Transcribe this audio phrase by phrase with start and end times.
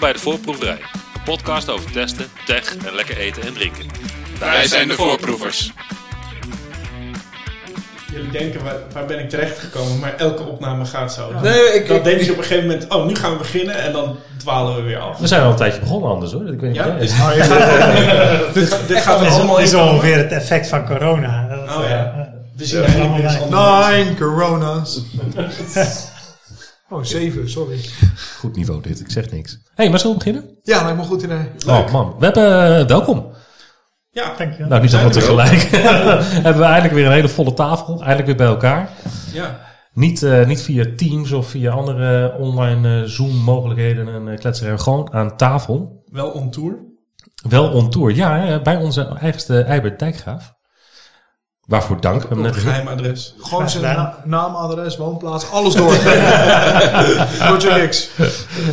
[0.00, 0.78] Welkom bij de Voorproeverij,
[1.14, 3.84] een podcast over testen, tech en lekker eten en drinken.
[4.38, 5.72] Wij zijn de voorproevers.
[8.12, 9.98] Jullie denken, waar, waar ben ik terecht gekomen?
[9.98, 11.32] Maar elke opname gaat zo.
[11.42, 13.74] Nee, ik- dan ik- denk je op een gegeven moment, oh, nu gaan we beginnen.
[13.74, 15.18] En dan dwalen we weer af.
[15.18, 16.52] We zijn al een tijdje begonnen anders hoor.
[16.52, 16.96] Ik weet niet Ja?
[17.00, 17.08] je
[17.42, 19.78] gaat, dit, dit gaat er is, allemaal is in.
[19.78, 21.48] ongeveer het effect van corona.
[21.48, 22.04] Dat, Oh ja.
[22.16, 22.20] eh,
[22.56, 25.00] We zien eigenlijk weer eens allemaal andere Nine corona's.
[26.90, 27.80] oh, zeven, sorry.
[28.38, 29.52] Goed niveau dit, ik zeg niks.
[29.52, 30.58] Hé, hey, maar zullen we beginnen?
[30.62, 31.50] Ja, lijkt me goed idee.
[31.66, 33.32] Oh man, we hebben eh, welkom.
[34.10, 34.68] Ja, Dankjewel.
[34.68, 35.60] Nou, niet Zijn allemaal we tegelijk.
[36.44, 37.98] hebben we eindelijk weer een hele volle tafel.
[37.98, 38.90] Eindelijk weer bij elkaar.
[39.32, 39.68] ja.
[39.92, 44.80] Niet, eh, niet via Teams of via andere online eh, Zoom mogelijkheden en uh, kletsen.
[44.80, 46.04] Gewoon aan tafel.
[46.12, 46.78] wel on tour.
[47.48, 48.14] Wel on tour.
[48.14, 50.54] Ja, bij onze eigenste Eibert Dijkgraaf.
[51.70, 52.24] Waarvoor dank.
[52.30, 53.34] Een geheim adres.
[53.40, 57.48] Gewoon zijn na- naam, adres, woonplaats, alles doorgeven.
[57.48, 58.08] Roger X.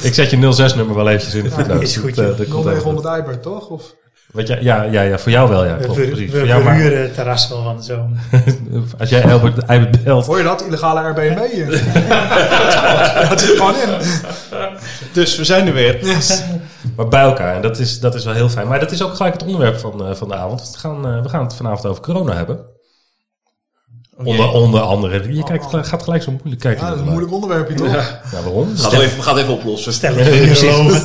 [0.01, 1.89] Ik zet je 06-nummer wel eventjes in de footnotes.
[1.89, 3.05] is goed, Dat, dat even 0900 goed.
[3.05, 3.67] Eibert, toch?
[3.67, 3.81] Of?
[4.31, 5.77] Wat jij- ja, ja, ja, voor jou wel, ja.
[5.77, 6.31] We, Klopt, precies.
[6.31, 8.17] we Voor jou, maar verhuren het terras wel van zomer.
[8.99, 10.61] als jij Albert Eibert belt, Hoor je dat?
[10.65, 11.37] Illegale Airbnb
[13.29, 13.89] dat zit er gewoon in.
[15.13, 15.99] Dus we zijn er weer.
[16.95, 17.55] Maar bij elkaar.
[17.55, 18.67] En dat is, dat is wel heel fijn.
[18.67, 20.69] Maar dat is ook gelijk het onderwerp van, eh, van de avond.
[20.73, 22.59] We gaan, eh, we gaan het vanavond over corona hebben.
[24.23, 25.33] Onder, onder andere.
[25.33, 26.81] Je kijkt, gelijk- gaat gelijk zo moeilijk kijken.
[26.83, 27.87] Ja, dat is een moeilijk onderwerpje, toch?
[27.93, 28.77] Ja, waarom?
[28.77, 29.93] Gaat het even, gaat even oplossen.
[29.93, 31.01] Stel ik virologen.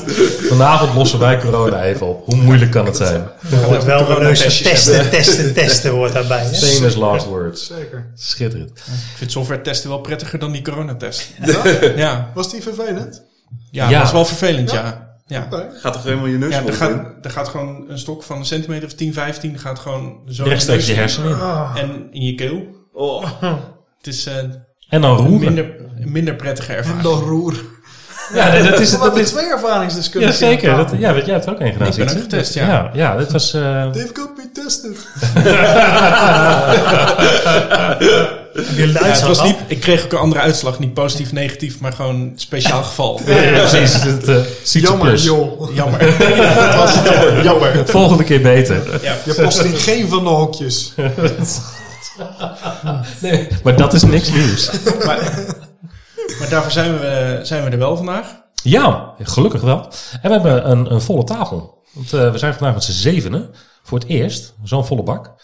[0.49, 2.25] Vanavond lossen wij corona even op.
[2.25, 3.23] Hoe moeilijk kan het zijn?
[3.51, 6.45] Er wordt wel coronatestjes testen, testen, testen hoort daarbij.
[6.45, 6.53] Hè?
[6.55, 7.67] Famous last words.
[7.67, 8.11] Zeker.
[8.15, 8.71] Schitterend.
[8.79, 11.31] Ik vind software testen wel prettiger dan die coronatest.
[11.97, 13.23] Ja, Was die vervelend?
[13.71, 13.99] ja, Ja.
[13.99, 15.11] dat is wel vervelend, ja.
[15.27, 15.49] Ja.
[15.81, 17.07] Gaat toch helemaal je neus ja er, gaat, in?
[17.23, 20.87] er gaat gewoon een stok van een centimeter of 10, 15 gaat gewoon zo Rechtstreeks
[20.87, 21.83] je in hersenen in.
[21.83, 22.81] En in je keel.
[22.93, 23.25] Oh,
[23.99, 24.37] Het is eh,
[24.89, 25.39] En dan een roeren.
[25.55, 27.03] minder, minder prettige ervaring.
[27.03, 27.55] Dan roer.
[28.35, 29.01] Ja, nee, dat is het.
[29.01, 30.37] Dat is, twee ja, ervaringsdeskundigen.
[30.37, 30.77] zeker.
[30.77, 31.89] Dat, ja, want jij hebt er ook een gedaan.
[31.89, 32.67] Ik ben ook getest, ja.
[32.67, 33.55] Ja, ja dit was...
[33.55, 34.97] eh, Dave got me tested.
[38.77, 40.79] Ja, het was niet, ik kreeg ook een andere uitslag.
[40.79, 43.21] Niet positief, negatief, maar gewoon speciaal geval.
[43.27, 44.03] ja, precies.
[44.03, 44.25] Het,
[44.63, 45.25] Sietse Jammer, plus.
[45.25, 45.75] joh.
[45.75, 46.07] Jammer.
[46.37, 47.43] Ja, dat was jammer.
[47.45, 47.83] jammer.
[47.89, 48.83] Volgende keer beter.
[49.03, 49.15] Ja.
[49.25, 50.95] Je past in geen van de hokjes.
[53.23, 54.71] Nee, maar dat is niks nieuws.
[55.07, 55.45] Maar,
[56.39, 58.41] maar daarvoor zijn we, zijn we er wel vandaag.
[58.63, 59.85] Ja, gelukkig wel.
[60.23, 61.85] En we hebben een, een volle tafel.
[61.93, 63.51] Want eh, we zijn vandaag met z'n zevenen.
[63.83, 64.55] Voor het eerst.
[64.63, 65.35] Zo'n volle bak.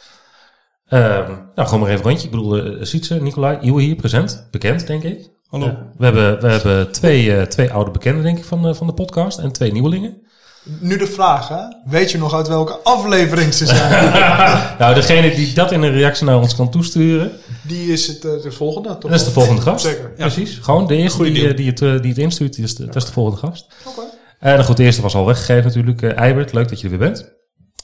[0.89, 2.25] Ehm, nou, gewoon maar even een rondje.
[2.25, 4.49] Ik bedoel, uh, Sietse, Nicolai, Iwe hier, present.
[4.51, 5.31] Bekend, denk ik.
[5.47, 5.67] Hallo.
[5.67, 8.93] Eh, we hebben, we hebben twee, eh, twee oude bekenden, denk ik, van, van de
[8.93, 9.39] podcast.
[9.39, 10.23] En twee nieuwelingen.
[10.63, 11.63] Nu de vraag, hè?
[11.85, 14.13] Weet je nog uit welke aflevering ze zijn?
[14.79, 17.33] Nou, degene die dat in een reactie naar ons kan toesturen.
[17.63, 19.11] Die is het eh, de volgende, toch?
[19.11, 19.85] Dat is de volgende gast.
[19.85, 20.11] Zeker.
[20.11, 20.59] Precies.
[20.63, 22.97] Gewoon de eerste die, eh, die, het, eh, die het instuurt, die is de, dat
[22.97, 23.67] is de volgende gast.
[23.85, 24.01] Oké.
[24.39, 26.03] En nou goed, de eerste was al weggegeven natuurlijk.
[26.03, 27.19] Eh Eibert, leuk dat je er weer bent.
[27.19, 27.25] De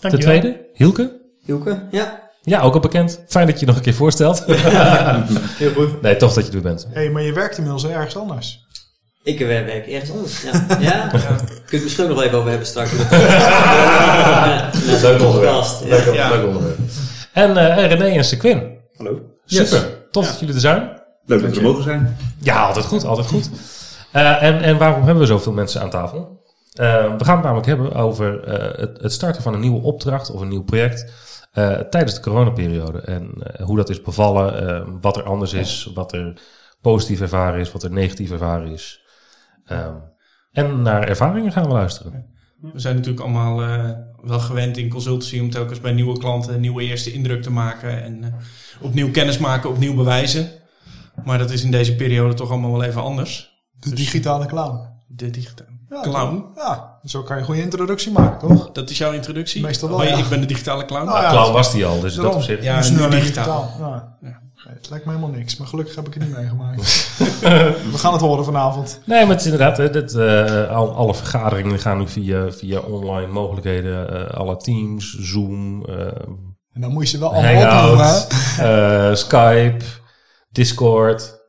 [0.01, 0.41] Dankjewel.
[0.41, 1.21] tweede, Hielke.
[1.45, 1.83] Hielke?
[1.91, 2.23] Ja.
[2.43, 3.21] Ja, ook al bekend.
[3.29, 4.45] Fijn dat je je nog een keer voorstelt.
[5.59, 6.03] Heel goed.
[6.03, 6.87] nee, tof dat je er bent.
[6.93, 8.63] Hé, hey, maar je werkt inmiddels ergens anders.
[9.25, 10.43] Ik werk ergens anders.
[10.43, 10.53] Ja.
[10.79, 11.07] ja?
[11.09, 11.19] Kun
[11.67, 12.91] je het misschien nog even over hebben straks.
[15.03, 15.85] Leuk podcast.
[15.85, 15.89] Ja.
[15.89, 16.29] Leuk, Ja.
[16.31, 16.79] leuk onderwerp.
[17.33, 18.77] En eh, René en Sequin.
[18.97, 19.21] Hallo.
[19.45, 20.03] Super.
[20.11, 21.03] Tof dat jullie er zijn.
[21.27, 22.17] Leuk dat we er mogen zijn.
[22.43, 23.51] Ja, altijd goed, altijd goed.
[24.12, 26.43] Eh, en, en waarom hebben we zoveel mensen aan tafel?
[26.73, 30.31] Eh, we gaan het namelijk hebben over eh, het, het starten van een nieuwe opdracht
[30.31, 31.12] of een nieuw project
[31.53, 32.99] eh, tijdens de coronaperiode.
[32.99, 36.33] En eh, hoe dat is bevallen, eh, wat er anders is, wat er
[36.81, 39.03] positief ervaren is, wat er negatief ervaren is.
[39.64, 39.94] Ehm,
[40.52, 42.32] en naar ervaringen gaan we luisteren.
[42.72, 43.91] We zijn natuurlijk allemaal eh,
[44.22, 48.02] wel gewend in consultancy om telkens bij nieuwe klanten een nieuwe eerste indruk te maken.
[48.02, 48.30] En eh,
[48.80, 50.48] opnieuw kennis maken, opnieuw bewijzen.
[51.25, 53.62] Maar dat is in deze periode toch allemaal wel even anders.
[53.81, 54.88] De digitale clown.
[55.06, 56.44] De digitale Ja, clown.
[56.55, 58.72] Ja, zo kan je een goede introductie maken, toch?
[58.72, 59.62] Dat is jouw introductie?
[59.62, 60.17] Meestal wel, ja.
[60.17, 61.05] ik ben de digitale clown.
[61.06, 62.62] Nou ja, Clown was die al, dus dat op zich.
[62.62, 63.20] Ja, Dus nu digitaal.
[63.20, 64.17] digitaal.
[64.20, 64.43] Ja.
[64.66, 66.81] Nee, het lijkt me helemaal niks, maar gelukkig heb ik het niet meegemaakt.
[67.93, 69.00] We gaan het horen vanavond.
[69.05, 72.78] Nee, maar het is inderdaad, hè, dit, eh, al, alle vergaderingen gaan nu via, via
[72.81, 74.28] online mogelijkheden.
[74.28, 76.06] eh, alle Teams, Zoom, eh,
[76.72, 78.14] En dan moet je ze wel allemaal opnoemen,
[78.58, 79.84] eh, Skype,
[80.50, 81.43] Discord.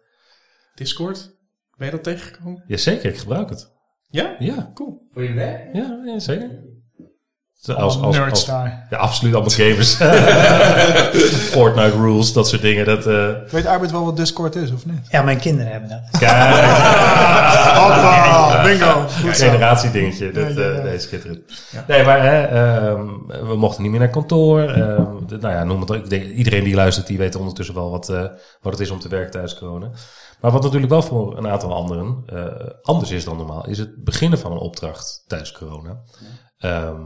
[0.76, 1.34] Discord?
[1.78, 2.64] Ben je dat tegengekomen?
[2.68, 3.72] Jazeker, ik gebruik het.
[4.10, 4.36] Ja?
[4.40, 5.08] Ja, Cool.
[5.14, 5.74] Voor je werk?
[5.74, 6.64] ja, ja zeker.
[7.68, 8.00] Als,
[8.90, 9.96] ja, absoluut allemaal gamers.
[11.56, 12.86] Fortnite rules, dat soort dingen.
[12.86, 15.08] Dat, eh Weet Arbeid wel wat Discord is, of niet?
[15.10, 16.20] Ja, mijn kinderen hebben dat.
[16.20, 16.32] kijk,
[17.80, 19.06] Hoppa, bingo.
[19.22, 19.46] Goed zo.
[19.46, 20.32] generatiedingetje.
[20.32, 20.78] Dat, Ja, ja, ja.
[20.78, 21.40] eh, nee, schitterend.
[21.88, 23.08] Nee, maar hè, ehm,
[23.48, 24.62] we mochten niet meer naar kantoor.
[24.62, 25.98] Ehm, de- nou ja, noem het ook.
[26.04, 28.22] Ik denk, iedereen die luistert, die weet ondertussen wel wat, eh,
[28.62, 29.90] wat het is om te werken tijdens corona.
[30.42, 32.44] Maar wat natuurlijk wel voor een aantal anderen eh,
[32.82, 35.98] anders is dan normaal, is het beginnen van een opdracht tijdens corona.
[36.58, 37.02] Ehm,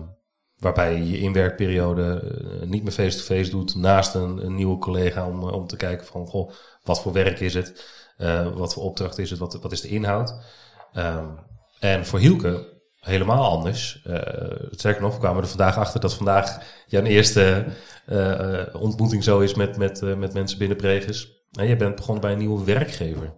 [0.60, 5.48] waarbij je je inwerkperiode eh, niet meer face-to-face doet naast een, een nieuwe collega om,
[5.48, 6.52] eh, om te kijken van, goh,
[6.84, 7.86] wat voor werk is het?
[8.18, 9.40] Eh, wat voor opdracht is het?
[9.40, 10.34] Wat, wat is de inhoud?
[10.94, 11.26] Ehm,
[11.80, 14.02] en voor Hielke helemaal anders.
[14.04, 14.22] Eh
[14.72, 17.66] sterker nog, we kwamen er vandaag achter dat vandaag jouw eerste
[18.74, 21.44] ontmoeting zo is met, met, met mensen binnen Pregus.
[21.52, 23.34] En je bent begonnen bij een nieuwe werkgever.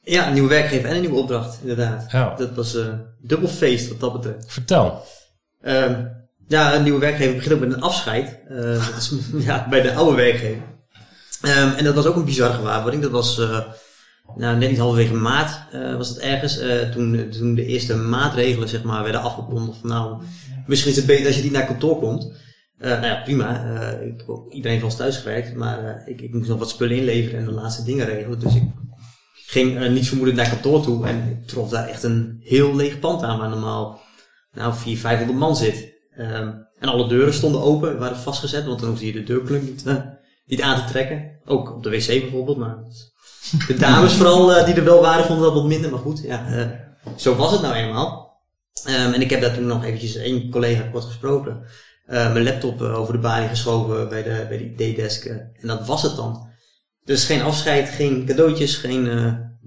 [0.00, 2.10] Ja, een nieuwe werkgever en een nieuwe opdracht, inderdaad.
[2.10, 2.34] Ja.
[2.34, 2.78] Dat was
[3.20, 4.52] dubbel feest wat dat betreft.
[4.52, 5.02] Vertel.
[5.60, 6.04] Ehm,
[6.48, 8.38] ja, een nieuwe werkgever begint ook met een afscheid.
[8.48, 9.12] Eh, dat is
[9.46, 10.62] ja, bij de oude werkgever.
[11.42, 13.02] Ehm, en dat was ook een bizarre gewaarwording.
[13.02, 13.60] Dat was eh,
[14.36, 16.60] nou, net niet halverwege maart eh, was dat ergens.
[16.92, 19.78] toen, toen de eerste maatregelen zeg maar, werden afgekondigd.
[19.80, 20.22] Van, nou,
[20.66, 22.32] misschien is het beter als je niet naar kantoor komt.
[22.78, 23.60] Nou ja, prima.
[23.90, 25.54] Ik, iedereen eens thuis gewerkt.
[25.54, 28.38] Maar ik, ik moest nog wat spullen inleveren en de laatste dingen regelen.
[28.38, 28.62] Dus ik
[29.46, 31.06] ging niet vermoedend naar kantoor toe.
[31.06, 33.38] En ik trof daar echt een heel leeg pand aan.
[33.38, 34.00] Waar normaal
[34.52, 35.95] nou, 400, 500 man zit.
[36.16, 39.86] Ehm, en alle deuren stonden open, waren vastgezet, want dan hoefde je de deurklink niet,
[39.86, 39.96] eh,
[40.46, 41.40] niet aan te trekken.
[41.44, 42.76] Ook op de wc bijvoorbeeld, maar
[43.66, 45.90] de dames vooral eh, die er wel waren, vonden dat wat minder.
[45.90, 46.66] Maar goed, ja, eh,
[47.16, 48.40] zo was het nou eenmaal.
[48.84, 51.62] Ehm, en ik heb daar toen nog eventjes één collega kort gesproken.
[52.06, 55.24] Mijn laptop over de balie geschoven bij de, bij de D-desk.
[55.24, 56.48] eh, en dat was het dan.
[57.04, 59.06] Dus geen afscheid, geen cadeautjes, geen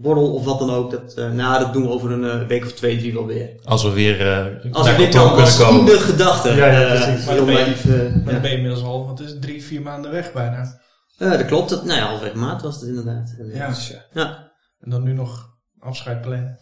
[0.02, 0.92] borrel of wat dan ook.
[0.92, 3.50] Dat, eh, nou, dat doen we over een eh, week of twee, drie wel weer.
[3.64, 5.86] Als we weer eh Als naar kan, kunnen komen.
[5.86, 6.50] de gedachte.
[6.50, 7.26] Ja, ja, precies.
[7.26, 8.32] Maar heel dan ben je- naïef, eh, Maar ja.
[8.32, 10.80] dan ben je inmiddels al, is het, drie, vier maanden weg bijna.
[11.18, 11.70] Eh, dat klopt.
[11.70, 13.36] Dat, nou ja, halfweg maart was het inderdaad.
[13.54, 13.74] Ja.
[14.14, 14.52] ja.
[14.80, 15.48] En dan nu nog
[15.80, 16.58] afscheid plannen.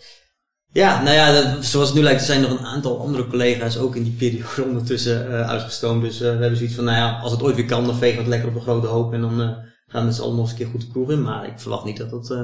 [0.72, 3.78] Ja, nou ja, dat- zoals het nu lijkt, er zijn nog een aantal andere collega's
[3.78, 6.02] ook in die periode ondertussen eh, uitgestoomd.
[6.02, 8.16] Dus eh, we hebben zoiets van, nou ja, als het ooit weer kan, dan vegen
[8.16, 9.14] we het lekker op een grote hoop.
[9.14, 9.48] En dan eh,
[9.88, 11.22] gaan we met z'n allen nog eens een keer goed de in.
[11.22, 12.42] Maar ik verwacht niet dat dat eh,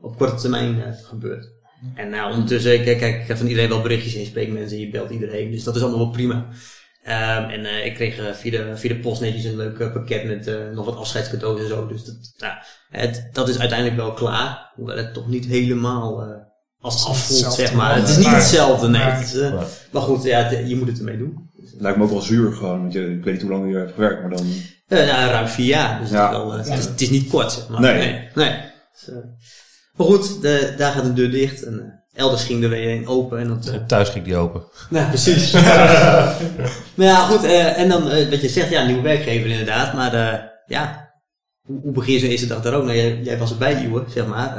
[0.00, 1.54] op korte termijn eh, gebeurt.
[1.94, 4.78] En nou, ondertussen, ik, kijk, ik heb van iedereen wel berichtjes in, je spreekt mensen,
[4.78, 5.50] je belt iedereen.
[5.50, 6.46] Dus dat is allemaal wel prima.
[7.02, 9.92] Ehm, en eh, ik kreeg eh, via, de, via de post netjes een leuk eh,
[9.92, 11.86] pakket met eh, nog wat afscheidscadeaus en zo.
[11.86, 12.54] Dus dat, nou,
[12.90, 14.72] het, dat is uiteindelijk wel klaar.
[14.74, 16.28] Hoewel het toch niet helemaal eh,
[16.80, 17.96] als afvoelt, zeg maar.
[17.96, 19.02] Het is niet hetzelfde, nee.
[19.02, 21.50] Het is, eh, maar goed, ja, het- je moet het ermee doen.
[21.78, 23.78] Lijkt me ook wel zuur gewoon, want je, ik weet niet hoe lang je hier
[23.78, 24.46] hebt gewerkt, maar dan...
[24.86, 26.00] Eh, nou, ruim vier jaar.
[26.00, 26.22] Dus Ja.
[26.22, 27.80] het, is wel, eh, het, is, het is niet kort, zeg maar.
[27.80, 27.94] Nee.
[27.98, 28.28] Nee.
[28.34, 28.60] nee.
[28.92, 29.16] Dus, eh,
[29.96, 31.62] maar goed, de, daar gaat de deur dicht.
[31.62, 33.38] En eh, elders ging er weer een open.
[33.38, 34.62] En dat, eh, En Thuis ging die open.
[34.90, 35.52] nou, precies.
[36.94, 37.44] maar ja, goed.
[37.44, 39.94] eh, en dan, wat je zegt, ja, nieuwe werkgever inderdaad.
[39.94, 40.12] Maar
[40.66, 41.10] ja,
[41.62, 42.84] hoe, hoe begin je zo'n eerste dag daar ook?
[42.84, 44.56] Nou, jij, jij was erbij, Iwe, zeg maar.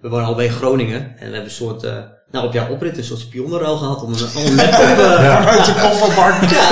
[0.00, 1.00] We wonen allebei in Groningen.
[1.00, 1.86] En we hebben een soort,
[2.30, 4.80] nou, op jouw oprit een soort spionnenruil gehad om een, om een laptop...
[5.04, 6.50] eh, Vanuit de kofferbak.
[6.50, 6.68] ja,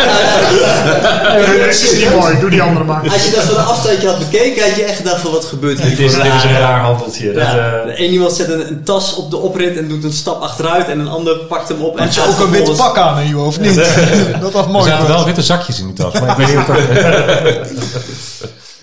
[1.22, 3.02] nou, dit is niet mooi, doe die andere maar.
[3.12, 5.80] Als je dat van een afstandje had bekeken, had je echt gedacht van wat gebeurt
[5.80, 6.60] hier Dit is, voor dit is een raar?
[6.60, 7.32] raar handeltje.
[7.32, 10.12] Dat, Ja, eh, Eén iemand zet een, een tas op de oprit en doet een
[10.12, 12.98] stap achteruit en een ander pakt hem op en Had je ook een wit pak
[12.98, 13.74] aan, hè, joh, of niet?
[14.40, 14.84] Dat was er mooi.
[14.84, 15.14] zaten hoor.
[15.14, 16.76] wel witte zakjes in die tas, maar ik weet niet of dat...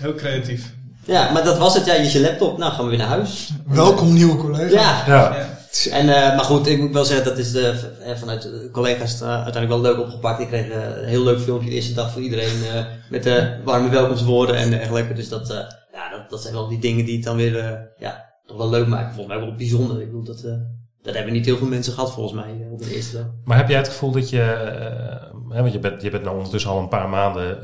[0.02, 0.62] Heel creatief.
[1.04, 1.86] Ja, maar dat was het.
[1.86, 2.58] Ja, je is je laptop.
[2.58, 3.48] Nou, gaan we weer naar huis.
[3.66, 4.70] Welkom, nieuwe collega.
[4.70, 5.02] Ja.
[5.06, 5.53] Ja.
[5.82, 9.20] En, eh, maar goed, ik moet wel zeggen, dat is de, eh, vanuit de collega's
[9.20, 10.40] eh, uiteindelijk wel leuk opgepakt.
[10.40, 12.58] Ik kreeg een heel leuk filmpje de eerste dag voor iedereen
[13.10, 15.14] met de warme welkomstwoorden en dergelijke.
[15.14, 15.48] Dus dat,
[15.92, 18.86] ja, dat, dat zijn wel die dingen die het dan weer, ja, toch wel leuk
[18.86, 19.14] maken.
[19.14, 20.00] Volgens mij wel bijzonder.
[20.00, 20.42] Ik bedoel, dat,
[21.02, 23.26] dat hebben niet heel veel mensen gehad volgens mij op de eerste dag.
[23.44, 24.40] Maar heb jij het gevoel dat je,
[25.48, 27.58] hè, want je bent, je bent nou ondertussen al een paar maanden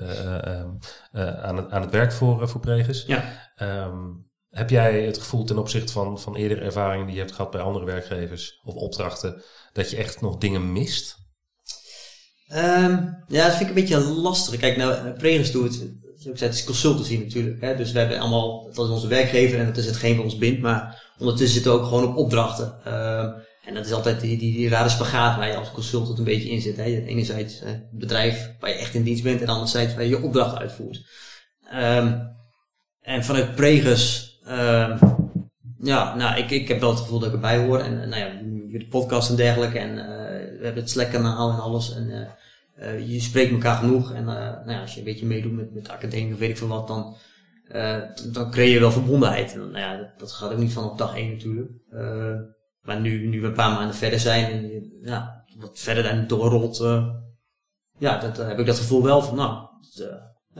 [1.42, 3.04] aan, het, aan het werk voor, voor Pregus.
[3.06, 3.24] Ja.
[3.54, 4.08] Ehm,
[4.50, 7.60] heb jij het gevoel ten opzichte van, van eerdere ervaringen die je hebt gehad bij
[7.60, 9.42] andere werkgevers of opdrachten,
[9.72, 11.18] dat je echt nog dingen mist?
[12.48, 14.60] Ehm, ja, dat vind ik een beetje lastig.
[14.60, 17.60] Kijk, nou, Pregus doet, zoals ik zei, het is consultancy natuurlijk.
[17.60, 17.76] Hè?
[17.76, 20.60] Dus we hebben allemaal, dat is onze werkgever en dat is hetgeen wat ons bindt.
[20.60, 22.74] Maar ondertussen zitten we ook gewoon op opdrachten.
[22.84, 23.30] Ehm,
[23.64, 26.50] en dat is altijd die, die, die rare spagaat waar je als consultant een beetje
[26.50, 26.76] in zit.
[26.76, 26.84] Hè?
[26.84, 30.56] Enerzijds het bedrijf waar je echt in dienst bent en anderzijds waar je je opdracht
[30.56, 31.04] uitvoert.
[31.70, 32.18] Ehm,
[33.00, 34.98] en vanuit Pregus, ehm,
[35.78, 37.78] ja, nou, ik, ik heb wel het gevoel dat ik erbij hoor.
[37.78, 39.78] En eh, nou ja, de podcast en dergelijke.
[39.78, 41.94] En eh, we hebben het Slack-kanaal en alles.
[41.94, 42.28] En eh,
[42.88, 44.12] eh, je spreekt elkaar genoeg.
[44.12, 46.50] En eh, nou ja, als je een beetje meedoet met, met de academie of weet
[46.50, 47.16] ik veel wat, dan,
[47.68, 48.00] eh,
[48.32, 49.52] dan creëer je wel verbondenheid.
[49.52, 51.70] En nou ja, dat, dat gaat ook niet van op dag één natuurlijk.
[51.90, 52.36] Eh,
[52.82, 56.80] maar nu, nu we een paar maanden verder zijn en ja, wat verder daar doorrolt,
[56.80, 57.06] eh,
[57.98, 60.06] ja, dat, eh, heb ik dat gevoel wel van, nou, eh,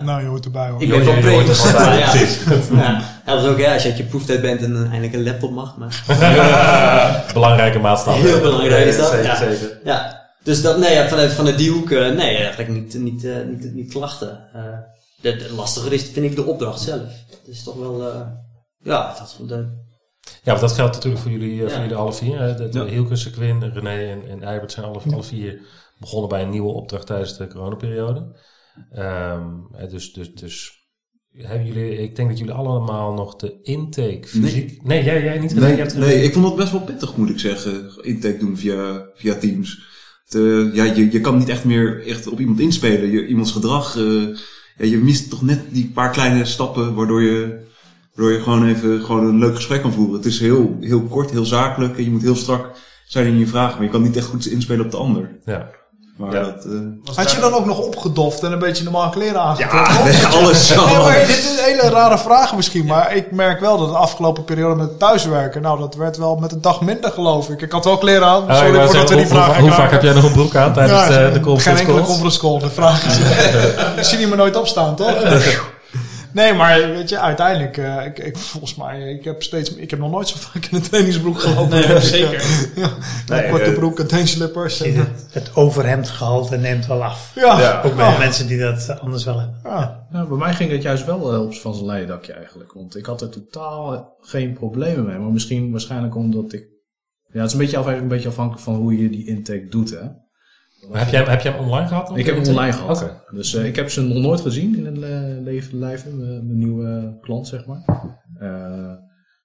[0.04, 0.82] Nou, je hoort erbij hoor.
[0.82, 2.40] ik ben ja, van er bij, Ja, precies.
[2.70, 5.22] Ja, dat is ook, ja, als je uit je proeftijd bent en eh, eindelijk een
[5.24, 6.04] laptop mag, maar
[7.34, 8.20] Belangrijke maatstaf.
[8.20, 9.36] Heel belangrijk is dat, Zeker, ja.
[9.36, 9.80] zeker.
[9.84, 10.18] ja.
[10.42, 13.74] Dus dat, nee, ja, vanuit, vanuit die hoek, eh, nee, eigenlijk niet, niet, eh, niet,
[13.74, 14.48] niet klachten.
[14.52, 14.62] Eh
[15.20, 17.00] de, de lastiger is, vind ik, de opdracht zelf.
[17.30, 18.20] Dat is toch wel, eh,
[18.82, 19.54] ja, dat, de,
[20.22, 21.72] Ja, want dat geldt natuurlijk voor jullie, eh, Ja.
[21.72, 22.38] voor jullie alle vier.
[22.40, 22.54] hè.
[22.54, 22.84] De, de Ja.
[22.84, 25.60] Hilke, Sequin, René en, en Eibert zijn alle, alle vier
[25.98, 28.36] begonnen bij een nieuwe opdracht tijdens de coronaperiode.
[28.90, 30.80] Ehm, hè, dus, dus, dus
[31.32, 34.82] hebben jullie, ik denk dat jullie allemaal nog de intake fysiek...
[34.82, 35.52] Nee, jij, jij niet?
[35.52, 35.84] René?
[35.84, 38.04] Nee, nee, ik vond dat best wel pittig, moet ik zeggen.
[38.04, 39.88] Intake doen via, via Teams.
[40.28, 43.10] De, ja, je, je kan niet echt meer echt op iemand inspelen.
[43.10, 43.96] Je, iemands gedrag.
[43.96, 44.36] eh,
[44.76, 47.60] ja, je mist toch net die paar kleine stappen waardoor je,
[48.14, 50.14] waardoor je gewoon even gewoon een leuk gesprek kan voeren.
[50.14, 51.96] Het is heel, heel kort, heel zakelijk.
[51.96, 52.70] En je moet heel strak
[53.06, 53.76] zijn in je vragen.
[53.76, 55.38] Maar je kan niet echt goed inspelen op de ander.
[55.44, 55.70] Ja.
[56.20, 56.40] Maar Ja.
[56.42, 56.64] dat...
[56.64, 60.04] eh, Had je dan ook nog opgedoft en een beetje normaal kleren aangetrokken?
[60.04, 60.86] nee, alles zo.
[60.86, 62.86] Nee, maar dit is een hele rare vraag misschien.
[62.86, 65.62] Maar ik merk wel dat de afgelopen periode met thuiswerken...
[65.62, 67.62] Nou, dat werd wel met een dag minder geloof ik.
[67.62, 68.48] Ik had wel kleren aan.
[68.48, 70.32] Ah, Sorry wou voordat we die hoe, vraag hoe, hoe vaak heb jij nog een
[70.32, 72.08] broek aan tijdens Ja, eh, de Geen conference enkele calls?
[72.08, 72.58] conference call.
[72.58, 73.16] De vraag is...
[74.00, 75.14] Ik zie die me nooit opstaan, toch?
[76.32, 77.76] Nee, maar weet je, uiteindelijk...
[77.76, 79.74] eh, ik, ik, volgens mij, ik heb steeds...
[79.74, 81.78] Ik heb nog nooit zo vaak in een trainingsbroek gelopen.
[81.78, 82.34] Nee, Dus ik, zeker.
[82.40, 82.90] eh, ja,
[83.28, 84.82] Nee, korte eh, broek en teenslippers.
[84.82, 87.32] En, Het, het overhemdgehalte neemt wel af.
[87.34, 87.82] Ja, Ja.
[87.82, 88.18] Ook bij ja.
[88.18, 89.60] mensen die dat anders wel hebben.
[89.64, 90.06] ja.
[90.10, 92.72] Nou, bij mij ging het juist wel op van zijn leien dakje eigenlijk.
[92.72, 95.18] Want ik had er totaal geen problemen mee.
[95.18, 96.64] Maar misschien waarschijnlijk omdat ik...
[97.32, 99.90] Ja, het is een beetje, af, een beetje afhankelijk van hoe je die intake doet,
[99.90, 100.04] hè.
[100.88, 102.16] Maar heb, jij, heb jij hem online gehad?
[102.16, 103.22] Ik heb hem online gehad.
[103.30, 106.58] Dus eh, ik heb ze nog nooit gezien in het le- leven lijven, mijn mijn
[106.58, 107.82] nieuwe klant, zeg maar.
[108.38, 108.92] Eh,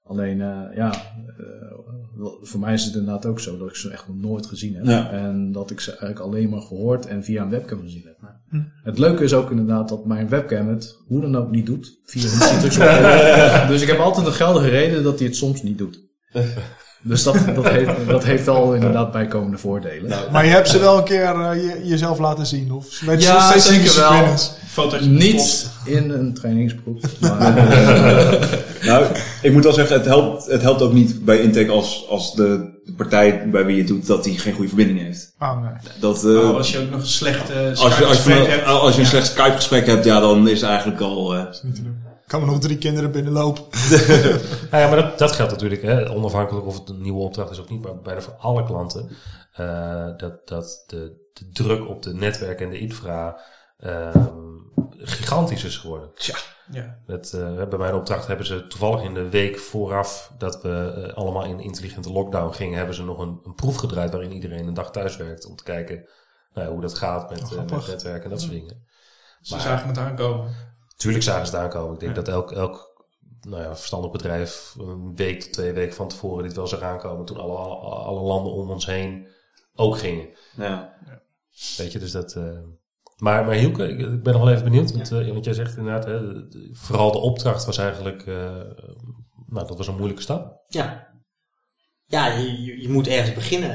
[0.04, 4.08] alleen, eh, ja, eh, voor mij is het inderdaad ook zo dat ik ze echt
[4.08, 4.86] nog nooit gezien heb.
[4.86, 5.12] Ja.
[5.12, 8.34] En dat ik ze eigenlijk alleen maar gehoord en via een webcam gezien heb.
[8.84, 12.00] Het leuke is ook inderdaad dat mijn webcam het hoe dan ook niet doet.
[12.06, 16.04] Via een Dus ik heb altijd een geldige reden dat hij het soms niet doet.
[17.08, 20.12] Dus dat, dat, heeft, dat heeft wel inderdaad bijkomende voordelen.
[20.32, 22.72] Maar je hebt ze wel een keer eh, je, jezelf laten zien?
[22.72, 24.36] Of je Ja, steeds zeker wel.
[24.68, 27.00] Foto's Niet in een trainingsbroek.
[27.20, 28.42] Maar, eh,
[28.86, 29.06] Nou,
[29.42, 32.74] ik moet wel zeggen, het helpt, het helpt ook niet bij intake als, als de,
[32.86, 35.34] de partij bij wie je het doet, dat die geen goede verbinding heeft.
[35.38, 35.72] Ah, nee.
[36.00, 38.66] Dat, eh, Oh, als je ook nog een slechte als, je, als, je, Skype-gesprek hebt.
[38.68, 39.10] als je een Ja.
[39.12, 41.34] slecht Skype-gesprek hebt, ja, dan is het eigenlijk al...
[41.36, 41.96] eh, Niet te doen.
[42.28, 43.64] Kan er nog drie kinderen binnenlopen.
[44.72, 47.60] Nou ja, maar dat, dat geldt natuurlijk, hè, onafhankelijk of het een nieuwe opdracht is
[47.60, 49.10] of niet, maar bijna voor alle klanten.
[49.54, 53.40] eh, dat dat de, de druk op de netwerken en de infra
[53.80, 54.30] ehm,
[54.98, 56.10] gigantisch is geworden.
[56.72, 56.98] Ja.
[57.06, 61.14] Met, eh, bij mijn opdracht hebben ze toevallig in de week vooraf dat we eh,
[61.14, 64.74] allemaal in intelligente lockdown gingen, hebben ze nog een, een proef gedraaid waarin iedereen een
[64.74, 66.06] dag thuis werkt om te kijken
[66.54, 68.86] nou ja, hoe dat gaat met, Oh, eh, met netwerken en dat soort dingen.
[69.42, 70.74] Ze Maar- zagen het aankomen.
[70.96, 71.94] Tuurlijk zagen ze het aankomen.
[71.94, 73.04] Ik denk dat elk, elk
[73.42, 77.26] nou ja, verstandig bedrijf een week tot twee weken van tevoren dit wel zag aankomen.
[77.26, 79.28] Toen alle, alle landen om ons heen
[79.76, 80.30] ook gingen.
[81.06, 81.18] ja.
[81.78, 82.34] Weet je, dus dat...
[82.34, 82.60] eh,
[83.18, 84.92] maar, maar Hielke, ik, ben nog wel even benieuwd.
[84.92, 86.20] Want, eh, want jij zegt inderdaad, hè,
[86.72, 88.28] vooral de opdracht was eigenlijk...
[88.28, 88.36] eh,
[89.48, 90.64] nou, dat was een moeilijke stap.
[90.68, 91.14] Ja.
[92.06, 93.70] Ja, je, je- je moet ergens beginnen.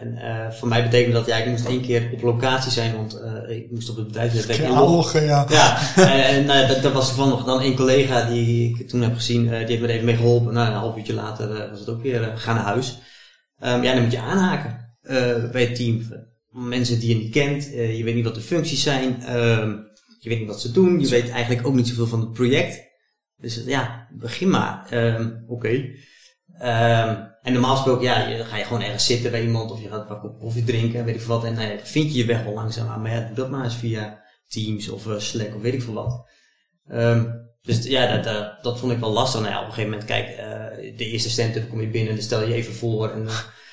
[0.00, 3.20] En eh, voor mij betekent dat, ja, ik moest één keer op locatie zijn, want
[3.20, 4.94] eh, ik moest op het bedrijfsnetwerk Ja, inloggen.
[4.94, 5.46] loggen, ja.
[5.48, 9.42] Ja, eh, en dat, dat was toevallig dan één collega die ik toen heb gezien,
[9.42, 10.52] die heeft me er even mee geholpen.
[10.54, 12.98] Nou, een half uurtje later was het ook weer, eh, ga naar huis.
[13.58, 14.94] Ehm, ja, dan moet je aanhaken
[15.52, 16.02] bij het team.
[16.50, 19.68] Mensen die je niet kent, je weet niet wat de functies zijn, ehm,
[20.20, 22.88] je weet niet wat ze doen, je weet eigenlijk ook niet zoveel van het project.
[23.36, 24.86] Dus ja, begin maar.
[24.90, 25.84] Ehm, Oké.
[26.60, 29.88] Ehm, en normaal gesproken, ja, je, ga je gewoon ergens zitten bij iemand of je
[29.88, 31.44] gaat een kop koffie drinken, weet ik veel wat.
[31.44, 33.02] En nou ja, dan vind je je weg wel langzaam aan.
[33.02, 35.94] Maar ja, doe dat maar eens via Teams of eh, Slack of weet ik veel
[35.94, 36.28] wat.
[36.88, 37.24] Ehm,
[37.62, 39.40] dus ja, dat, eh, dat vond ik wel lastig.
[39.40, 42.22] Nou ja, op een gegeven moment, kijk, eh, de eerste stand kom je binnen, dan
[42.22, 43.10] stel je even voor.
[43.10, 43.28] En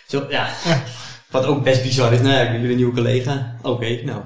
[0.08, 0.54] zo, ja.
[1.32, 3.58] Wat ook best bizar is, nou ja, ik ben jullie nieuwe collega.
[3.62, 4.24] Oké, nou,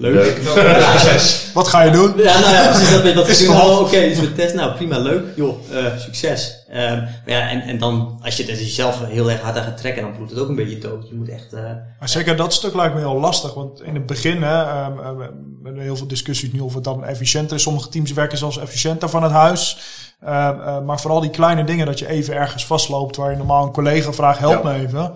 [0.00, 0.40] leuk.
[0.54, 1.16] Ja,
[1.54, 2.12] Wat ga je doen?
[2.16, 2.90] ja, nou ja, precies.
[3.02, 6.58] Dat, dat is oh, oké, dus met test, nou prima, leuk, joh, eh, succes.
[6.68, 9.64] Ehm, maar ja, en, en dan, als je het er jezelf heel erg hard aan
[9.64, 11.08] gaat trekken, dan bloedt het ook een beetje dood.
[11.08, 11.62] Je moet echt, eh,
[11.98, 13.54] Maar zeker dat stuk lijkt me heel lastig.
[13.54, 14.64] Want in het begin, hè,
[14.94, 15.30] we
[15.64, 17.62] hebben heel veel discussies nu of het dan efficiënter is.
[17.62, 19.78] Sommige teams werken zelfs efficiënter van het huis.
[20.24, 23.64] Ehm, eh, maar vooral die kleine dingen dat je even ergens vastloopt waar je normaal
[23.64, 25.12] een collega vraagt, help me even.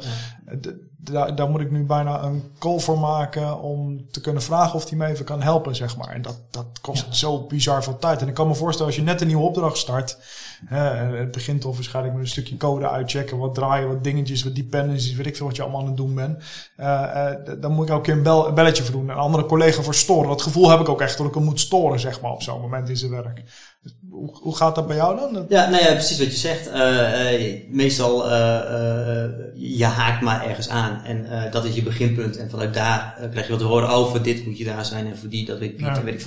[0.61, 0.73] D-
[1.05, 4.89] daar, daar moet ik nu bijna een call voor maken om te kunnen vragen of
[4.89, 6.09] hij me even kan helpen, zeg maar.
[6.09, 8.21] En dat, dat kost zo bizar veel tijd.
[8.21, 10.19] En ik kan me voorstellen, als je net een nieuwe opdracht start,
[10.65, 14.55] hè, het begint toch waarschijnlijk met een stukje code uitchecken, wat draaien, wat dingetjes, wat
[14.55, 16.43] dependencies, weet ik veel wat je allemaal aan het doen bent.
[16.77, 19.09] Eh, eh, dan moet ik elke keer een, bel, een belletje voor doen.
[19.09, 20.29] Een andere collega voor storen.
[20.29, 22.61] Dat gevoel heb ik ook echt dat ik hem moet storen, zeg maar, op zo'n
[22.61, 23.43] moment in zijn werk.
[23.83, 25.47] Dus hoe, hoe gaat dat bij jou dan?
[25.49, 26.69] Ja, nou ja, precies wat je zegt.
[26.71, 28.29] Eh, meestal,
[29.55, 32.37] je haakt maar ergens aan en dat is je beginpunt.
[32.37, 35.19] En vanuit daar krijg je wat te horen over dit moet je daar zijn en
[35.19, 36.03] voor die, dat weet ik niet, Ja.
[36.03, 36.21] weet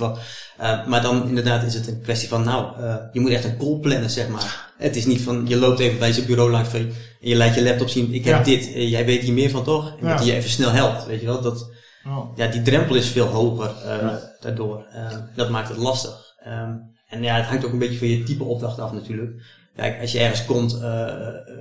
[0.58, 2.66] Eh, maar dan inderdaad is het een kwestie van, nou,
[3.12, 4.72] je moet echt een call plannen, zeg maar.
[4.78, 7.54] Het is niet van, je loopt even bij zijn bureau langs van, en je laat
[7.54, 8.42] je laptop zien, ik heb Ja.
[8.42, 9.88] dit, eh, jij weet hier meer van toch?
[9.90, 10.08] En Ja.
[10.08, 11.40] dat hij je even snel helpt, weet je wel.
[11.40, 11.70] Dat,
[12.06, 12.36] Oh.
[12.36, 14.84] ja, die drempel is veel hoger eh, daardoor.
[14.92, 16.34] Eh, dat maakt het lastig.
[16.44, 16.72] Ehm,
[17.08, 19.42] en ja, het hangt ook een beetje van je type opdracht af natuurlijk.
[19.76, 21.06] Kijk, als je ergens komt eh,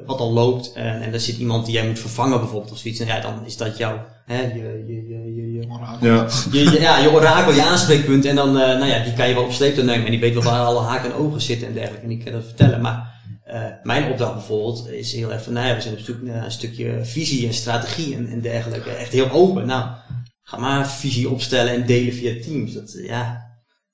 [0.06, 3.00] wat al loopt en, en er zit iemand die jij moet vervangen bijvoorbeeld of zoiets,
[3.00, 5.27] en ja, dan is dat jouw, hè, je, je, je,
[5.62, 6.28] je, Ja.
[6.52, 8.26] je, ja, je orakel, je aanspreekpunt.
[8.26, 10.06] En dan, eh, nou ja, die kan je wel op sleeptouw nemen.
[10.06, 12.04] En die weet wel waar alle haken en ogen zitten en dergelijke.
[12.04, 12.82] En die kan dat vertellen.
[12.82, 16.46] Maar eh, mijn opdracht bijvoorbeeld is heel even, nou ja, we zijn op zoek naar
[16.46, 18.90] een stukje visie en strategie en, en dergelijke.
[18.90, 19.66] Echt heel open.
[19.66, 19.90] Nou,
[20.44, 22.74] ga maar visie opstellen en delen via Teams.
[22.74, 23.46] Dat, ja,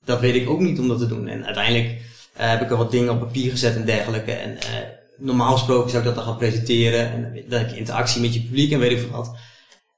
[0.04, 1.28] dat weet ik ook niet om dat te doen.
[1.28, 2.00] En uiteindelijk
[2.34, 4.32] eh, heb ik er wat dingen op papier gezet en dergelijke.
[4.32, 4.66] En eh,
[5.18, 7.12] normaal gesproken zou ik dat dan gaan presenteren.
[7.12, 9.36] En dan heb je interactie met je publiek en weet ik veel wat.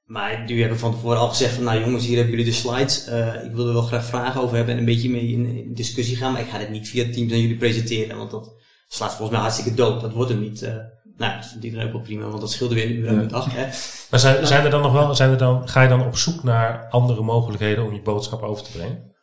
[0.06, 2.56] Maar nu heb ik van tevoren al gezegd van, nou jongens, hier hebben jullie de
[2.56, 3.06] slides.
[3.06, 5.74] Eh, ik wil er wel graag vragen over hebben en een beetje mee in, in
[5.74, 6.32] discussie gaan.
[6.32, 8.54] Maar ik ga dit niet via Teams aan jullie presenteren, want dat
[8.88, 10.00] slaat volgens mij hartstikke dood.
[10.00, 10.62] Dat wordt hem niet.
[10.62, 10.74] eh
[11.16, 13.26] nou, dat vindt iedereen ook wel prima, want dat scheelde weer een uur aan de
[13.26, 13.54] dag.
[13.54, 13.64] Hè.
[14.10, 16.42] Maar zijn, zijn er dan nog wel, zijn er dan, ga je dan op zoek
[16.42, 19.14] naar andere mogelijkheden om je boodschap over te brengen?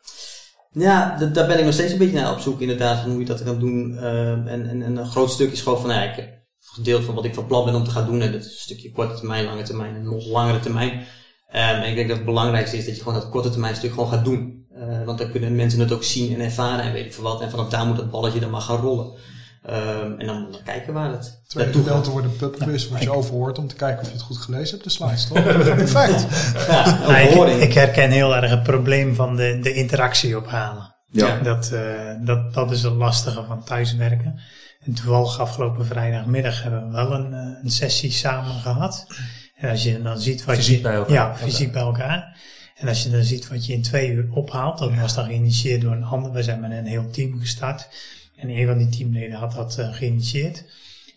[0.72, 3.26] Ja, daar ben ik nog steeds een beetje naar op zoek inderdaad, van hoe je
[3.26, 3.98] dat kan doen.
[3.98, 6.43] Eh, en, en, en een groot stuk is gewoon van, nou ja, ik
[6.76, 8.22] heb gedeeld van wat ik van plan ben om te gaan doen.
[8.22, 11.06] En dat is een stukje korte termijn, lange termijn en nog langere termijn.
[11.50, 13.92] Ehm, en ik denk dat het belangrijkste is dat je gewoon dat korte termijn stuk
[13.92, 14.66] gewoon gaat doen.
[14.76, 17.42] Eh, want dan kunnen mensen het ook zien en ervaren en weet ik veel wat.
[17.42, 19.18] En vanaf daar moet dat balletje dan maar gaan rollen.
[19.64, 22.08] Ehm, en dan, dan kijken waar het Tweede naartoe gaat.
[22.08, 24.70] gedeelte wordt een pubquiz, wordt je overhoord om te kijken of je het goed gelezen
[24.70, 25.44] hebt, de slides, toch?
[25.44, 26.26] Perfect.
[26.68, 30.96] Ja, Nou, ik, ik herken heel erg het probleem van de, de interactie ophalen.
[31.12, 31.40] Ja.
[31.40, 34.40] Dat, eh, dat, dat is het lastige van thuiswerken.
[34.86, 39.08] En toevallig afgelopen vrijdagmiddag hebben we wel een, eh, een sessie samen gehad.
[39.56, 40.82] En als je dan ziet wat Fysiek je...
[40.82, 41.14] bij elkaar.
[41.14, 42.38] Ja, fysiek bij elkaar.
[42.76, 45.82] En als je dan ziet wat je in twee uur ophaalt, dat was dan geïnitieerd
[45.82, 46.32] door een ander.
[46.32, 47.88] We zijn met een heel team gestart.
[48.36, 50.66] En een van die teamleden had dat eh, geïnitieerd.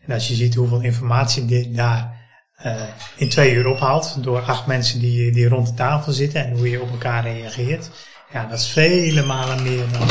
[0.05, 2.17] En als je ziet hoeveel informatie die daar
[2.57, 2.83] eh,
[3.17, 6.71] in twee uur ophaalt, door acht mensen die, die rond de tafel zitten en hoe
[6.71, 7.91] je op elkaar reageert.
[8.33, 10.09] Ja, dat is vele malen meer dan,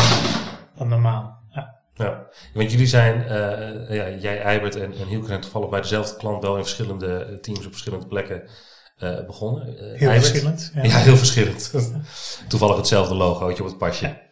[0.77, 1.43] dan normaal.
[1.97, 2.27] Ja.
[2.53, 6.41] Want jullie zijn, eh, ja, jij, Eibert en, en Hielke zijn toevallig bij dezelfde klant
[6.43, 8.43] wel in verschillende teams op verschillende plekken
[8.97, 9.67] eh, begonnen.
[9.67, 10.71] Eh, Heel Eibert- verschillend.
[10.75, 10.83] Ja.
[10.83, 11.73] Ja, heel verschillend.
[12.47, 14.23] Toevallig hetzelfde logootje op het pasje.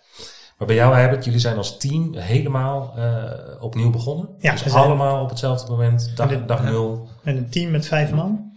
[0.57, 4.29] Maar bij jou, Eibert, jullie zijn als team helemaal eh, opnieuw begonnen.
[4.39, 7.07] Ja, dus allemaal op hetzelfde moment, dag, dag nul.
[7.21, 8.52] Met een team met vijf man.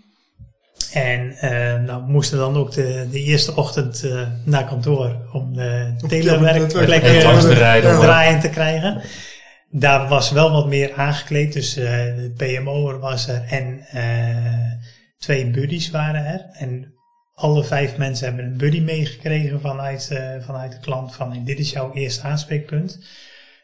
[0.92, 5.54] En eh nou we moesten dan ook de, de eerste ochtend eh, naar kantoor om
[5.54, 8.00] de telewerkplek En langs te eh, rijden.
[8.00, 9.02] draaiend te krijgen.
[9.70, 14.72] Daar was wel wat meer aangekleed, dus eh, de PMO was er en eh,
[15.18, 16.46] twee buddies waren er.
[16.52, 16.94] En
[17.34, 21.70] alle vijf mensen hebben een buddy meegekregen vanuit, eh, vanuit de klant van dit is
[21.70, 23.06] jouw eerste aanspreekpunt.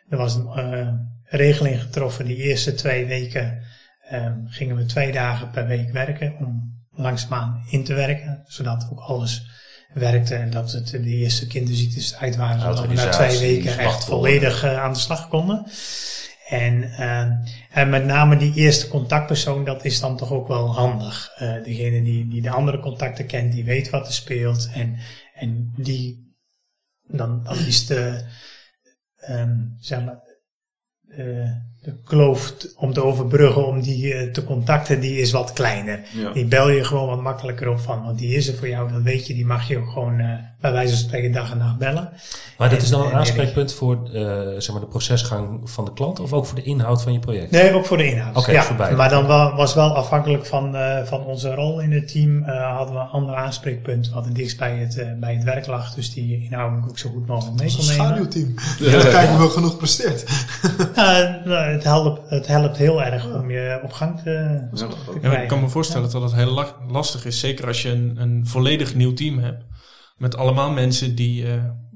[0.09, 0.89] Er was een eh,
[1.25, 3.63] regeling getroffen, die eerste twee weken
[4.09, 9.01] ehm, gingen we twee dagen per week werken om langzaamaan in te werken, zodat ook
[9.01, 9.51] alles
[9.95, 14.05] werkte en dat het de eerste kinderziektes uit waren, zodat we na twee weken echt
[14.05, 15.67] volledig eh, aan de slag konden.
[16.49, 17.33] En, ehm,
[17.71, 21.33] en met name die eerste contactpersoon, dat is dan toch ook wel handig.
[21.37, 24.99] Eh, degene die, die de andere contacten kent, die weet wat er speelt en,
[25.35, 26.35] en die
[27.03, 28.25] dan, dan is de,
[29.17, 30.21] ehm, zeg maar,
[31.09, 31.51] eh,
[31.83, 36.01] de kloof om te overbruggen, om die eh, te contacten, die is wat kleiner.
[36.13, 36.33] Ja.
[36.33, 39.03] Die bel je gewoon wat makkelijker op van, want die is er voor jou, dat
[39.03, 40.27] weet je, die mag je ook gewoon eh,
[40.61, 42.11] bij wijze van spreken dag en nacht bellen.
[42.59, 44.23] Maar dit is dan En- een en- aanspreekpunt voor eh,
[44.59, 47.51] zeg maar de procesgang van de klant of ook voor de inhoud van je project?
[47.51, 48.37] Nee, ook voor de inhoud.
[48.37, 52.09] Oké, ja, maar dan wa- was wel afhankelijk van, eh, van onze rol in het
[52.13, 55.67] team, eh, hadden we een ander aanspreekpunt wat het dichtst bij het, bij het werk
[55.67, 55.95] lag.
[55.95, 58.33] Dus die inhoudelijk ook zo goed mogelijk mee Dat is kon een nemen.
[58.33, 58.55] schaduwteam.
[59.05, 59.11] Ja.
[59.11, 60.25] Kijken we genoeg presteert.
[60.95, 64.23] Ja, nou, het, helpt, het helpt heel erg om je op gang te,
[64.75, 65.47] te Ja, maar ik krijgen.
[65.47, 67.41] kan me voorstellen dat dat heel la- lastig is.
[67.41, 69.65] Zeker als je een, een volledig nieuw team hebt.
[70.17, 71.53] Met allemaal mensen die, eh,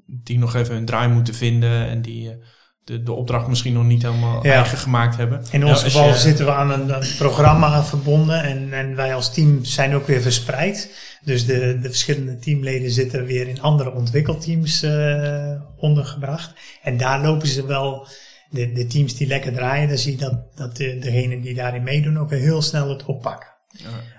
[0.06, 1.88] die nog even hun draai moeten vinden.
[1.88, 2.36] En die, eh,
[2.84, 4.52] de, de opdracht misschien nog niet helemaal Ja.
[4.52, 5.42] eigen gemaakt hebben.
[5.50, 8.94] In Nou, ons als geval je- zitten we aan een, een programma verbonden en, en
[8.96, 10.94] wij als team zijn ook weer verspreid.
[11.24, 16.52] Dus de, de verschillende teamleden zitten weer in andere ontwikkelteams eh, ondergebracht.
[16.82, 18.06] En daar lopen ze wel,
[18.50, 21.82] de, de teams die lekker draaien, dan zie je dat, dat de, degenen die daarin
[21.82, 23.54] meedoen ook heel snel het oppakken.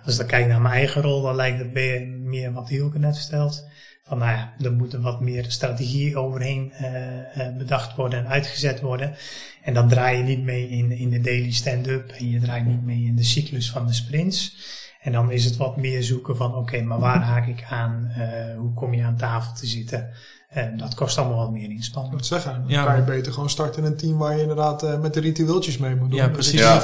[0.04, 3.18] Als ik dan kijk naar mijn eigen rol, dan lijkt het meer, wat Hielke net
[3.18, 3.68] vertelt.
[4.04, 8.28] Van nou ja, er moet er wat meer strategie overheen eh, eh, bedacht worden en
[8.28, 9.16] uitgezet worden.
[9.64, 12.84] En dan draai je niet mee in, in de daily stand-up en je draait niet
[12.84, 14.56] mee in de cyclus van de sprints.
[15.02, 18.12] En dan is het wat meer zoeken van oké, maar waar haak ik aan?
[18.16, 20.10] Eh, hoe kom je aan tafel te zitten?
[20.48, 22.14] En dat kost allemaal wat meer Ik inspanning.
[22.14, 24.84] moet zeggen, dan Ja, kan je beter gewoon starten in een team waar je inderdaad
[24.84, 26.18] eh, met de ritueeltjes mee moet doen.
[26.18, 26.60] Ja, Dan precies.
[26.60, 26.80] Ja, ja.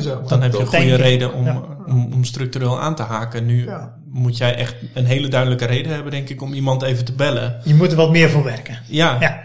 [0.00, 0.28] zeg maar.
[0.28, 0.96] Dan heb je een goede ik.
[0.96, 1.62] reden om, Ja.
[1.86, 3.46] om, om structureel aan te haken.
[3.46, 3.94] Nu Ja.
[4.06, 7.60] moet jij echt een hele duidelijke reden hebben, denk ik, om iemand even te bellen.
[7.64, 8.78] Je moet er wat meer voor werken.
[8.86, 9.42] Ja, Ja.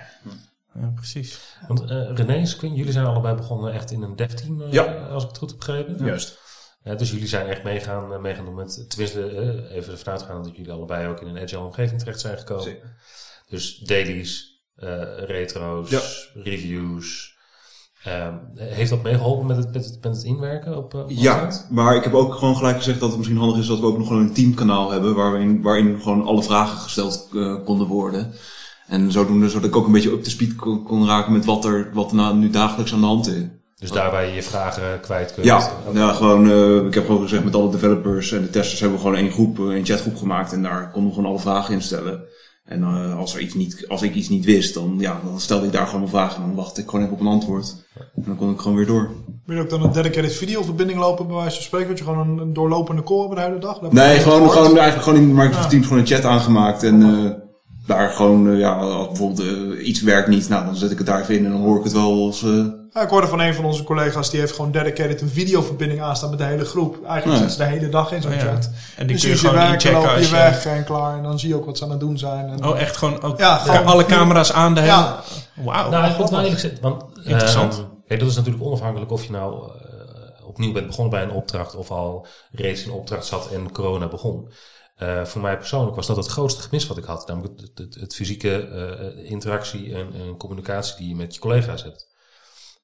[0.82, 1.40] Ja, precies.
[1.68, 4.84] Want eh René, Squin, jullie zijn allebei begonnen echt in een dev-team, eh, Ja.
[4.84, 6.06] als ik het goed heb begrepen.
[6.06, 6.38] Juist.
[6.84, 10.44] Ja, dus jullie zijn echt meegaan, eh, meegaan doen met, tenminste eh, even ervan uitgaan
[10.44, 12.64] dat jullie allebei ook in een agile omgeving terecht zijn gekomen.
[12.64, 12.96] Zeker.
[13.50, 16.02] Dus dailies, eh, retro's, Ja.
[16.44, 17.38] reviews.
[18.04, 21.50] Ehm, heeft dat meegeholpen met het, met het, met het inwerken op, eh, op Ja,
[21.70, 23.98] maar ik heb ook gewoon gelijk gezegd dat het misschien handig is dat we ook
[23.98, 28.34] nog gewoon een teamkanaal hebben waarin, waarin gewoon alle vragen gesteld eh, konden worden.
[28.88, 31.66] En zodoende, zodat ik ook een beetje up to speed kon, kon raken met wat
[31.66, 33.44] er, wat er nou nu dagelijks aan de hand is.
[33.76, 35.46] Dus daar waar je je vragen kwijt kunt.
[35.46, 38.98] Ja, ja gewoon, eh, ik heb gewoon gezegd met alle developers en de testers hebben
[38.98, 41.82] we gewoon één groep, één chatgroep gemaakt en daar konden we gewoon alle vragen in
[41.82, 42.24] stellen.
[42.70, 45.66] En eh, als, er iets niet, als ik iets niet wist, dan, ja, dan stelde
[45.66, 47.76] ik daar gewoon een vraag en dan wachtte ik gewoon even op een antwoord.
[48.16, 49.10] En dan kon ik gewoon weer door.
[49.46, 51.88] Wil je ook dan een dedicated videoverbinding lopen bij wijze van spreken?
[51.88, 53.80] Dat je gewoon een, een doorlopende call hebt de hele dag?
[53.80, 55.70] Dat Nee, gewoon, gewoon, eigenlijk gewoon in Microsoft Ja.
[55.70, 56.84] Teams gewoon een chat aangemaakt.
[56.84, 57.32] En eh,
[57.86, 61.22] daar gewoon, eh, ja, als bijvoorbeeld iets werkt niet, nou dan zet ik het daar
[61.22, 62.46] even in en dan hoor ik het wel als...
[62.90, 66.02] eh, Ja, ik hoorde van een van onze collega's, die heeft gewoon dedicated een videoverbinding
[66.02, 67.06] aanstaan met de hele groep.
[67.06, 67.44] Eigenlijk Ja.
[67.48, 68.44] zit ze de hele dag in zo'n Oh ja.
[68.44, 68.70] chat.
[68.98, 70.36] En die dus kun je zie je gewoon inchecken loop je als je...
[70.36, 71.18] weg en klaar.
[71.18, 72.48] En dan zie je ook wat ze aan het doen zijn.
[72.50, 74.92] En, Oh, echt gewoon ook Ja, gewoon alle video- camera's aan de hele...
[74.94, 75.24] Ja.
[75.56, 75.90] Wauw.
[75.90, 77.74] Nou, ik moet wel eerlijk zeggen, want Interessant.
[77.74, 81.32] ehm, kijk, dat is natuurlijk onafhankelijk of je nou eh, opnieuw bent begonnen bij een
[81.36, 84.52] opdracht of al reeds in opdracht zat en corona begon.
[84.96, 87.28] Eh, voor mij persoonlijk was dat het grootste gemis wat ik had.
[87.28, 91.84] Namelijk het, het, het fysieke eh, interactie en, en communicatie die je met je collega's
[91.84, 92.08] hebt.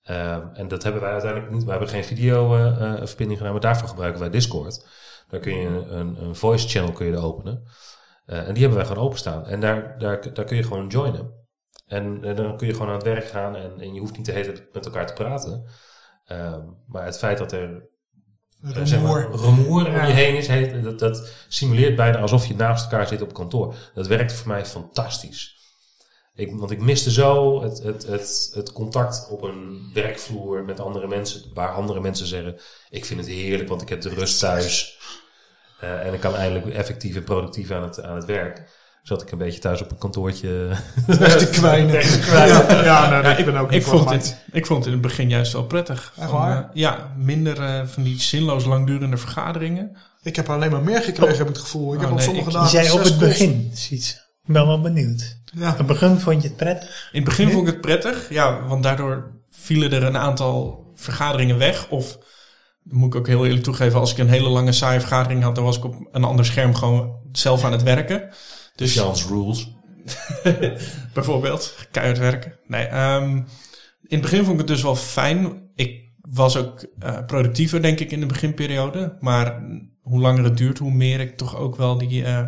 [0.06, 1.64] Ehm, en dat hebben wij uiteindelijk niet.
[1.64, 4.88] We hebben geen videoverbinding gedaan, maar daarvoor gebruiken wij Discord.
[5.30, 7.64] Daar kun je een, een, een voice channel kun je er openen.
[8.26, 9.48] Eh, en die hebben wij gewoon openstaan.
[9.48, 11.34] En daar, daar, daar kun je gewoon joinen.
[11.86, 14.26] En, en dan kun je gewoon aan het werk gaan en, en je hoeft niet
[14.26, 15.66] de hele tijd met elkaar te praten.
[16.26, 17.90] Ehm, maar het feit dat er
[18.62, 19.86] eh, zeg maar, rumoer.
[19.86, 23.34] om je heen is, heet, dat, dat simuleert bijna alsof je naast elkaar zit op
[23.34, 23.76] kantoor.
[23.94, 25.55] Dat werkte voor mij fantastisch.
[26.36, 31.08] Ik, want ik miste zo het, het, het, het contact op een werkvloer met andere
[31.08, 32.56] mensen, waar andere mensen zeggen:
[32.90, 34.98] Ik vind het heerlijk, want ik heb de rust thuis.
[35.80, 38.84] Eh, en ik kan eindelijk effectief en productief aan het, aan het werk.
[39.04, 40.70] Zat ik een beetje thuis op een kantoortje.
[41.08, 41.94] Echt te kwijnen.
[42.06, 44.88] Ja, ja, nou, Ja, ik ben ook ik, niet vond voor het, ik vond het
[44.88, 46.14] in het begin juist wel prettig.
[46.18, 46.58] Echt Van, waar?
[46.64, 49.98] eh, ja, minder eh, van die zinloos langdurende vergaderingen.
[50.24, 51.94] Ik heb alleen maar meer gekregen, heb ik het gevoel.
[51.94, 54.12] Ik Oh, heb op nee, sommige ik- Je dagen zei op het begin zoiets.
[54.48, 55.38] Ik ben wel benieuwd.
[55.56, 55.72] Ja.
[55.72, 57.10] Op het begin vond je het prettig.
[57.12, 57.54] In het begin Nee?
[57.54, 61.90] vond ik het prettig, ja, want daardoor vielen er een aantal vergaderingen weg.
[61.90, 62.18] Of,
[62.84, 65.64] moet ik ook heel eerlijk toegeven, als ik een hele lange saaie vergadering had, dan
[65.64, 68.30] was ik op een ander scherm gewoon zelf aan het werken.
[68.76, 69.74] Dus Jans Rules.
[71.14, 72.54] bijvoorbeeld, keihard werken.
[72.68, 73.32] Nee, ehm,
[74.08, 75.70] in het begin vond ik het dus wel fijn.
[75.76, 79.18] Ik was ook eh, productiever, denk ik, in de beginperiode.
[79.20, 79.64] Maar
[80.02, 82.46] hoe langer het duurt, hoe meer ik toch ook wel die, eh,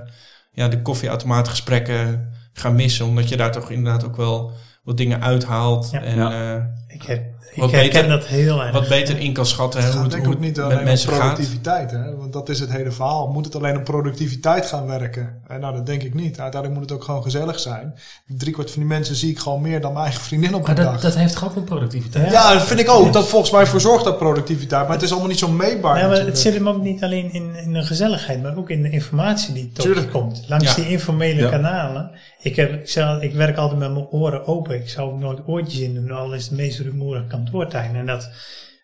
[0.51, 3.05] ja, de koffieautomaatgesprekken ga missen.
[3.05, 4.51] Omdat je daar toch inderdaad ook wel
[4.83, 5.89] wat dingen uithaalt.
[5.91, 6.01] Ja.
[6.01, 6.55] en Ja.
[6.55, 6.63] eh,
[6.95, 7.23] Ik, heb,
[7.55, 8.71] Wat herken beter- dat heel erg.
[8.71, 10.55] wat beter in kan schatten hè, Het hoe gaat het, denk hoe ik ook het
[10.55, 11.19] niet met alleen om mensen gaat.
[11.19, 12.15] productiviteit, hè?
[12.15, 13.27] want dat is het hele verhaal.
[13.27, 15.41] Moet het alleen om productiviteit gaan werken?
[15.47, 16.39] En nou, dat denk ik niet.
[16.39, 17.93] Uiteindelijk moet het ook gewoon gezellig zijn.
[18.27, 20.75] Driekwart van die mensen zie ik gewoon meer dan mijn eigen vriendin op Maar een
[20.83, 21.01] dat, dag.
[21.01, 22.31] dat heeft gewoon met productiviteit.
[22.31, 23.13] ja, dat vind ik ook.
[23.13, 24.83] Dat volgens mij verzorgt dat productiviteit.
[24.85, 25.97] Maar het is allemaal niet zo meetbaar.
[25.99, 28.81] Ja, maar het zit hem ook niet alleen in, in de gezelligheid, maar ook in
[28.81, 30.43] de informatie die tot komt.
[30.47, 30.73] Langs Ja.
[30.75, 31.49] die informele Ja.
[31.49, 32.11] kanalen.
[32.41, 34.75] Ik, heb, ik, ik werk altijd met mijn oren open.
[34.75, 37.95] Ik zou ook nooit oortjes in doen, al is het meest rumoerige kantoortuin.
[37.95, 38.29] En dat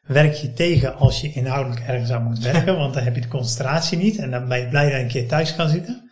[0.04, 3.28] werk je tegen als je inhoudelijk ergens aan moet werken, want dan heb je de
[3.28, 4.18] concentratie niet.
[4.18, 6.10] En dan ben je blij dat je een keer thuis kan zitten.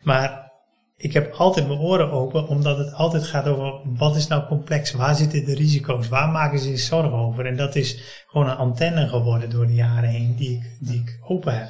[0.00, 0.50] Maar
[0.96, 4.92] ik heb altijd mijn oren open, omdat het altijd gaat over wat is nou complex,
[4.92, 7.46] waar zitten de risico's, waar maken ze zich zorgen over.
[7.46, 11.18] En dat is gewoon een antenne geworden door de jaren heen die ik, die ik
[11.22, 11.68] open heb.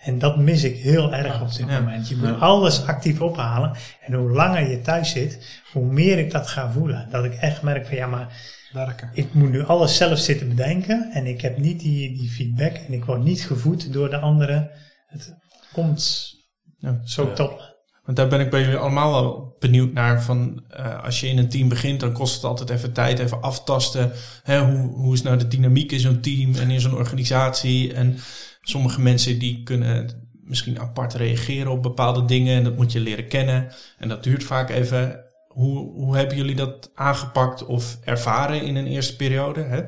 [0.00, 1.80] En dat mis ik heel erg op dit Ja.
[1.80, 2.08] moment.
[2.08, 3.72] Je moet alles actief ophalen.
[4.00, 7.08] En hoe langer je thuis zit, hoe meer ik dat ga voelen.
[7.10, 8.28] Dat ik echt merk van ja, maar
[8.72, 9.10] Werken.
[9.12, 11.10] ik moet nu alles zelf zitten bedenken.
[11.12, 12.72] En ik heb niet die, die feedback.
[12.74, 14.70] En ik word niet gevoed door de anderen.
[15.06, 15.36] Het
[15.72, 16.34] komt
[16.78, 17.00] Ja.
[17.04, 17.32] zo Ja.
[17.32, 17.68] top.
[18.04, 20.22] Want daar ben ik bij jullie allemaal wel benieuwd naar.
[20.22, 23.42] Van, eh, als je in een team begint, dan kost het altijd even tijd, even
[23.42, 24.12] aftasten.
[24.42, 27.94] Hè, hoe, hoe is nou de dynamiek in zo'n team en in zo'n organisatie?
[27.94, 28.16] En
[28.62, 32.56] sommige mensen die kunnen misschien apart reageren op bepaalde dingen.
[32.56, 33.72] En dat moet je leren kennen.
[33.98, 35.24] En dat duurt vaak even.
[35.50, 39.60] Hoe, hoe hebben jullie dat aangepakt of ervaren in een eerste periode?
[39.60, 39.82] Hè?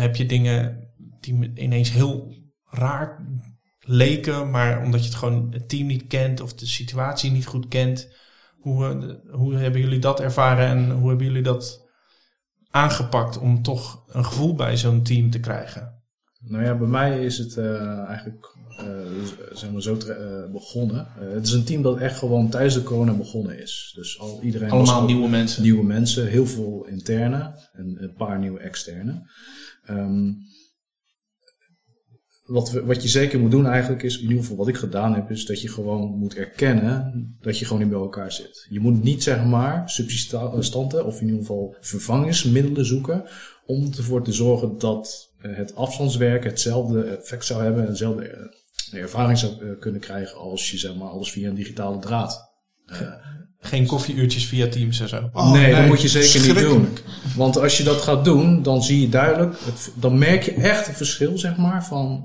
[0.00, 0.90] Heb je dingen
[1.20, 3.26] die ineens heel raar
[3.80, 7.68] leken, maar omdat je het gewoon het team niet kent of de situatie niet goed
[7.68, 8.12] kent.
[8.58, 11.90] Hoe, eh, hoe hebben jullie dat ervaren en hoe hebben jullie dat
[12.70, 16.02] aangepakt om toch een gevoel bij zo'n team te krijgen?
[16.40, 21.06] Nou ja, bij mij is het eh, eigenlijk eh, z- zeg maar zo eh, begonnen.
[21.20, 23.92] Eh, het is een team dat echt gewoon tijdens de corona begonnen is.
[23.96, 25.62] Dus al iedereen Allemaal nieuwe mensen.
[25.62, 29.30] nieuwe mensen, heel veel interne en een paar nieuwe externe.
[29.84, 30.30] Ehm,
[32.42, 35.14] wat, we, wat je zeker moet doen eigenlijk is, in ieder geval wat ik gedaan
[35.14, 38.66] heb, is dat je gewoon moet erkennen dat je gewoon niet bij elkaar zit.
[38.68, 43.24] Je moet niet zeg maar subsistanten of in ieder geval vervangingsmiddelen zoeken
[43.66, 48.60] om ervoor te zorgen dat het afstandswerken hetzelfde effect zou hebben en dezelfde
[48.92, 52.50] eh, ervaring zou eh, kunnen krijgen als je zeg maar alles via een digitale draad
[53.64, 55.28] Geen koffieuurtjes via Teams en zo.
[55.32, 56.88] Oh, nee, dat moet je zeker niet doen.
[57.36, 60.88] Want als je dat gaat doen, dan zie je duidelijk, het- dan merk je echt
[60.88, 62.24] een verschil, zeg maar, van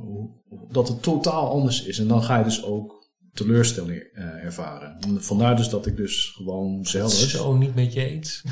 [0.71, 1.99] dat het totaal anders is.
[1.99, 2.95] En dan ga je dus ook
[3.33, 4.97] teleurstelling eh, ervaren.
[5.07, 7.11] En Vandaar dus dat ik dus gewoon zelf.
[7.13, 8.43] Zo niet met je eens.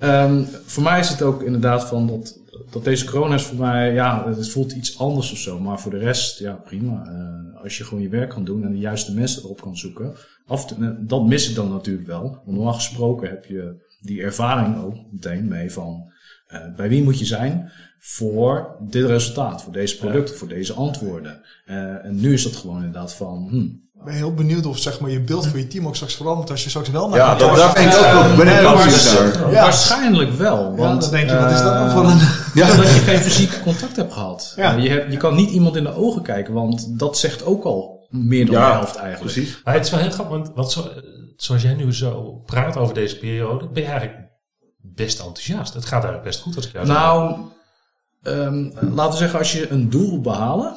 [0.00, 2.38] Ehm, voor mij is het ook inderdaad van dat,
[2.72, 5.60] dat deze corona is voor mij, ja, het voelt iets anders of zo.
[5.60, 7.04] Maar voor de rest, ja, prima.
[7.06, 10.14] Eh, als je gewoon je werk kan doen en de juiste mensen erop kan zoeken.
[10.46, 12.22] Af toe, dat mis ik dan natuurlijk wel.
[12.44, 16.12] Want normaal gesproken heb je die ervaring ook meteen mee van
[16.46, 21.40] eh, bij wie moet je zijn voor dit resultaat, voor deze producten, voor deze antwoorden.
[21.64, 25.00] Eh, en nu is dat gewoon inderdaad van, hm, Ik ben heel benieuwd of zeg
[25.00, 27.34] maar, je beeld voor je team ook straks verandert als je straks wel naar Ja,
[27.34, 28.36] dat, daar ben ik ook wel.
[28.36, 29.52] Ben ik naar.
[29.52, 30.70] Waarschijnlijk wel.
[30.70, 32.18] Ja, Want, dan denk je, wat is dat nou eh, voor een...
[32.54, 32.76] Ja.
[32.76, 34.52] dat je geen fysieke contact hebt gehad.
[34.56, 34.76] Ja.
[34.76, 37.64] Eh, je, hebt, je kan niet iemand in de ogen kijken, want dat zegt ook
[37.64, 39.32] al meer dan Ja, de helft eigenlijk.
[39.32, 39.60] Precies.
[39.64, 40.88] Maar het is wel heel grappig, want, want zo,
[41.36, 44.28] zoals jij nu zo praat over deze periode, ben je eigenlijk
[44.78, 45.74] best enthousiast.
[45.74, 47.40] Het gaat eigenlijk best goed als ik jou zo Nou,
[48.22, 50.76] ehm, laten we zeggen, als je een doel wil behalen,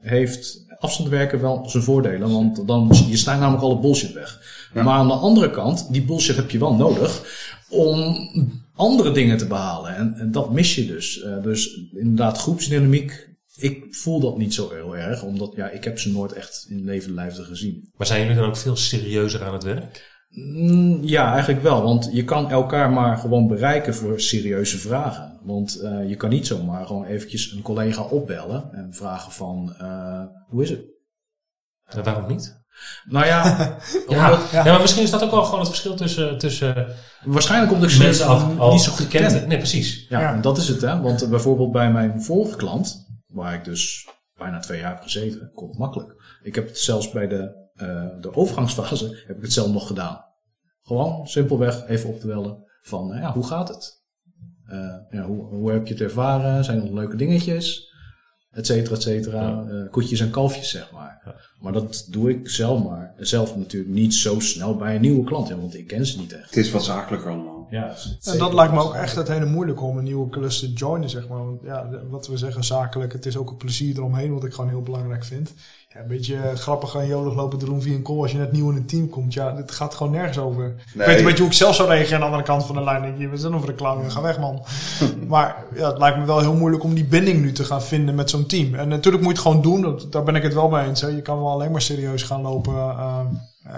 [0.00, 2.32] heeft afstandwerken wel zijn voordelen.
[2.32, 4.40] Want dan je snijdt namelijk alle bullshit weg.
[4.74, 4.82] Ja.
[4.82, 7.22] Maar aan de andere kant, die bullshit heb je wel nodig
[7.68, 8.16] om
[8.74, 9.96] andere dingen te behalen.
[9.96, 11.22] En, en dat mis je dus.
[11.22, 13.30] Eh, dus inderdaad, groepsdynamiek.
[13.56, 16.84] Ik voel dat niet zo heel erg, omdat ja, ik heb ze nooit echt in
[16.84, 17.90] leven lijfde gezien.
[17.96, 20.11] Maar zijn jullie dan ook veel serieuzer aan het werk?
[20.34, 21.82] Mm, Ja, eigenlijk wel.
[21.82, 25.38] Want je kan elkaar maar gewoon bereiken voor serieuze vragen.
[25.42, 30.22] Want eh, je kan niet zomaar gewoon eventjes een collega opbellen en vragen van, eh,
[30.48, 30.80] hoe is het?
[31.84, 32.60] En waarom niet?
[33.04, 33.42] Nou ja,
[34.08, 34.64] Ja, omdat- ja.
[34.64, 36.86] maar misschien is dat ook wel gewoon het verschil tussen, tussen
[37.24, 38.26] waarschijnlijk omdat ik ze mensen
[38.58, 39.48] al niet zo goed gekend ken.
[39.48, 40.06] Nee, precies.
[40.08, 40.34] Ja, Ja.
[40.34, 41.00] en dat is het hè.
[41.00, 45.50] Want eh, bijvoorbeeld bij mijn vorige klant, waar ik dus bijna twee jaar heb gezeten,
[45.54, 46.14] kon het makkelijk.
[46.42, 47.61] Ik heb het zelfs bij de, eh,
[48.20, 50.24] de overgangsfase, heb ik het zelf nog gedaan.
[50.82, 54.02] Gewoon simpelweg even op te bellen van, eh, ja, hoe gaat het?
[54.66, 56.64] Eh, ja, hoe, hoe heb je het ervaren?
[56.64, 57.90] Zijn er nog leuke dingetjes?
[58.50, 59.48] Et cetera, et cetera.
[59.48, 59.64] Ja.
[59.68, 61.40] Eh, koetjes en kalfjes, zeg maar.
[61.60, 63.14] Maar dat doe ik zelf maar.
[63.18, 66.32] Zelf natuurlijk niet zo snel bij een nieuwe klant, hè, want ik ken ze niet
[66.32, 66.44] echt.
[66.44, 67.61] Het is wat zakelijker allemaal.
[67.72, 70.72] Ja, En dat lijkt me ook echt het hele moeilijke om een nieuwe klus te
[70.72, 71.38] joinen, zeg maar.
[71.38, 74.70] Want ja, wat we zeggen zakelijk, het is ook een plezier eromheen, wat ik gewoon
[74.70, 75.52] heel belangrijk vind.
[75.88, 78.38] Ja, een beetje eh, grappig en jolig lopen te doen via een call als je
[78.38, 79.32] net nieuw in een team komt.
[79.34, 80.74] Ja, dit gaat gewoon nergens over.
[80.94, 82.82] Ik weet een beetje hoe ik zelf zou reageren aan de andere kant van de
[82.84, 83.02] lijn.
[83.02, 84.62] Denk je, we zijn over de clown, ga weg man.
[85.28, 88.14] maar ja, het lijkt me wel heel moeilijk om die binding nu te gaan vinden
[88.14, 88.74] met zo'n team.
[88.74, 91.00] En natuurlijk moet je het gewoon doen, dat, daar ben ik het wel mee eens.
[91.00, 91.08] Hè.
[91.08, 92.74] Je kan wel alleen maar serieus gaan lopen.
[92.74, 93.20] eh,
[93.64, 93.74] eh,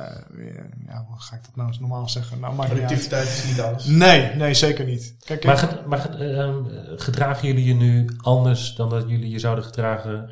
[0.86, 2.40] ja, hoe ga ik dat nou eens normaal zeggen?
[2.40, 2.54] Nou.
[2.66, 3.84] Productiviteit is niet alles.
[3.84, 5.16] Nee, nee, zeker niet.
[5.24, 6.64] Kijk, Maar, maar ehm,
[6.96, 10.30] gedragen jullie je nu anders dan dat jullie je zouden gedragen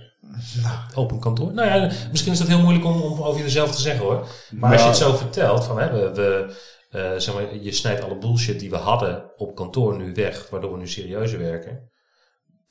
[0.94, 1.52] op een kantoor?
[1.54, 4.28] Nou ja, misschien is dat heel moeilijk om, om over jezelf te zeggen hoor.
[4.50, 6.54] Maar als je het zo vertelt, van, hè, we, we,
[6.90, 10.72] eh, zeg maar, je snijdt alle bullshit die we hadden op kantoor nu weg, waardoor
[10.72, 11.91] we nu serieuzer werken.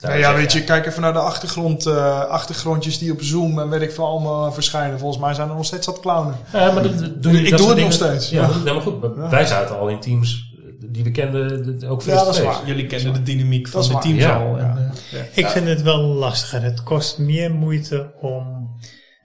[0.02, 3.70] Nou ja, weet je, kijk even naar de achtergrond, eh, achtergrondjes die op Zoom en
[3.70, 5.00] weet ik veel allemaal verschijnen.
[5.00, 6.36] Volgens mij zijn er nog steeds wat clownen.
[6.54, 9.02] Ja, maar dat, dat- doe je Ik dat doe het nog steeds, Ja, maar goed,
[9.02, 9.30] maar Ja.
[9.30, 10.50] wij zaten al in teams
[10.86, 12.60] die we kenden de- ook Ja, dat is face-to-face.
[12.60, 12.68] waar.
[12.68, 14.36] Jullie kennen de dynamiek van de teams Ja.
[14.38, 14.58] al.
[14.58, 14.92] En, Ja.
[15.12, 15.26] eh, ja.
[15.34, 16.62] Ik vind het wel lastiger.
[16.62, 18.70] Het kost meer moeite om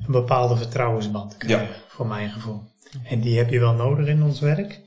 [0.07, 2.63] een bepaalde vertrouwensband te krijgen, voor mijn gevoel.
[3.05, 4.81] En die heb je wel nodig in ons werk.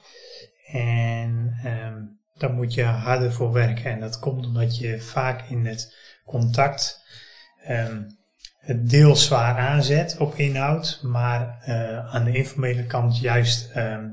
[0.72, 1.94] En ehm,
[2.40, 3.92] daar moet je harder voor werken.
[3.92, 7.04] En dat komt omdat je vaak in het contact
[7.64, 8.02] ehm,
[8.60, 14.08] het deels zwaar aanzet op inhoud, maar eh, aan de informele kant juist ehm,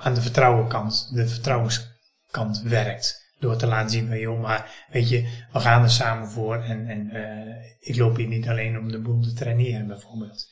[0.00, 3.22] aan de vertrouwenkant, de vertrouwenskant werkt.
[3.38, 6.88] Door te laten zien van joh, maar weet je, we gaan er samen voor en,
[6.88, 10.46] en eh, ik loop hier niet alleen om de boel te traineren bijvoorbeeld.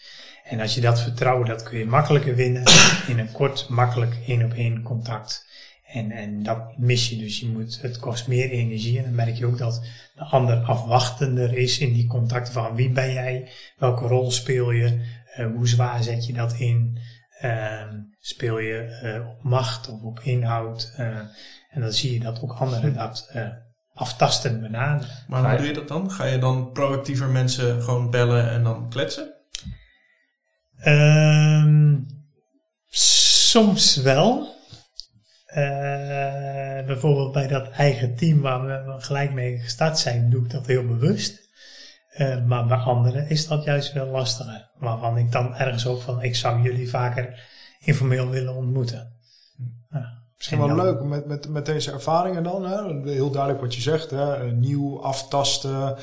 [0.45, 2.63] En als je dat vertrouwen, dat kun je makkelijker winnen
[3.07, 5.47] in een kort, makkelijk één op één contact.
[5.93, 7.41] En, en dat mis je dus.
[7.41, 8.99] Je moet, het kost meer energie.
[8.99, 12.91] En dan merk je ook dat de ander afwachtender is in die contacten van wie
[12.91, 15.01] ben jij, welke rol speel je,
[15.35, 16.99] eh, hoe zwaar zet je dat in,
[17.43, 20.93] Ehm, speel je eh, op macht of op inhoud.
[20.97, 21.19] eh,
[21.71, 23.49] en dan zie je dat ook anderen dat eh,
[23.95, 25.15] aftastend benaderen.
[25.29, 26.11] Maar hoe doe je dat dan?
[26.11, 29.35] Ga je dan proactiever mensen gewoon bellen en dan kletsen?
[30.79, 31.99] Ehm,
[32.89, 34.55] soms wel.
[35.53, 40.67] Eh, bijvoorbeeld bij dat eigen team waar we gelijk mee gestart zijn, doe ik dat
[40.67, 41.51] heel bewust.
[42.09, 44.71] Eh, maar bij anderen is dat juist wel lastiger.
[44.79, 47.41] Waarvan ik dan ergens ook van, ik zou jullie vaker
[47.81, 49.21] informeel willen ontmoeten.
[50.43, 52.65] Misschien En wel leuk met, met, met deze ervaringen dan.
[52.65, 53.11] Hè?
[53.11, 54.11] Heel duidelijk wat je zegt.
[54.11, 54.35] Hè?
[54.35, 55.97] Eh, Nieuw, aftasten,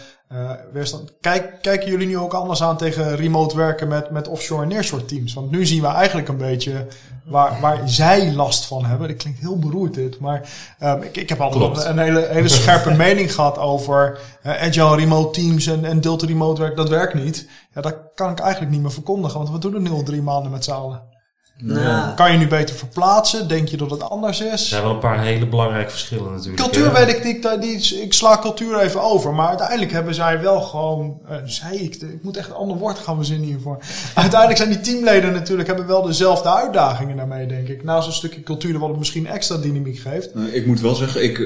[0.72, 1.14] weerstand.
[1.22, 5.06] Kijk, kijken jullie nu ook anders aan tegen remote werken met, met offshore en nearshore
[5.06, 5.34] teams?
[5.34, 6.88] Want nu zien we eigenlijk een beetje
[7.26, 9.08] waar, waar zij last van hebben.
[9.08, 10.20] Dat klinkt heel beroerd dit.
[10.20, 10.50] Maar
[10.80, 15.42] ehm, ik, ik heb altijd een hele, hele scherpe mening gehad over eh, agile remote
[15.42, 16.76] teams en, en Delta remote werk.
[16.76, 17.50] Dat werkt niet.
[17.74, 19.38] Ja, dat kan ik eigenlijk niet meer verkondigen.
[19.38, 21.18] Want we doen het nu al drie maanden met z'n allen.
[21.64, 23.48] Nou, Kan je nu beter verplaatsen?
[23.48, 24.52] Denk je dat het anders is?
[24.52, 26.58] Er zijn wel een paar hele belangrijke verschillen natuurlijk.
[26.58, 29.34] Cultuur weet ik niet, die, die, ik sla cultuur even over.
[29.34, 33.00] Maar uiteindelijk hebben zij wel gewoon, eh, zei ik, ik moet echt een ander woord
[33.00, 33.78] gaan verzinnen hiervoor.
[34.16, 37.84] Uiteindelijk zijn die teamleden natuurlijk, hebben wel dezelfde uitdagingen daarmee, denk ik.
[37.84, 40.36] Naast een stukje cultuur wat het misschien extra dynamiek geeft.
[40.36, 41.38] Nou, ik moet wel zeggen, ik,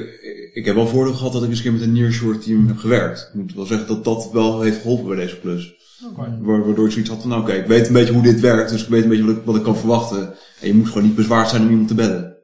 [0.52, 2.78] ik heb wel voordeel gehad dat ik eens een keer met een nearshore team heb
[2.78, 3.30] gewerkt.
[3.32, 5.74] Ik moet wel zeggen dat dat wel heeft geholpen bij deze klus.
[6.40, 8.70] Wa- Waardoor ik zoiets had van, nou, oké, ik weet een beetje hoe dit werkt,
[8.70, 10.34] dus ik weet een beetje wat ik, wat ik kan verwachten.
[10.60, 12.36] En je moet gewoon niet bezwaard zijn om iemand te bellen.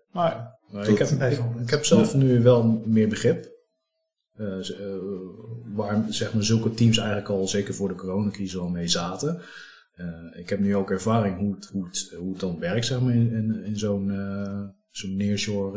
[0.73, 3.49] Maar ik, heb, ik, ik heb zelf nu wel meer begrip.
[4.37, 4.97] Eh, eh,
[5.75, 9.41] waar zeg maar, zulke teams eigenlijk al, zeker voor de coronacrisis, al mee zaten.
[9.95, 10.07] Eh,
[10.41, 13.15] ik heb nu ook ervaring hoe het, hoe het, hoe het dan werkt zeg maar,
[13.15, 14.13] in, in, in zo'n
[14.91, 15.73] zo'n nearshore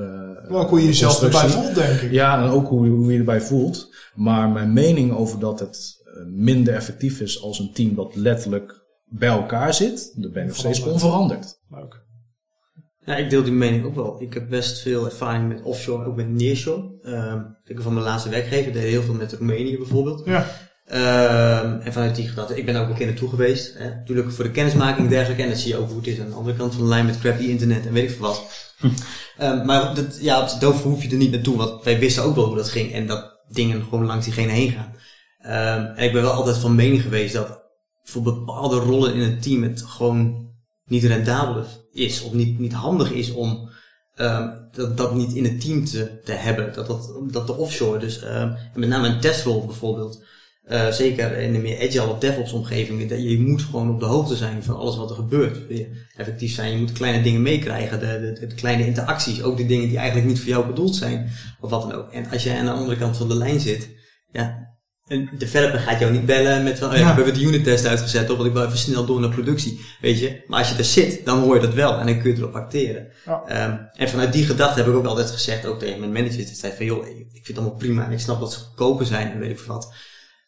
[0.50, 2.12] wel ook hoe je jezelf erbij voelt, denk ik.
[2.12, 3.96] Ja, en ook hoe, hoe je erbij voelt.
[4.16, 9.30] Maar mijn mening over dat het minder effectief is als een team dat letterlijk bij
[9.30, 11.04] elkaar zit, dat ben ik nog steeds Veranderd.
[11.04, 11.60] onveranderd.
[11.70, 12.02] Leuk.
[13.06, 14.22] Ja, ik deel die mening ook wel.
[14.22, 17.00] Ik heb best veel ervaring met offshore, ook met nearshore.
[17.02, 20.26] Ehm ik van mijn laatste werkgever deed heel veel met Roemenië bijvoorbeeld.
[20.26, 20.48] Ja.
[20.86, 23.78] Ehm, en vanuit die gedachte, ik ben ook een keer naartoe geweest.
[23.78, 23.90] Hè.
[23.90, 25.44] Natuurlijk voor de kennismaking en dergelijke.
[25.44, 27.06] En dan zie je ook hoe het is aan de andere kant van de lijn
[27.06, 28.72] met crappy internet en weet ik veel wat.
[29.38, 32.46] Ehm, maar dat, ja, op hoef je er niet naartoe, want wij wisten ook wel
[32.46, 32.94] hoe dat ging.
[32.94, 34.94] En dat dingen gewoon langs diegene heen gaan.
[35.44, 37.62] Ehm, en ik ben wel altijd van mening geweest dat
[38.04, 40.52] voor bepaalde rollen in een team het gewoon
[40.86, 42.24] niet rendabel is.
[42.24, 43.70] Of niet, niet handig is om
[44.16, 46.74] ehm, dat, dat niet in het team te, te hebben.
[46.74, 50.24] Dat, dat, dat de offshore, dus ehm, met name een testrol bijvoorbeeld.
[50.64, 53.08] eh, zeker in de meer agile of DevOps omgevingen.
[53.08, 55.58] Dat je moet gewoon op de hoogte zijn van alles wat er gebeurt.
[56.18, 56.72] Effectief zijn.
[56.72, 58.00] Je moet kleine dingen meekrijgen.
[58.00, 59.42] De, de, de kleine interacties.
[59.44, 61.32] Ook de dingen die eigenlijk niet voor jou bedoeld zijn.
[61.62, 62.12] Of wat dan ook.
[62.12, 63.90] En als jij aan de andere kant van de lijn zit.
[64.32, 64.73] Ja,
[65.14, 67.16] en de developer gaat jou niet bellen met van, oh ja, Ja.
[67.16, 69.80] we hebben de unit test uitgezet, of want ik wil even snel door naar productie,
[70.02, 70.44] weet je.
[70.48, 72.56] Maar als je er zit, dan hoor je dat wel en dan kun je erop
[72.56, 73.08] acteren.
[73.26, 73.44] Ja.
[73.48, 76.58] Ehm, en vanuit die gedachte heb ik ook altijd gezegd, ook tegen mijn managers, dat
[76.58, 79.32] zei van, joh, ik vind het allemaal prima en ik snap dat ze goedkoper zijn
[79.32, 79.94] en weet ik wat.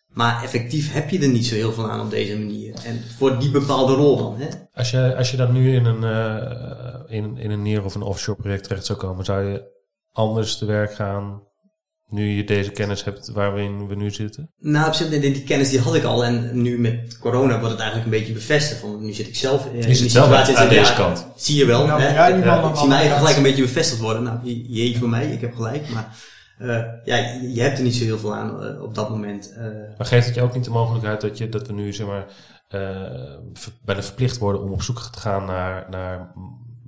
[0.08, 2.74] Maar effectief heb je er niet zo heel veel aan op deze manier.
[2.86, 4.48] En voor die bepaalde rol dan, hè.
[4.74, 8.02] Als je, als je dan nu in een, eh, in, in een neer- of een
[8.02, 9.74] offshore project terecht zou komen, zou je
[10.12, 11.42] anders te werk gaan
[12.08, 14.52] nu je deze kennis hebt waarin we nu zitten?
[14.60, 17.72] Nou, op zich, die, die kennis die had ik al en nu met corona wordt
[17.72, 18.82] het eigenlijk een beetje bevestigd.
[18.82, 20.68] Want nu zit ik zelf in Je die zit zelf aan, situatie.
[20.70, 21.28] aan Ja, deze kant.
[21.36, 21.86] Zie je wel.
[21.86, 22.14] Nou, hè?
[22.14, 22.26] Ja,
[22.62, 24.24] aan ik zie mij gelijk een beetje bevestigd worden.
[24.24, 25.90] Nou, je- jee voor mij, ik heb gelijk.
[25.90, 26.18] Maar
[26.58, 26.68] eh,
[27.06, 27.16] ja,
[27.54, 29.54] je, hebt er niet zo heel veel aan eh, op dat moment.
[29.54, 29.64] eh.
[29.98, 32.26] Maar geeft het je ook niet de mogelijkheid dat, je, dat we nu zeg maar,
[32.68, 33.40] eh,
[33.86, 36.32] bijna verplicht worden om op zoek te gaan naar, naar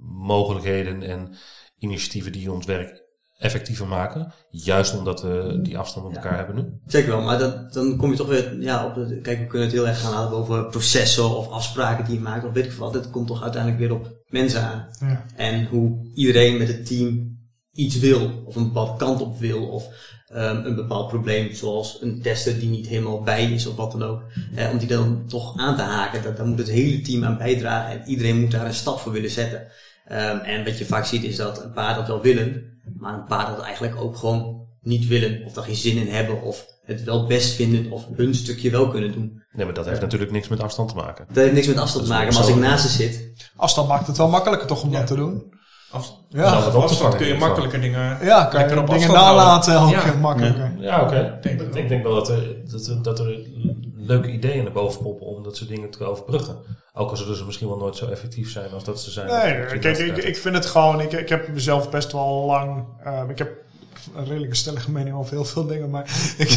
[0.01, 1.35] mogelijkheden en
[1.79, 3.05] initiatieven die ons werk
[3.37, 4.33] effectiever maken?
[4.49, 6.79] Juist omdat we die afstand met elkaar hebben nu?
[6.85, 9.67] Zeker wel, maar dat, dan kom je toch weer, ja, op de, kijk, we kunnen
[9.67, 12.71] het heel erg gaan hebben over processen of afspraken die je maakt, of weet ik
[12.71, 12.93] veel wat.
[12.93, 14.87] Het komt toch uiteindelijk weer op mensen aan.
[14.99, 15.25] Ja.
[15.35, 17.37] En hoe iedereen met het team
[17.73, 19.85] iets wil, of een bepaalde kant op wil, of
[20.27, 24.03] ehm, een bepaald probleem, zoals een tester die niet helemaal bij is of wat dan
[24.03, 24.21] ook,
[24.55, 26.23] eh, om die dan toch aan te haken.
[26.23, 29.11] Dat, daar moet het hele team aan bijdragen en iedereen moet daar een stap voor
[29.11, 29.67] willen zetten.
[30.05, 33.25] Ehm, en wat je vaak ziet is dat een paar dat wel willen, maar een
[33.25, 37.03] paar dat eigenlijk ook gewoon niet willen, of daar geen zin in hebben, of het
[37.03, 39.43] wel best vinden, of hun stukje wel kunnen doen.
[39.51, 41.25] Nee, maar dat heeft natuurlijk niks met afstand te maken.
[41.27, 43.87] Dat heeft niks met afstand te Dat maken, maar als ik naast ze zit, Afstand
[43.87, 45.55] maakt het wel makkelijker toch om dat te doen.
[45.91, 48.25] Af, Ja, Nou, op te afstand vangen kun je makkelijker dingen...
[48.25, 50.73] ja kan je op dingen nalaten ook eh, makkelijker.
[50.79, 51.37] Ja, oké.
[51.41, 51.83] denk het wel.
[51.83, 53.39] Ik denk wel dat er, dat, er, dat er
[53.97, 56.57] leuke ideeën naar boven poppen om dat soort dingen te overbruggen.
[56.93, 59.27] Ook al zullen ze misschien wel nooit zo effectief zijn als dat ze zijn.
[59.27, 62.85] Nee, Als kijk, ik, ik vind het gewoon, ik, ik heb mezelf best wel lang,
[63.03, 63.49] ehm, ik heb
[64.15, 66.49] een redelijke stellige mening over heel veel dingen, maar ik,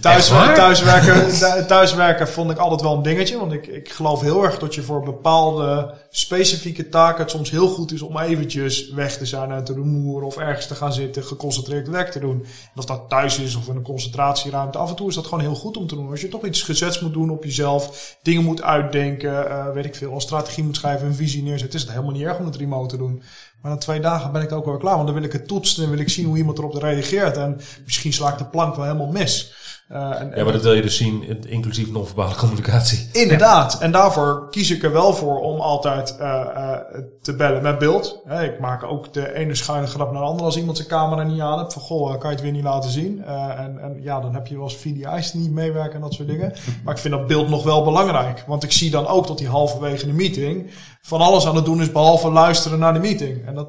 [0.00, 4.44] thuiswer- thuiswerken, thu- thuiswerken vond ik altijd wel een dingetje, want ik, ik geloof heel
[4.44, 9.18] erg dat je voor bepaalde specifieke taken het soms heel goed is om eventjes weg
[9.18, 12.40] te zijn uit de rumoer of ergens te gaan zitten, geconcentreerd werk te doen.
[12.44, 15.40] En of dat thuis is of in een concentratieruimte, af en toe is dat gewoon
[15.40, 16.10] heel goed om te doen.
[16.10, 19.94] Als je toch iets gezets moet doen op jezelf, dingen moet uitdenken, eh, weet ik
[19.94, 22.56] veel, een strategie moet schrijven, een visie neerzetten, is het helemaal niet erg om het
[22.56, 23.22] remote te doen.
[23.64, 25.48] Maar na twee dagen ben ik er ook wel klaar, want dan wil ik het
[25.48, 27.36] toetsen en wil ik zien hoe iemand erop reageert.
[27.36, 29.54] En misschien sla ik de plank wel helemaal mis.
[29.88, 33.08] Eh, en, Ja, maar dat wil je dus zien, inclusief non-verbale communicatie.
[33.12, 33.80] Inderdaad.
[33.80, 36.80] En daarvoor kies ik er wel voor om altijd eh, eh,
[37.22, 38.22] te bellen met beeld.
[38.42, 41.40] Ik maak ook de ene schuine grap naar de andere als iemand zijn camera niet
[41.40, 41.72] aan heeft.
[41.72, 43.24] Van goh, kan je het weer niet laten zien?
[43.24, 46.28] En, en ja, dan heb je wel eens VDI's die niet meewerken en dat soort
[46.28, 46.52] dingen.
[46.84, 48.44] Maar ik vind dat beeld nog wel belangrijk.
[48.46, 50.70] Want ik zie dan ook dat die halverwege de meeting
[51.02, 53.46] van alles aan het doen is behalve luisteren naar de meeting.
[53.46, 53.68] En dat,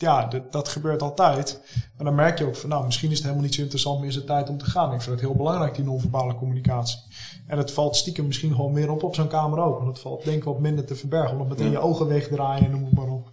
[0.00, 1.60] ja, dat, dat gebeurt altijd.
[1.96, 4.08] Maar dan merk je ook van, nou, misschien is het helemaal niet zo interessant meer,
[4.08, 4.92] is het tijd om te gaan.
[4.92, 6.98] Ik vind het heel belangrijk, die non-verbale communicatie.
[7.46, 9.76] En het valt stiekem misschien gewoon meer op op zo'n kamer ook.
[9.76, 11.32] Want het valt denk ik wat minder te verbergen.
[11.32, 13.28] Omdat meteen je ogen wegdraaien en noem het maar op.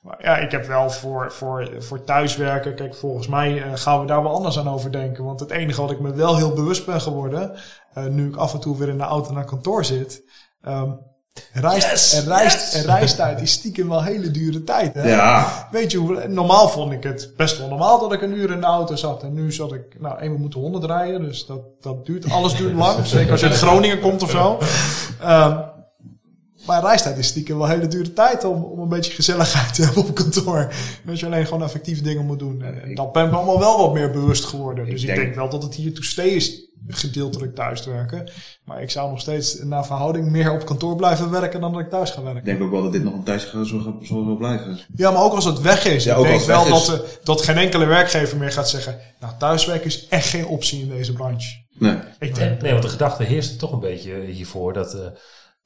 [0.00, 4.06] Maar ja, ik heb wel voor, voor, voor thuiswerken, kijk, volgens mij eh, gaan we
[4.06, 5.24] daar wel anders aan overdenken.
[5.24, 7.52] Want het enige wat ik me wel heel bewust ben geworden,
[7.94, 10.22] eh, nu ik af en toe weer in de auto naar kantoor zit,
[11.52, 14.94] ehm reis, en, reis, en reistijd is stiekem wel hele dure tijd.
[14.94, 15.10] Hè?
[15.10, 15.68] Ja.
[15.70, 18.60] Weet je, hoe- normaal vond ik het best wel normaal dat ik een uur in
[18.60, 19.22] de auto zat.
[19.22, 22.74] En nu zat ik, nou, eenmaal moeten 100 rijden, dus dat, dat duurt, alles duurt
[22.74, 23.06] lang.
[23.06, 24.58] Zeker als je uit Groningen komt of zo.
[25.20, 25.58] Ehm,
[26.66, 30.02] maar reistijd is stiekem wel hele dure tijd om, om een beetje gezelligheid te hebben
[30.02, 30.72] op kantoor.
[31.04, 32.62] Dat je alleen gewoon effectieve dingen moet doen.
[32.62, 34.84] En, en dat ben ik allemaal wel wat meer bewust geworden.
[34.90, 38.30] Dus ik denk- denk wel dat het hier to stay is, gedeeltelijk thuis te werken.
[38.64, 41.90] Maar ik zou nog steeds naar verhouding meer op kantoor blijven werken dan dat ik
[41.90, 42.40] thuis ga werken.
[42.40, 44.78] Ik denk ook wel dat dit nog een tijdje zo, zo, zo zal blijven.
[44.96, 46.04] Ja, maar ook als het weg is.
[46.04, 48.98] Ja, ik ook denk wel dat, eh, dat geen enkele werkgever meer gaat zeggen...
[49.20, 51.58] Nou, thuiswerken is echt geen optie in deze branche.
[51.78, 51.92] Nee.
[51.94, 55.00] Ik Nee, denk, nee, want de gedachte heerst toch een beetje hiervoor dat eh,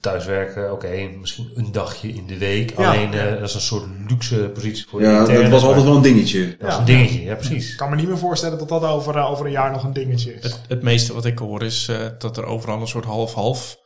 [0.04, 2.78] thuiswerken, oké, misschien een dagje in de week.
[2.78, 2.90] Ja.
[2.92, 5.84] Alleen eh, dat is een soort luxe positie voor de Ja, interne, dat was altijd
[5.84, 6.56] wel een dingetje.
[6.58, 6.78] Dat is Ja.
[6.80, 7.70] een dingetje, ja precies.
[7.70, 9.92] ik kan me niet meer voorstellen dat dat over, eh, over een jaar nog een
[9.92, 10.42] dingetje is.
[10.42, 13.82] Het, het meeste wat ik hoor is eh, dat er overal een soort half-half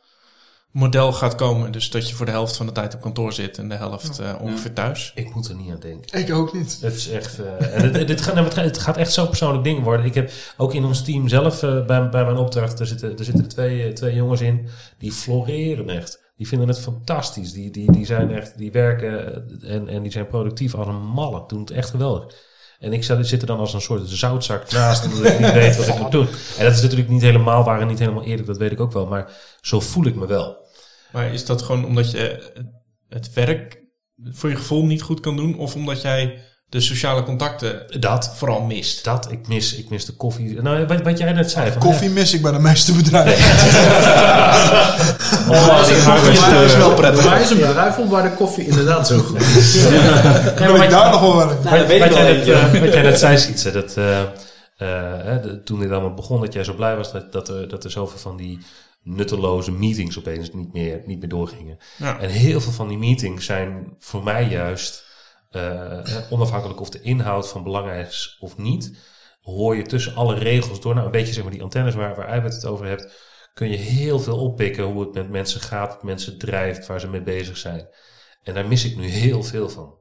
[0.71, 1.71] model gaat komen.
[1.71, 4.19] Dus dat je voor de helft van de tijd op kantoor zit en de helft
[4.19, 5.11] eh, ongeveer thuis.
[5.15, 6.19] Ik moet er niet aan denken.
[6.19, 6.77] Ik ook niet.
[6.81, 9.63] Het is echt, eh, en dit gaat, nou, het gaat- het gaat echt zo'n persoonlijk
[9.63, 10.05] ding worden.
[10.05, 13.23] Ik heb ook in ons team zelf, eh, bij, bij mijn opdracht, er zitten, er
[13.23, 14.67] zitten twee, eh, twee jongens in,
[14.97, 16.27] die floreren echt.
[16.37, 17.51] Die vinden het fantastisch.
[17.53, 21.05] Die, die, die zijn echt, die werken eh, en, en die zijn productief als een
[21.07, 21.43] malle.
[21.47, 22.35] Doen het echt geweldig.
[22.79, 25.87] En ik zit er dan als een soort zoutzak naast, omdat ik niet weet wat
[25.87, 26.27] ik moet doen.
[26.57, 28.91] En dat is natuurlijk niet helemaal waar en niet helemaal eerlijk, dat weet ik ook
[28.91, 29.05] wel.
[29.05, 30.67] Maar zo voel ik me wel.
[31.11, 32.53] Maar is dat gewoon omdat je
[33.09, 33.83] het werk
[34.23, 35.57] voor je gevoel niet goed kan doen?
[35.57, 39.03] Of omdat jij de sociale contacten Dat, vooral mist?
[39.03, 40.61] dat, ik mis, ik mis de koffie.
[40.61, 41.71] Nou, wat, wat jij net zei.
[41.71, 43.43] van, Koffie mis ik bij de meeste bedrijven.
[45.49, 45.95] Oh, Koffie
[46.31, 47.23] is, is eh, wel prettig.
[47.29, 49.83] Wij is een bedrijf om waar de koffie inderdaad zo goed is.
[50.57, 51.87] Wil ik daar nog wel wat, jij
[52.33, 54.27] net, eh, wat jij net zei, Sietse, dat eh, eh,
[55.23, 57.83] hè, de- toen dit allemaal begon, dat jij zo blij was dat, dat, er, dat
[57.83, 58.59] er zoveel van die
[59.03, 61.77] nutteloze meetings opeens niet meer, niet meer doorgingen.
[61.97, 62.19] Ja.
[62.19, 65.03] En heel veel van die meetings zijn voor mij juist,
[65.49, 68.97] eh, hè, onafhankelijk of de inhoud van belang is of niet,
[69.41, 72.43] hoor je tussen alle regels door, nou een beetje zeg maar die antennes waar, waar
[72.43, 76.37] het over hebt, kun je heel veel oppikken hoe het met mensen gaat, wat mensen
[76.37, 77.87] drijft, waar ze mee bezig zijn.
[78.43, 79.97] En daar mis ik nu heel veel van.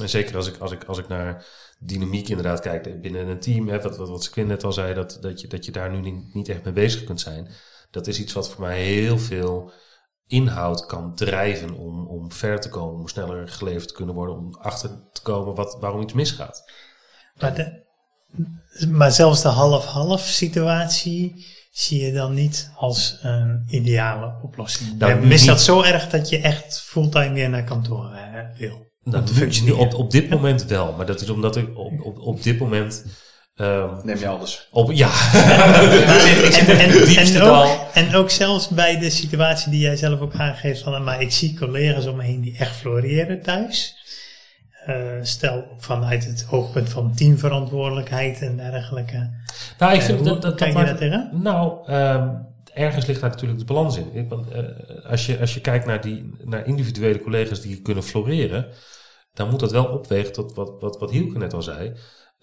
[0.00, 1.46] En zeker als ik, als ik, als ik naar
[1.78, 5.40] dynamiek inderdaad kijk binnen een team, hè, wat, wat, wat net al zei, dat, dat,
[5.40, 7.48] je, dat je daar nu niet, niet echt mee bezig kunt zijn.
[7.90, 9.72] Dat is iets wat voor mij heel veel
[10.26, 14.54] inhoud kan drijven om, om ver te komen, om sneller geleverd te kunnen worden, om
[14.60, 16.70] achter te komen wat, waarom iets misgaat.
[17.40, 17.84] Maar, de-
[18.88, 24.98] maar zelfs de half-half situatie zie je dan niet als een ideale oplossing.
[24.98, 28.84] Nou, mis dat zo erg dat je echt fulltime weer naar kantoor eh, wil.
[29.02, 29.24] Nou,
[29.64, 32.58] nu- op, op dit moment wel, maar dat is omdat ik op, op, op dit
[32.58, 33.04] moment.
[33.56, 34.68] Ehm, Neem je alles.
[34.70, 35.08] op, ja,
[36.78, 41.20] en, ook, en ook zelfs bij de situatie die jij zelf ook aangeeft van, maar
[41.20, 43.94] ik zie collega's om me heen die echt floreren thuis.
[44.86, 49.30] Eh, stel vanuit het oogpunt van teamverantwoordelijkheid en dergelijke.
[49.78, 51.42] Nou, ik Eh, vind dat, dat, kijk dat je maakt- daar tegen?
[51.42, 52.28] Nou, ehm,
[52.74, 54.10] ergens ligt daar natuurlijk de balans in.
[54.12, 54.62] Ik, want, eh,
[55.10, 58.66] als, je, als je kijkt naar, die, naar individuele collega's die kunnen floreren,
[59.34, 61.92] dan moet dat wel opwegen tot wat, wat, wat Hielke net al zei.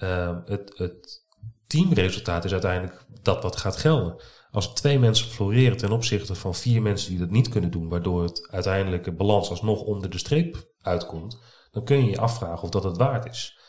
[0.03, 1.25] Ehm, het, het
[1.67, 4.15] teamresultaat is uiteindelijk dat wat gaat gelden.
[4.51, 8.23] Als twee mensen floreren ten opzichte van vier mensen die dat niet kunnen doen, waardoor
[8.23, 11.39] het uiteindelijke balans alsnog onder de streep uitkomt,
[11.71, 13.59] dan kun je je afvragen of dat het waard is.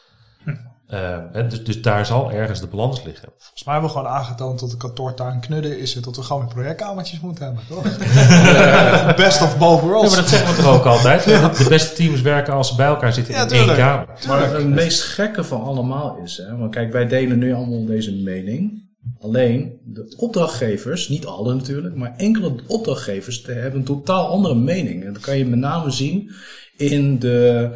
[0.44, 0.56] Ehm,
[0.86, 3.28] hè, dus, dus daar zal ergens de balans liggen.
[3.36, 5.96] Volgens mij hebben we gewoon aangetoond dat de kantoortuin knudden is.
[5.96, 9.16] en Dat we gewoon weer projectkamertjes moeten hebben, toch?
[9.16, 10.10] Best of both Ja, worlds.
[10.10, 11.24] maar dat zeggen we toch ook altijd?
[11.24, 14.08] De, de beste teams werken als ze bij elkaar zitten Ja, in één kamer.
[14.28, 18.12] Maar het meest gekke van allemaal is, hè, want kijk, wij delen nu allemaal deze
[18.12, 18.82] mening.
[19.20, 25.04] Alleen, de opdrachtgevers, niet alle natuurlijk, maar enkele opdrachtgevers eh, hebben een totaal andere mening.
[25.04, 26.30] En dat kan je met name zien
[26.76, 27.70] in de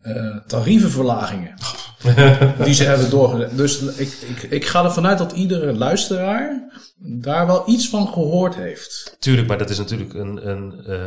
[0.00, 1.54] eh, tarievenverlagingen
[2.64, 3.56] die ze hebben doorgezet.
[3.56, 6.66] Dus ik, ik, ik ga ervan uit dat iedere luisteraar
[7.00, 9.16] daar wel iets van gehoord heeft.
[9.18, 10.98] Tuurlijk, maar dat is natuurlijk een, een, eh,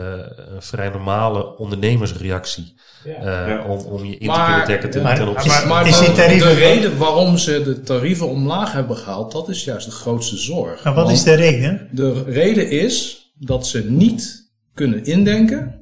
[0.54, 2.74] een vrij normale ondernemersreactie.
[3.04, 5.68] eh, Om, om je in te Maar- kunnen dekken ten, Maar- ten maar- opzichte.
[5.68, 9.32] Maar, maar Is die de- tarieven- de reden waarom ze de tarieven omlaag hebben gehaald,
[9.32, 10.84] dat is juist de grootste zorg.
[10.84, 11.88] Maar wat Want is de reden?
[11.92, 15.82] de reden is dat ze niet kunnen indenken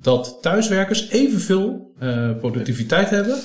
[0.00, 3.36] dat thuiswerkers evenveel eh, productiviteit hebben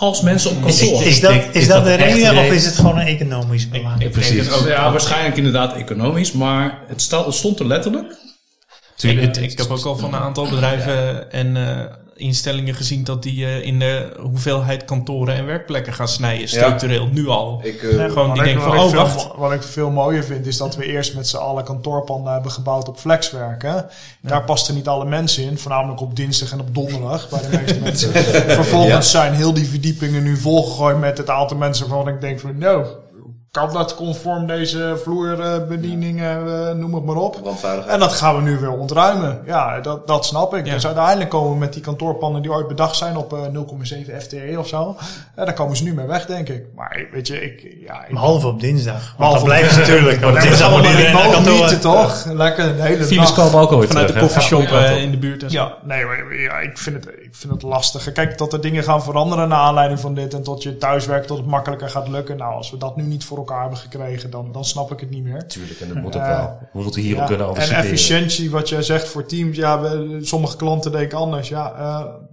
[0.00, 1.02] als mensen op Is, kantoor.
[1.02, 3.68] is dat, denk- is is dat dat de reden of is het gewoon een economisch
[3.68, 4.02] belang?
[4.02, 4.46] Ik- precies.
[4.66, 8.16] ja, waarschijnlijk inderdaad economisch, maar het, het stond er letterlijk.
[8.96, 11.84] Tuurlijk, Ik, ik heb ook al van een aantal bedrijven en eh,
[12.20, 17.28] instellingen gezien dat die eh, in de hoeveelheid kantoren en werkplekken gaan snijden, structureel, nu
[17.28, 17.60] al.
[17.62, 19.28] Ik, eh, Gewoon Wat die denken van, oh veel wacht.
[19.36, 22.88] Wat ik veel mooier vind, is dat we eerst met z'n allen kantoorpanden hebben gebouwd
[22.88, 23.86] op flexwerken.
[24.20, 27.80] Daar pasten niet alle mensen in, voornamelijk op dinsdag en op donderdag bij de meeste
[27.84, 28.12] mensen.
[28.50, 32.58] Vervolgens zijn heel die verdiepingen nu volgegooid met het aantal mensen waarvan ik denk van,
[32.58, 32.86] nou,
[33.50, 37.52] kan dat conform deze vloerbedieningen, eh, noem het maar op.
[37.86, 39.42] En dat gaan we nu weer ontruimen.
[39.46, 40.66] Ja, dat, dat snap ik.
[40.66, 40.74] Ja.
[40.74, 44.54] Dus uiteindelijk komen we met die kantoorpannen die ooit bedacht zijn op eh, 0,7 FTE
[44.58, 44.96] of zo.
[45.36, 46.64] Ja, daar komen ze nu mee weg, denk ik.
[46.76, 47.76] Maar weet je, ik...
[47.86, 48.94] Ja, ik Behalve op dinsdag.
[48.94, 50.20] Want Behalve dan blijven ze natuurlijk.
[50.20, 51.70] Want het is allemaal kantoor.
[51.70, 52.24] niet, toch?
[52.24, 53.34] Lekker de hele dag.
[53.34, 55.42] komen ook ooit Vanuit de koffieshop Ja, eh, in de buurt.
[55.42, 55.58] En zo.
[55.58, 58.12] Ja, nee, maar ja, ik, vind het, ik vind het lastig.
[58.12, 60.34] Kijk, dat er dingen gaan veranderen naar aanleiding van dit...
[60.34, 62.36] en tot je thuiswerk tot het makkelijker gaat lukken.
[62.36, 64.30] Nou, als we dat nu niet voor elkaar hebben gekregen...
[64.30, 65.46] dan, dan snap ik het niet meer.
[65.48, 66.58] Tuurlijk, en dat moet ook Eh, wel.
[66.72, 67.84] We moeten hierop Ja, kunnen en anticiperen.
[67.84, 69.56] efficiëntie, wat jij zegt voor teams.
[69.56, 71.48] Ja, we, sommige klanten denken anders.
[71.48, 71.72] Ja,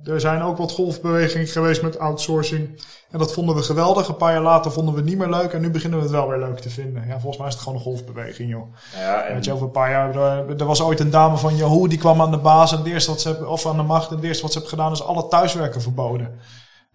[0.03, 2.81] eh, er zijn ook wat golfbewegingen geweest met outsourcing.
[3.11, 4.07] En dat vonden we geweldig.
[4.07, 5.53] Een paar jaar later vonden we het niet meer leuk.
[5.53, 7.03] En nu beginnen we het wel weer leuk te vinden.
[7.07, 8.73] Ja, volgens mij is het gewoon een golfbeweging, joh.
[8.95, 10.15] Ja, en Weet je, over een paar jaar.
[10.15, 12.71] eh, Er was ooit een dame van Yahoo, die kwam aan de baas.
[12.71, 14.09] En het eerste wat ze hebben, of aan de macht.
[14.09, 16.39] En het eerste wat ze heeft gedaan is alle thuiswerken verboden.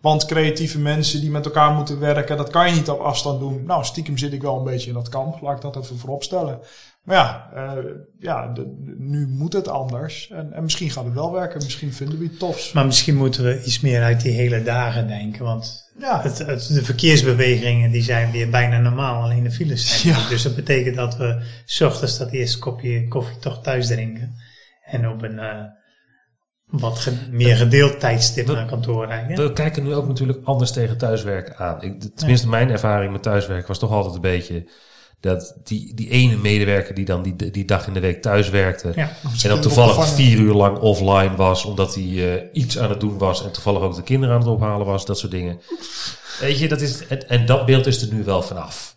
[0.02, 3.64] Want creatieve mensen die met elkaar moeten werken, dat kan je niet op afstand doen.
[3.66, 5.40] Nou, stiekem zit ik wel een beetje in dat kamp.
[5.40, 6.58] Laat ik dat even voorop stellen.
[7.02, 7.84] Maar ja, eh,
[8.18, 10.30] ja de- nu moet het anders.
[10.30, 11.62] En, en misschien gaat het wel werken.
[11.62, 12.72] Misschien vinden we het tops.
[12.72, 15.44] Maar misschien moeten we iets meer uit die hele dagen denken.
[15.44, 19.22] Want Ja, het, het- de verkeersbewegingen die zijn weer bijna normaal.
[19.22, 20.28] Alleen de files zijn Ja.
[20.28, 24.34] Dus dat betekent dat we 's ochtends dat eerste kopje koffie toch thuis drinken.
[24.84, 25.60] En op een eh,
[26.72, 29.46] wat ge- meer gedeeld tijdstip We- naar kantoor rijden.
[29.46, 31.82] We kijken nu ook natuurlijk anders tegen thuiswerken aan.
[31.82, 34.64] Ik, tenminste, mijn ervaring met thuiswerken was toch altijd een beetje
[35.20, 38.92] dat die, die ene medewerker die dan die, die dag in de week thuis werkte.
[38.94, 39.10] Ja.
[39.42, 43.18] En dan toevallig vier uur lang offline was, omdat hij eh, iets aan het doen
[43.18, 43.44] was.
[43.44, 45.60] En toevallig ook de kinderen aan het ophalen was, dat soort dingen.
[46.40, 48.96] Weet je, dat is, en, en dat beeld is er nu wel vanaf.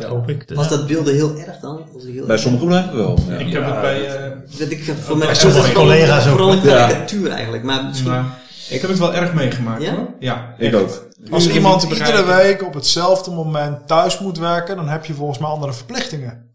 [0.00, 0.44] Dat hoop ik.
[0.54, 1.80] Was dat beelden heel erg dan?
[2.12, 3.18] Heel bij sommige bedrijven wel.
[3.28, 3.36] Ja.
[3.36, 4.06] Ik heb het bij...
[4.06, 7.62] eh, Dat ik, voor mij sommige collega's ook, Vooral een karikatuur eigenlijk.
[7.62, 8.24] Maar misschien...
[8.68, 9.94] ik heb het wel erg meegemaakt Ja?
[9.94, 10.08] hoor.
[10.18, 10.82] Ja, Ik echt.
[10.82, 11.08] ook.
[11.30, 15.48] Als iemand iedere week op hetzelfde moment thuis moet werken, dan heb je volgens mij
[15.48, 16.50] andere verplichtingen.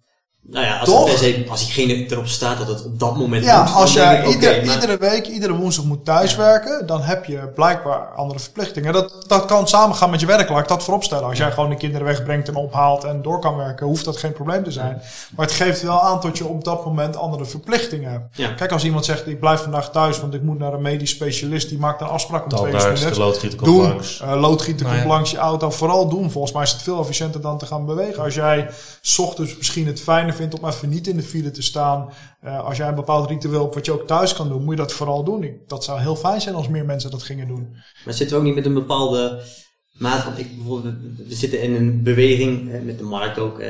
[0.49, 1.21] Nou ja, als, Toch?
[1.21, 4.65] het als diegene erop staat dat het op dat moment Ja, moet, als ik, ieder-
[4.65, 8.93] maar- iedere week, iedere woensdag moet thuiswerken, dan heb je blijkbaar andere verplichtingen.
[8.93, 11.27] Dat, dat kan samengaan met je werk, laat ik dat vooropstellen.
[11.27, 14.31] Als jij gewoon de kinderen wegbrengt en ophaalt en door kan werken, hoeft dat geen
[14.33, 15.01] probleem te zijn.
[15.35, 18.37] Maar het geeft wel aan dat je op dat moment andere verplichtingen hebt.
[18.37, 18.49] Ja.
[18.53, 21.69] Kijk, als iemand zegt, ik blijf vandaag thuis, want ik moet naar een medisch specialist,
[21.69, 24.21] die maakt een afspraak om twee uur loodgieter komt Doen, langs.
[24.21, 25.13] Eh, loodgieter Nou komt ja.
[25.15, 25.69] langs je auto.
[25.69, 26.31] Vooral doen.
[26.31, 28.23] Volgens mij is het veel efficiënter dan te gaan bewegen.
[28.23, 28.69] Als jij
[29.01, 32.09] 's ochtends misschien het fijn fijner vindt om even niet in de file te staan.
[32.41, 34.81] Eh, als jij een bepaald ritueel hebt wat je ook thuis kan doen, moet je
[34.81, 35.61] dat vooral doen.
[35.67, 37.75] Dat zou heel fijn zijn als meer mensen dat gingen doen.
[38.05, 39.43] Maar zitten we ook niet met een bepaalde
[39.91, 40.95] maat van, ik, bijvoorbeeld,
[41.27, 43.69] we zitten in een beweging, eh, met de markt ook, eh,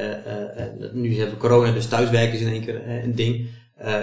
[0.93, 3.47] nu hebben we corona, dus thuiswerken is in één keer een ding.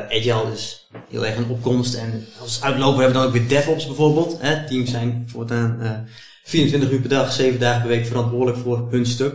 [0.09, 3.87] Agile is heel erg een opkomst en als uitloper hebben we dan ook weer DevOps
[3.87, 4.41] bijvoorbeeld.
[4.69, 5.91] Teams zijn voortaan eh
[6.45, 9.35] 24 uur per dag, 7 dagen per week verantwoordelijk voor hun stuk.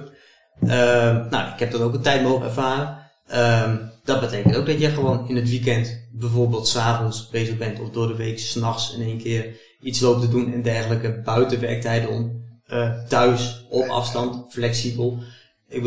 [1.30, 2.98] Nou, ik heb dat ook een tijd mogen ervaren.
[3.30, 7.90] Ehm, dat betekent ook dat je gewoon in het weekend bijvoorbeeld s'avonds bezig bent of
[7.90, 12.10] door de week s'nachts in één keer iets loopt te doen en dergelijke buiten werktijden
[12.10, 15.18] om eh, thuis, op afstand, flexibel.
[15.68, 15.84] Ik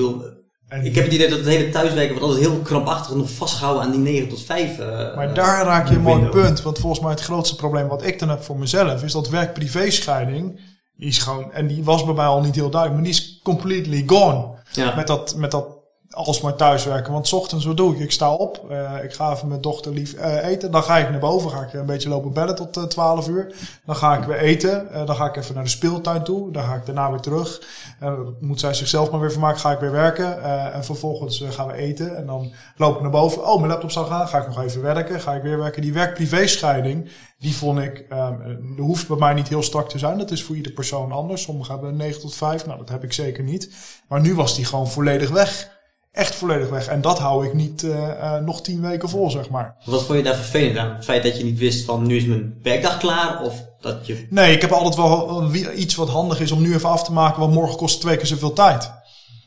[0.69, 3.83] En- ik heb het idee dat het hele thuiswerken wordt altijd heel krampachtig nog vastgehouden
[3.85, 4.79] aan die 9 tot 5.
[4.79, 6.63] eh, Maar daar raak je een mooi punt.
[6.63, 10.61] Want volgens mij het grootste probleem wat ik dan heb voor mezelf is dat werk-privé-scheiding.
[10.97, 13.41] Die is gewoon, en die was bij mij al niet heel duidelijk, maar die is
[13.43, 14.61] completely gone.
[14.73, 14.95] Ja.
[14.95, 15.67] Met dat, met dat
[16.13, 17.13] alsmaar thuiswerken.
[17.13, 18.01] Want 's ochtends, wat doe ik?
[18.01, 20.71] Ik sta op, eh, ik ga even met dochter lief eh, eten.
[20.71, 23.55] Dan ga ik naar boven, ga ik een beetje lopen bellen tot eh, 12 uur.
[23.85, 24.93] Dan ga ik weer eten.
[24.93, 26.51] Eh, dan ga ik even naar de speeltuin toe.
[26.51, 27.61] Dan ga ik daarna weer terug.
[28.01, 30.43] Eh, moet zij zichzelf maar weer vermaken, ga ik weer werken.
[30.43, 32.17] Eh, en vervolgens eh, gaan we eten.
[32.17, 33.47] En dan loop ik naar boven.
[33.49, 34.29] Oh, mijn laptop zou gaan.
[34.29, 35.21] Ga ik nog even werken.
[35.21, 35.83] Ga ik weer werken.
[35.83, 40.19] Die werk-privé-scheiding, die vond ik, er hoeft bij mij niet heel strak te zijn.
[40.19, 41.43] Dat is voor ieder persoon anders.
[41.43, 42.67] Sommigen hebben 9 tot 5.
[42.67, 43.75] Nou, dat heb ik zeker niet.
[44.09, 45.72] Maar nu was die gewoon volledig weg.
[46.13, 46.87] Echt volledig weg.
[46.87, 49.77] En dat hou ik niet eh, eh, nog 10 weken vol, zeg maar.
[49.85, 50.95] Wat vond je daar vervelend aan?
[50.95, 54.27] Het feit dat je niet wist van nu is mijn werkdag klaar of dat je...
[54.31, 57.41] Nee, ik heb altijd wel iets wat handig is om nu even af te maken,
[57.41, 58.93] want morgen kost het twee keer zoveel tijd.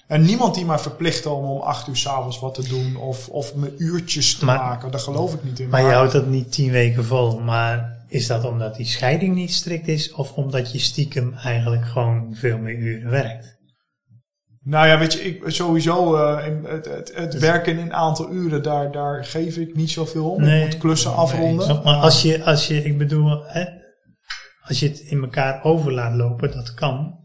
[0.07, 3.55] En niemand die mij verplicht om om acht uur s'avonds wat te doen of, of
[3.55, 4.91] me uurtjes te Maar- maken.
[4.91, 5.69] Daar geloof ik niet in.
[5.69, 7.39] Maar je houdt dat niet tien weken vol.
[7.39, 10.11] Maar is dat omdat die scheiding niet strikt is?
[10.13, 13.54] Of omdat je stiekem eigenlijk gewoon veel meer uren werkt?
[14.67, 18.63] Nou ja, weet je, ik, sowieso eh, het, het, het werken in een aantal uren,
[18.63, 20.41] daar, daar geef ik niet zoveel om.
[20.41, 20.59] Nee.
[20.63, 21.81] ik moet klussen afronden.
[21.83, 23.65] Maar als je, als je ik bedoel, hè,
[24.61, 27.19] als je het in elkaar over laat lopen, dat kan.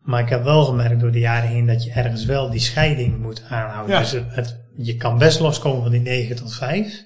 [0.00, 3.18] Maar ik heb wel gemerkt door de jaren heen dat je ergens wel die scheiding
[3.18, 3.94] moet aanhouden.
[3.94, 4.00] Ja.
[4.00, 7.02] Dus het, het- je kan best loskomen van die 9 tot 5.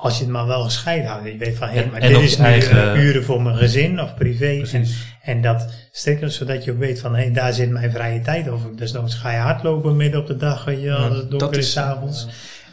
[0.00, 1.26] Als je het maar wel gescheiden houdt.
[1.26, 4.00] Je weet van, hé, maar en dit is nu eigen- eh, uren voor mijn gezin
[4.00, 4.62] of privé.
[4.72, 4.84] En,
[5.22, 8.76] en dat strikt, zodat je ook weet van, hé, daar zit mijn vrije tijd over.
[8.76, 11.66] Dus dan ga je hardlopen midden op de dag, weet je, als het donker is
[11.66, 12.26] is, 's avonds.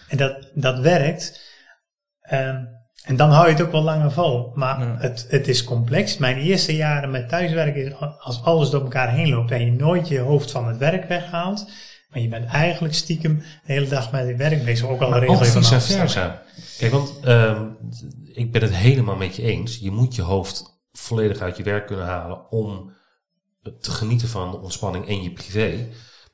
[0.08, 1.42] En dat, dat werkt.
[2.22, 2.56] Ehm,
[3.06, 4.52] en dan hou je het ook wel langer vol.
[4.54, 4.96] Maar Ja.
[5.00, 6.18] het, het is complex.
[6.18, 10.08] Mijn eerste jaren met thuiswerken is als alles door elkaar heen loopt en je nooit
[10.08, 11.70] je hoofd van het werk weghaalt.
[12.16, 14.88] Maar je bent eigenlijk stiekem de hele dag met je werk bezig.
[14.88, 16.44] Ook al Maar regel je van vice versa.
[16.78, 17.68] Kijk, want ehm,
[18.34, 19.78] ik ben het helemaal met je eens.
[19.78, 22.92] Je moet je hoofd volledig uit je werk kunnen halen om
[23.80, 25.88] te genieten van de ontspanning en je privé.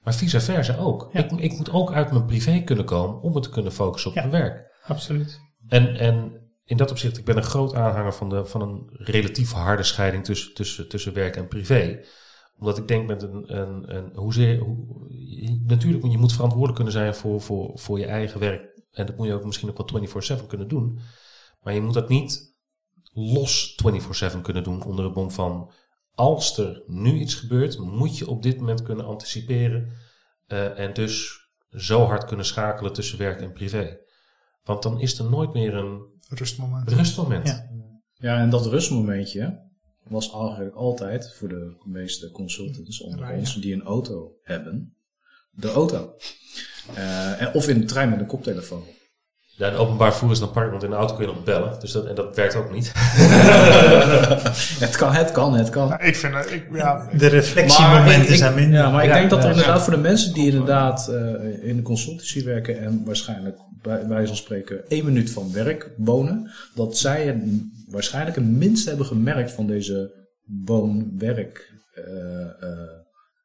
[0.04, 1.10] Maar vice versa ook.
[1.14, 1.20] Ja.
[1.24, 4.16] Ik, ik moet ook uit mijn privé kunnen komen om me te kunnen focussen op
[4.16, 4.26] Ja.
[4.26, 4.72] mijn werk.
[4.88, 5.40] Absoluut.
[5.68, 9.52] En, en in dat opzicht, ik ben een groot aanhanger van, de, van een relatief
[9.52, 12.00] harde scheiding tussen, tussen, tussen werk en privé.
[12.62, 15.07] Omdat ik denk met een, een, een hoezeer, hoe,
[15.66, 18.82] natuurlijk, moet je moet verantwoordelijk kunnen zijn voor, voor, voor je eigen werk.
[18.91, 20.07] En dat moet je ook misschien ook wel
[20.41, 20.99] 24-7 kunnen doen.
[21.62, 22.55] Maar je moet dat niet
[23.14, 23.76] los
[24.36, 25.72] 24-7 kunnen doen onder het mom van
[26.16, 29.91] als er nu iets gebeurt, moet je op dit moment kunnen anticiperen.
[30.47, 31.39] eh, en dus
[31.70, 33.97] zo hard kunnen schakelen tussen werk en privé.
[34.64, 36.89] Want dan is er nooit meer een Rustmoment.
[36.91, 37.47] rustmoment.
[37.47, 37.70] Ja.
[38.14, 39.70] Ja, en dat rustmomentje
[40.08, 43.39] was eigenlijk altijd voor de meeste consultants onder Rijden.
[43.39, 44.95] ons die een auto hebben,
[45.52, 46.14] de auto.
[46.95, 48.84] Eh, en, of in de trein met een koptelefoon.
[49.58, 51.80] Ja, in openbaar voer is dan park, want in de auto kun je nog bellen.
[51.80, 52.91] Dus dat, en dat werkt ook niet.
[54.80, 55.89] Het kan, het kan, het kan.
[55.89, 58.80] Nou, ik vind het, ik, ja, De reflectiemomenten zijn minder.
[58.80, 59.84] Ja, maar ik Ja, denk dat er ja, inderdaad ja.
[59.84, 64.36] voor de mensen die inderdaad eh, in de consultancy werken en waarschijnlijk bij wijze van
[64.36, 67.38] spreken één minuut van werk wonen, dat zij het
[67.92, 70.12] waarschijnlijk het minst hebben gemerkt van deze
[70.66, 72.72] woon-werk eh, eh,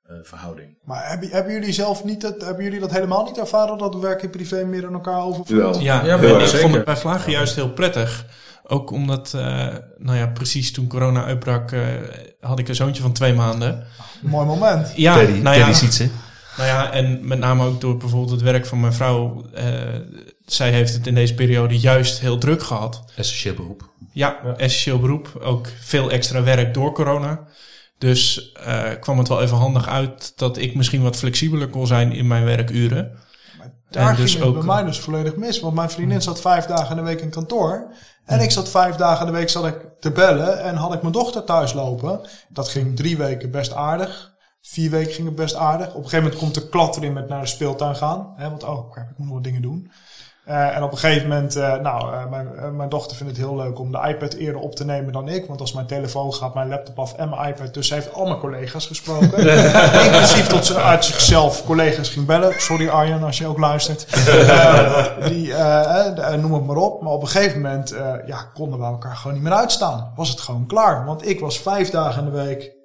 [0.07, 0.79] eh, verhouding.
[0.85, 4.23] maar hebben, hebben jullie zelf niet, het, hebben jullie dat helemaal niet ervaren dat werk
[4.23, 5.81] en privé meer in elkaar overvloeit?
[5.81, 6.59] Ja, Ja, ik zeker.
[6.61, 8.27] vond het bij Vlagen juist heel prettig.
[8.69, 11.81] Ook omdat, eh, nou ja, precies toen corona uitbrak, eh,
[12.41, 13.87] had ik een zoontje van twee maanden.
[14.23, 14.93] Mooi moment.
[14.97, 16.09] Ja, Teddy, nou ja, Teddy ziet ze.
[16.57, 19.47] nou ja, en met name ook door bijvoorbeeld het werk van mijn vrouw.
[19.55, 19.65] eh,
[20.47, 23.05] zij heeft het in deze periode juist heel druk gehad.
[23.17, 23.91] Essentieel beroep.
[24.17, 25.39] Ja, essentieel beroep.
[25.43, 27.41] Ook veel extra werk door corona.
[27.99, 32.13] Dus eh, kwam het wel even handig uit dat ik misschien wat flexibeler kon zijn
[32.13, 33.13] in mijn werkuren.
[33.91, 35.61] Daar En ging dus het ook- bij mij dus volledig mis.
[35.61, 37.95] Want mijn vriendin zat vijf dagen in de week in kantoor.
[38.25, 40.63] En ik zat vijf dagen in de week zat ik te bellen.
[40.63, 42.21] En had ik mijn dochter thuis lopen.
[42.49, 44.35] Dat ging drie weken best aardig.
[44.63, 45.87] Vier weken ging het best aardig.
[45.89, 48.33] Op een gegeven moment komt de klat erin met naar de speeltuin gaan.
[48.37, 49.91] Hè, want oh, ik moet nog wat dingen doen.
[50.47, 53.57] Eh, en op een gegeven moment, eh, nou, eh, mijn, mijn dochter vindt het heel
[53.57, 55.47] leuk om de iPad eerder op te nemen dan ik.
[55.47, 57.75] Want als mijn telefoon gaat, mijn laptop af en mijn iPad.
[57.75, 59.39] Dus ze heeft al mijn collega's gesproken.
[60.07, 62.61] Inclusief tot ze uit zichzelf collega's ging bellen.
[62.61, 64.07] Sorry Arjan, als je ook luistert.
[65.29, 65.55] Die,
[66.39, 67.03] noem het maar op.
[67.03, 67.95] Maar op een gegeven moment,
[68.27, 70.13] ja, konden we elkaar gewoon niet meer uitstaan.
[70.17, 71.05] Was het gewoon klaar.
[71.05, 72.76] Want ik was vijf dagen in de week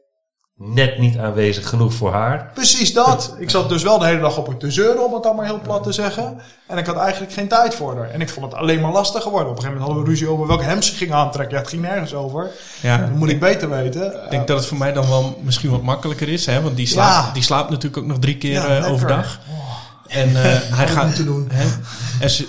[0.64, 2.52] Net niet aanwezig genoeg voor haar.
[2.54, 3.36] Precies dat.
[3.40, 5.60] Ik zat dus wel de hele dag op het te zeuren, om het maar heel
[5.60, 6.38] plat te zeggen.
[6.68, 8.10] En ik had eigenlijk geen tijd voor haar.
[8.10, 9.50] En ik vond het alleen maar lastig geworden.
[9.50, 11.56] Op een gegeven moment hadden we ruzie over welke hem ze ging aantrekken.
[11.56, 12.52] Ja, het ging nergens over.
[12.82, 14.06] Ja, Dat moet ik beter weten.
[14.24, 16.46] Ik denk dat het voor mij dan wel misschien wat makkelijker is.
[16.46, 16.62] Hè?
[16.62, 17.34] Want die slaapt, Ja.
[17.34, 19.40] die slaapt natuurlijk ook nog drie keer Ja, eh, overdag.
[20.08, 21.50] En eh, hij gaat doen.
[21.54, 21.66] Hè?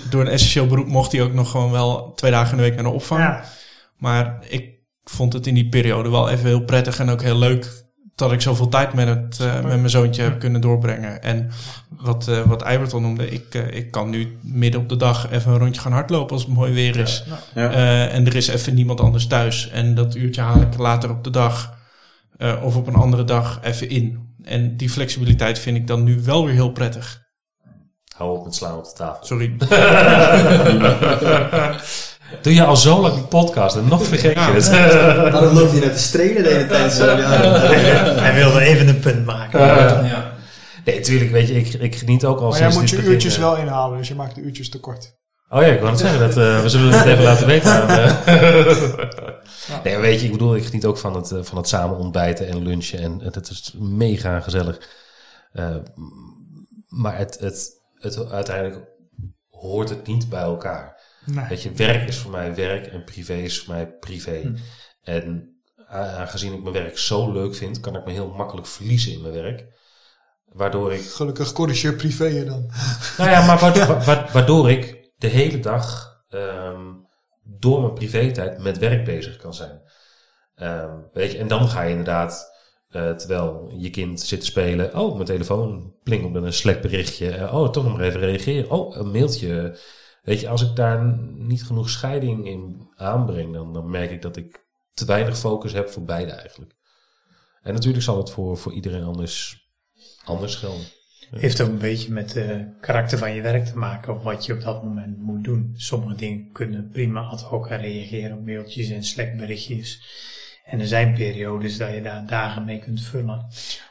[0.09, 2.75] Door een essentieel beroep mocht hij ook nog gewoon wel twee dagen in de week
[2.75, 3.21] naar de opvang.
[3.21, 3.43] Ja.
[3.97, 4.69] Maar ik
[5.03, 7.82] vond het in die periode wel even heel prettig en ook heel leuk
[8.15, 11.23] dat ik zoveel tijd met, het, eh, met mijn zoontje heb kunnen doorbrengen.
[11.23, 11.51] En
[12.03, 15.31] wat, eh wat Eibert al noemde, ik, eh, ik kan nu midden op de dag
[15.31, 17.23] even een rondje gaan hardlopen als het mooi weer is.
[17.55, 17.71] Ja.
[17.71, 19.69] Eh, en er is even niemand anders thuis.
[19.69, 21.73] En dat uurtje haal ik later op de dag
[22.37, 24.35] eh, of op een andere dag even in.
[24.43, 27.21] En die flexibiliteit vind ik dan nu wel weer heel prettig.
[28.15, 29.25] Hou op met slaan op de tafel.
[29.25, 29.55] Sorry.
[32.41, 34.53] Doe je al zo lang die podcast en nog vergeet je Ja.
[34.53, 35.31] het.
[35.31, 37.05] Waarom loopt hij naar te strelen de hele tijd zo?
[37.05, 37.29] Ja.
[38.21, 40.03] Hij wilde even een punt maken.
[40.85, 43.11] Nee, tuurlijk, weet je, ik, ik geniet ook al Maar jij sinds moet je begin,
[43.11, 45.15] uurtjes wel inhalen, dus je maakt de uurtjes tekort.
[45.49, 47.71] Oh ja, ik wou net zeggen, dat, eh, we zullen het even laten weten.
[47.71, 48.17] aan.
[49.83, 52.47] Nee, weet je, ik bedoel, ik geniet ook van het, eh, van het samen ontbijten
[52.47, 52.99] en lunchen.
[52.99, 54.79] En het, het is mega gezellig.
[55.51, 55.75] Eh,
[56.87, 57.69] maar het, het,
[57.99, 58.77] het, uiteindelijk
[59.49, 61.01] hoort het niet bij elkaar.
[61.25, 61.47] Nee.
[61.47, 64.39] Weet je, werk is voor mij werk en privé is voor mij privé.
[64.41, 64.55] Hm.
[65.03, 65.57] En
[65.87, 69.33] aangezien ik mijn werk zo leuk vind, kan ik me heel makkelijk verliezen in mijn
[69.33, 69.65] werk.
[70.45, 72.71] Waardoor ik Gelukkig corrigeer privé je dan.
[73.17, 76.81] nou ja, maar wa- wa- wa- waardoor ik de hele dag ehm,
[77.43, 79.81] door mijn privé-tijd met werk bezig kan zijn.
[80.55, 82.51] Ehm, weet je, en dan ga je inderdaad,
[82.89, 87.31] eh, terwijl je kind zit te spelen, oh, mijn telefoon plinkt op een Slack berichtje,
[87.31, 89.77] Eh, oh, toch nog maar even reageren, oh, een mailtje.
[90.23, 91.03] Weet je, als ik daar
[91.33, 95.89] niet genoeg scheiding in aanbreng, dan, dan merk ik dat ik te weinig focus heb
[95.89, 96.75] voor beide eigenlijk.
[97.61, 99.67] En natuurlijk zal het voor, voor iedereen anders,
[100.23, 100.85] anders gelden.
[101.31, 104.53] Heeft ook een beetje met het karakter van je werk te maken, of wat je
[104.53, 105.73] op dat moment moet doen.
[105.75, 110.01] Sommige dingen kunnen prima ad hoc reageren op mailtjes en Slack-berichtjes.
[110.65, 113.45] En er zijn periodes dat je daar dagen mee kunt vullen.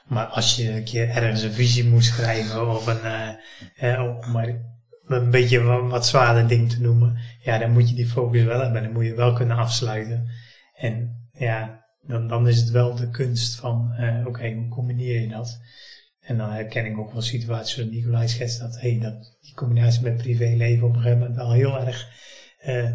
[0.07, 3.35] Maar als je een keer ergens een visie moet schrijven, of een, eh,
[3.76, 4.72] eh, maar
[5.07, 8.61] een beetje wat, wat zwaarder ding te noemen, ja, dan moet je die focus wel
[8.61, 8.82] hebben.
[8.82, 10.28] Dan moet je wel kunnen afsluiten.
[10.74, 15.28] En ja, dan, dan is het wel de kunst van, eh, oké, hoe combineer je
[15.28, 15.61] dat?
[16.20, 20.03] En dan herken ik ook wel situaties zoals Nicolai schetst dat, hey, dat die combinatie
[20.03, 22.09] met privéleven op een gegeven moment wel heel erg
[22.59, 22.90] eh,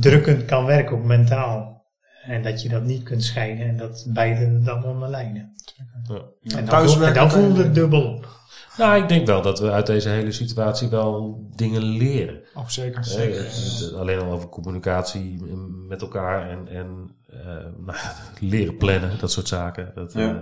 [0.00, 1.86] drukkend kan werken, ook mentaal.
[2.24, 5.52] En dat je dat niet kunt scheiden en dat beide dan onderlijnen.
[5.76, 6.56] Ja.
[6.56, 8.37] En dan, en dan voelde het dubbel op.
[8.78, 12.40] Nou, ik denk wel dat we uit deze hele situatie wel dingen leren.
[12.54, 12.98] Oh, zeker.
[13.00, 15.42] Het- het- alleen al over communicatie
[15.88, 17.44] met elkaar en, en eh,
[17.76, 19.92] nou, ja, leren plannen, dat soort zaken.
[19.94, 20.28] Dat, Ja.
[20.30, 20.36] eh,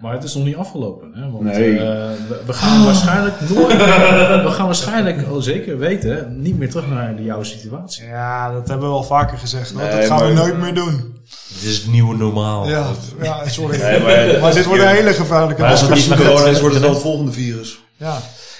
[0.00, 1.10] Maar het is nog niet afgelopen.
[1.14, 1.30] Hè?
[1.30, 1.78] Want Nee.
[1.78, 1.84] eh,
[2.28, 3.76] we, we gaan waarschijnlijk nooit,
[4.46, 8.04] we gaan waarschijnlijk, al zeker weten, niet meer terug naar de jouw situatie.
[8.06, 9.74] Ja, dat hebben we al vaker gezegd.
[9.74, 11.14] Nee, dat gaan we nooit meer doen.
[11.48, 12.68] dit is het nieuwe normaal.
[12.68, 12.86] Ja,
[13.22, 13.78] ja sorry.
[13.80, 16.24] Nee, maar- maar dit wordt een hele gevaarlijke Maar als het discussie.
[16.24, 17.80] niet Corona is, wordt het wel het volgende virus.
[17.96, 18.16] Ja.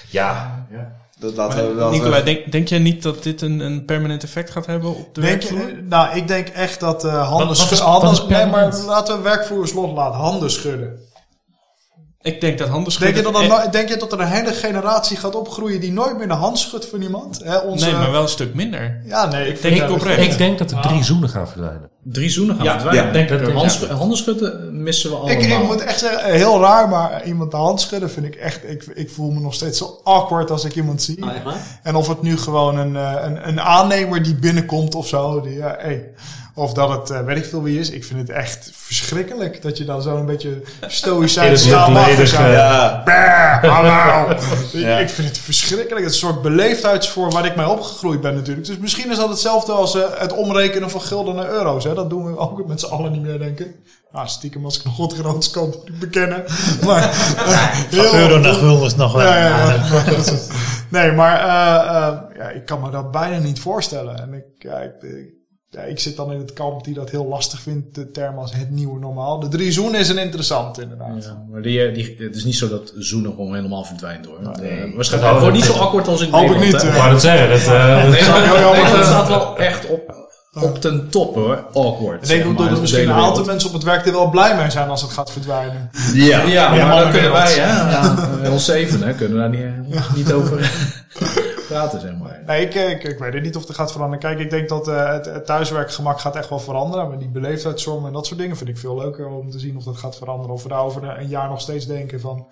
[0.09, 0.65] Ja,
[1.19, 4.65] Dat laten we, Nicolai, denk, denk jij niet dat dit een, een permanent effect gaat
[4.65, 5.67] hebben op de Denk, werkvloer?
[5.67, 8.29] je- nou, ik denk echt dat eh handen, schudden.
[8.29, 10.19] nee, maar laten we werkvloers loslaten.
[10.19, 10.99] Handen schudden.
[12.23, 13.33] Ik denk dat handen Denk je, schudden...
[13.33, 16.27] dat er, eh, denk je dat er een hele generatie gaat opgroeien die nooit meer
[16.27, 17.41] de hand schudt voor niemand?
[17.43, 19.01] Hè, onze, Nee, maar wel een stuk minder.
[19.05, 20.31] Ja, nee, ik Ik denk dat- oprecht.
[20.31, 21.89] ik denk dat er drie zoenen gaan verdwijnen.
[22.03, 23.05] Drie zoenen gaan Ja, verdwijnen.
[23.05, 23.53] ja, denk dat- De ja.
[23.57, 25.35] hands- Handenschudden missen we allemaal.
[25.35, 28.69] Ik, ik moet echt zeggen, heel raar, maar iemand de hand schudden vind ik echt...
[28.69, 31.23] Ik, ik voel me nog steeds zo awkward als ik iemand zie.
[31.25, 31.29] Ah?
[31.83, 35.41] En of het nu gewoon een, eh, een, een aannemer die binnenkomt of zo.
[35.41, 36.09] Die, ja, hey.
[36.53, 37.89] Of dat het, eh, weet ik veel wie is.
[37.89, 41.87] Ik vind het echt verschrikkelijk dat je dan zo'n beetje stoïcijns gaat.
[42.51, 43.69] Ja, Brrr.
[44.79, 44.97] Ja.
[44.99, 46.05] Ik vind het verschrikkelijk.
[46.05, 48.67] Het is een soort beleefdheidsvorm waar ik mee opgegroeid ben natuurlijk.
[48.67, 51.83] Dus misschien is dat hetzelfde als eh, het omrekenen van gulden naar euro's.
[51.83, 51.93] Hè?
[51.93, 53.75] Dat doen we ook met z'n allen niet meer, denk ik.
[54.11, 56.43] Nou, stiekem als ik nog wat groots kan bekennen.
[56.85, 59.21] Maar, eh, heel- Euro naar gulden is nog wel.
[59.25, 59.77] ja, ja,
[60.89, 61.39] nee, maar
[62.37, 64.19] ja, ik kan me dat bijna niet voorstellen.
[64.21, 65.39] En ik, ja, ik, ik-
[65.73, 68.53] ja, ik zit dan in het kamp die dat heel lastig vindt, de term als
[68.53, 69.39] het nieuwe normaal.
[69.39, 71.23] De drie zoenen is een interessant inderdaad.
[71.23, 74.37] Ja, maar die, eh, die, het is niet zo dat zoenen gewoon helemaal verdwijnt hoor.
[74.61, 74.69] Nee.
[74.69, 76.89] Eh, waarschijnlijk wordt niet zo awkward als in Hoop ik Nederland, niet, eh.
[76.89, 77.49] Ik wou het zeggen.
[77.49, 79.05] Dat, eh, Nee, maar, maar het vinden.
[79.05, 80.29] staat wel echt op,
[80.61, 81.65] op ten top hoor.
[81.73, 82.21] Awkward.
[82.21, 84.55] Ik denk maar, dat er misschien een aantal mensen op het werk er wel blij
[84.55, 85.89] mee zijn als het gaat verdwijnen.
[86.13, 89.83] Ja, ja, maar maar dan kunnen wij, hè, ja, ons zeven, hè, kunnen we daar
[89.85, 90.59] niet, niet over
[91.71, 92.41] praten, zeg maar.
[92.45, 94.19] Nee, ik, ik, weet het niet of het gaat veranderen.
[94.19, 97.07] Kijk, ik denk dat eh, het, het thuiswerkgemak gaat echt wel veranderen.
[97.07, 99.83] Maar die beleefdheidszorg en dat soort dingen vind ik veel leuker om te zien of
[99.83, 100.53] dat gaat veranderen.
[100.53, 102.47] Of we daar over een jaar nog steeds denken van...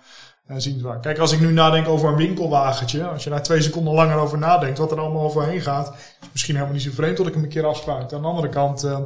[0.46, 1.00] eh, zien waar.
[1.00, 3.04] Kijk, als ik nu nadenk over een winkelwagentje.
[3.08, 5.94] Als je daar twee seconden langer over nadenkt, wat er allemaal overheen gaat.
[6.20, 8.12] Is misschien helemaal niet zo vreemd dat ik hem een keer afspuit.
[8.12, 8.98] Aan de andere kant eh,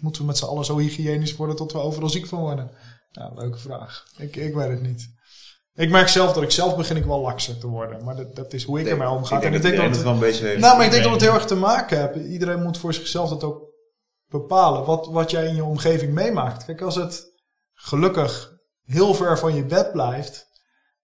[0.00, 2.70] moeten we met z'n allen zo hygiënisch worden tot we overal ziek van worden.
[3.12, 4.04] Nou, leuke vraag.
[4.16, 5.10] Ik, ik weet het niet.
[5.74, 8.04] Ik merk zelf dat ik zelf begin ik wel lakser te worden.
[8.04, 9.34] Maar dat, dat is hoe ik ermee omga.
[9.34, 10.60] Ik denk En dat iedereen dat het wel een beetje heeft.
[10.60, 12.28] nou, maar ik denk dat het heel erg te maken heeft.
[12.28, 13.70] Iedereen moet voor zichzelf dat ook
[14.26, 14.84] bepalen.
[14.84, 16.64] Wat, wat jij in je omgeving meemaakt.
[16.64, 17.32] Kijk, als het
[17.74, 18.52] gelukkig
[18.84, 20.46] heel ver van je bed blijft,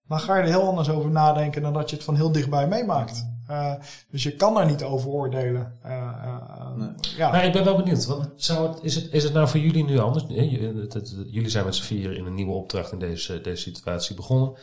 [0.07, 2.67] dan ga je er heel anders over nadenken dan dat je het van heel dichtbij
[2.67, 3.23] meemaakt.
[3.49, 3.73] Eh,
[4.09, 5.77] dus je kan daar niet over oordelen.
[5.81, 6.89] Eh, eh, Nee.
[7.17, 7.31] ja.
[7.31, 8.05] Maar ik ben wel benieuwd.
[8.05, 10.23] Want zou het, is, het, is het nou voor jullie nu anders?
[10.27, 14.59] Jullie zijn met z'n vieren in een nieuwe opdracht in deze, deze situatie begonnen.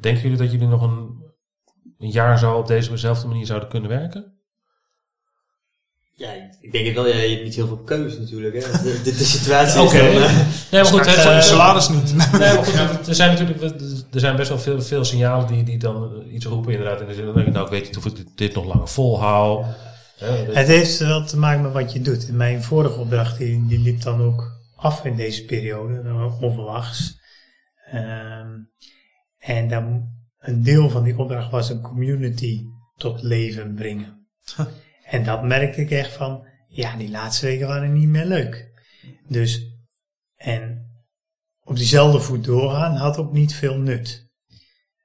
[0.00, 1.32] Denken jullie dat jullie nog een,
[1.98, 4.31] een jaar zo op dezezelfde manier zouden kunnen werken?
[6.14, 7.06] Ja, ik denk het wel.
[7.06, 8.54] Ja, je hebt niet heel veel keuze natuurlijk.
[8.54, 8.60] Hè.
[8.82, 9.84] De, de, de situatie is dan...
[10.00, 10.36] eh,
[10.70, 11.06] Nee, maar goed.
[11.10, 12.14] Van je eh, salaris niet.
[12.14, 13.60] Nee, maar goed, er zijn natuurlijk
[14.12, 17.00] er zijn best wel veel, veel signalen die, die dan iets roepen inderdaad.
[17.00, 19.66] In de zin van, nou, ik weet niet of ik dit nog langer volhoud.
[20.18, 22.28] Hè, dat- Het heeft wel te maken met wat je doet.
[22.28, 27.20] In mijn vorige opdracht, die, die liep dan ook af in deze periode, eh, onverwachts.
[27.90, 28.48] Ehm,
[29.38, 30.08] en dan,
[30.38, 32.62] een deel van die opdracht was een community
[32.96, 34.26] tot leven brengen.
[35.12, 38.82] En dat merkte ik echt van, ja, die laatste weken waren niet meer leuk.
[39.28, 39.76] Dus,
[40.36, 40.90] en
[41.60, 44.30] op diezelfde voet doorgaan had ook niet veel nut.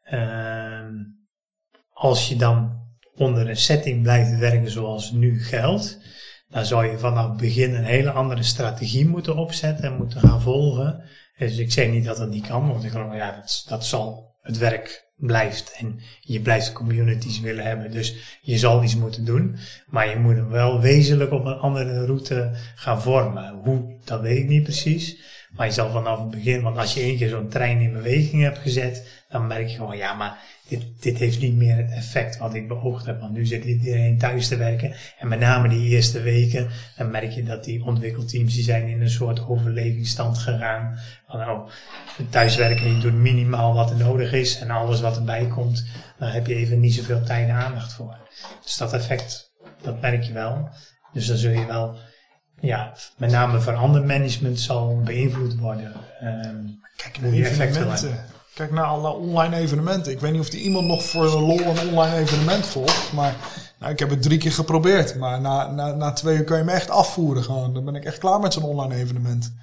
[0.03, 0.93] Ehm,
[1.89, 2.85] als je dan
[3.15, 5.99] onder een setting blijft werken zoals nu geldt,
[6.47, 10.41] dan zou je vanaf het begin een hele andere strategie moeten opzetten en moeten gaan
[10.41, 11.03] volgen.
[11.37, 14.35] Dus ik zeg niet dat dat niet kan, want ik geloof, ja, dat, dat zal
[14.41, 17.91] het werk blijft en je blijft communities willen hebben.
[17.91, 19.55] Dus je zal iets moeten doen,
[19.87, 23.59] maar je moet hem wel wezenlijk op een andere route gaan vormen.
[23.63, 25.17] Hoe, dat weet ik niet precies.
[25.49, 28.41] Maar je zal vanaf het begin, want als je één keer zo'n trein in beweging
[28.41, 32.37] hebt gezet, dan merk je gewoon, ja, maar dit, dit heeft niet meer het effect
[32.37, 33.19] wat ik beoogd heb.
[33.19, 34.95] Want nu zit iedereen thuis te werken.
[35.19, 39.01] En met name die eerste weken, dan merk je dat die ontwikkelteams, die zijn in
[39.01, 40.99] een soort overlevingsstand gegaan.
[41.27, 41.69] Van, oh,
[42.29, 44.59] thuiswerken, je doet minimaal wat er nodig is.
[44.59, 45.85] En alles wat erbij komt,
[46.19, 48.17] daar heb je even niet zoveel tijd en aandacht voor.
[48.63, 50.69] Dus dat effect, dat merk je wel.
[51.13, 51.97] Dus dan zul je wel,
[52.59, 55.93] ja, met name verandermanagement zal beïnvloed worden.
[56.19, 58.25] Ehm, Kijk naar evenementen.
[58.53, 60.11] Kijk naar alle online evenementen.
[60.11, 63.13] Ik weet niet of die iemand nog voor de lol een online evenement volgt.
[63.13, 63.35] Maar
[63.79, 65.15] nou, ik heb het drie keer geprobeerd.
[65.15, 67.43] Maar na, na, na twee uur kan je me echt afvoeren.
[67.43, 67.73] Gewoon.
[67.73, 69.53] Dan ben ik echt klaar met zo'n online evenement.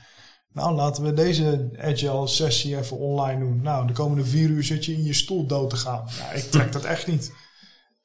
[0.52, 3.60] Nou, laten we deze agile sessie even online doen.
[3.62, 6.04] Nou, de komende vier uur zit je in je stoel dood te gaan.
[6.18, 7.32] Ja, ik trek dat echt niet.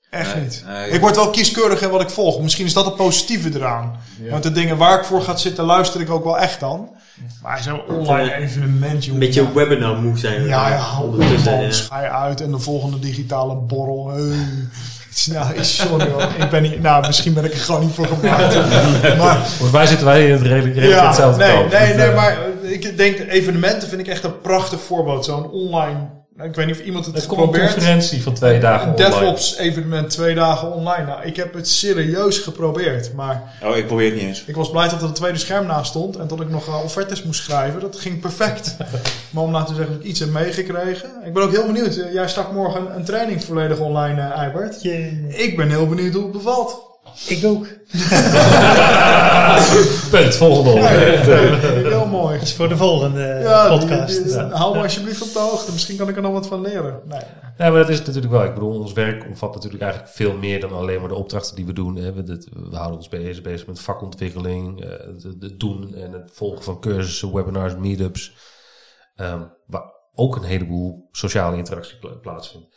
[0.09, 0.63] Echt Nee, niet.
[0.67, 0.89] nee.
[0.89, 2.41] ik word wel kieskeurig in wat ik volg.
[2.41, 3.97] Misschien is dat het positieve eraan.
[4.29, 6.89] Want de dingen waar ik voor ga zitten, luister ik ook wel echt dan.
[7.41, 10.45] Maar zo'n online evenement, Een beetje webinar moe zijn.
[10.45, 11.59] Ja, ja, ondertussen.
[11.59, 14.11] dan ga je uit en de volgende digitale borrel.
[14.13, 14.35] Hey.
[15.31, 16.21] Nou, sorry hoor.
[16.37, 18.53] Ik ben niet, nou, misschien ben ik er gewoon niet voor gemaakt.
[19.17, 21.71] Maar Volgens mij zitten wij in het redelijk, redelijk ja, hetzelfde nee, kamp.
[21.71, 25.25] nee, nee, maar ik denk evenementen vind ik echt een prachtig voorbeeld.
[25.25, 25.97] Zo'n online,
[26.39, 28.87] nou, ik weet niet of iemand het, Het komt een geprobeerd conferentie van twee dagen
[28.87, 29.09] Een online.
[29.19, 31.05] DevOps evenement twee dagen online.
[31.05, 34.43] Nou, ik heb het serieus geprobeerd, maar Oh, ik probeer het niet eens.
[34.45, 36.83] ik was blij dat er een tweede scherm naast stond en dat ik nog eh,
[36.83, 37.79] offertes moest schrijven.
[37.79, 38.75] Dat ging perfect.
[39.31, 41.09] maar om nou te zeggen dat ik iets heb meegekregen.
[41.25, 41.95] Ik ben ook heel benieuwd.
[41.95, 44.81] Eh, Jij stak morgen een, training volledig online, eh Eibert.
[44.81, 46.81] je, Ik ben heel benieuwd hoe het bevalt.
[47.27, 47.67] ik ook.
[50.11, 50.87] Punt, volgende
[51.89, 52.33] heel mooi.
[52.37, 54.23] Dat is voor de volgende Ja, die- podcast.
[54.23, 54.49] die- Ja.
[54.49, 55.71] hou me alsjeblieft op de hoogte.
[55.71, 57.01] Misschien kan ik er nog wat van leren.
[57.05, 57.21] Nee.
[57.57, 58.43] Ja, maar dat is het natuurlijk wel.
[58.43, 61.65] Ik bedoel, ons werk omvat natuurlijk eigenlijk veel meer dan alleen maar de opdrachten die
[61.65, 61.95] we doen.
[61.95, 62.13] hè.
[62.13, 64.89] We, dit- we houden ons bezig, bezig met vakontwikkeling, eh,
[65.39, 68.33] het, doen en het volgen van cursussen, webinars, meetups.
[69.15, 69.83] ehm, waar
[70.13, 72.67] ook een heleboel sociale interactie pla- plaatsvindt.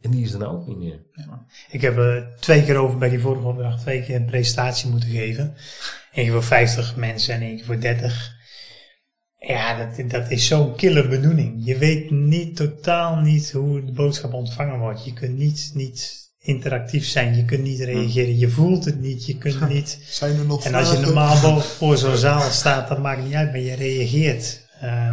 [0.00, 1.02] En die is er nou ook niet meer.
[1.70, 5.08] Ik heb er twee keer over bij die vorige opdracht twee keer een presentatie moeten
[5.08, 5.44] geven.
[6.12, 8.33] Eén keer voor 50 mensen en één keer voor 30.
[9.46, 11.54] Ja, dat, dat is zo'n killer bedoeling.
[11.64, 15.04] Je weet niet, totaal niet hoe de boodschap ontvangen wordt.
[15.04, 17.36] Je kunt niet, niet interactief zijn.
[17.36, 19.98] Je kunt niet reageren, je voelt het niet, je kunt niet.
[20.02, 23.34] Zijn er nog En als je normaal boven voor zo'n zaal staat, dat maakt niet
[23.34, 24.66] uit, maar je reageert.
[24.80, 25.12] Eh,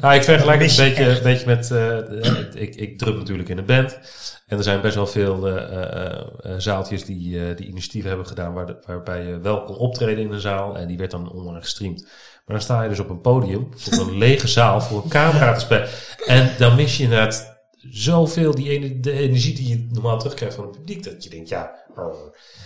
[0.00, 1.70] Nou, ik vergelijk het een je beetje, een beetje met...
[1.70, 3.98] eh, eh, ik, ik drum natuurlijk in een band.
[4.46, 8.26] En er zijn best wel veel eh, eh, eh, zaaltjes die, eh, die initiatieven hebben
[8.26, 8.52] gedaan...
[8.52, 10.76] Waar de- waarbij je wel kon optreden in een zaal.
[10.76, 12.02] En die werd dan online gestreamd.
[12.46, 15.54] Maar dan sta je dus op een podium, voor een lege zaal, voor een camera
[15.54, 15.88] te spelen.
[16.26, 17.58] En dan mis je inderdaad
[17.90, 21.04] zoveel die ene, de energie die je normaal terugkrijgt van het publiek.
[21.04, 22.14] Dat je denkt, ja, oh,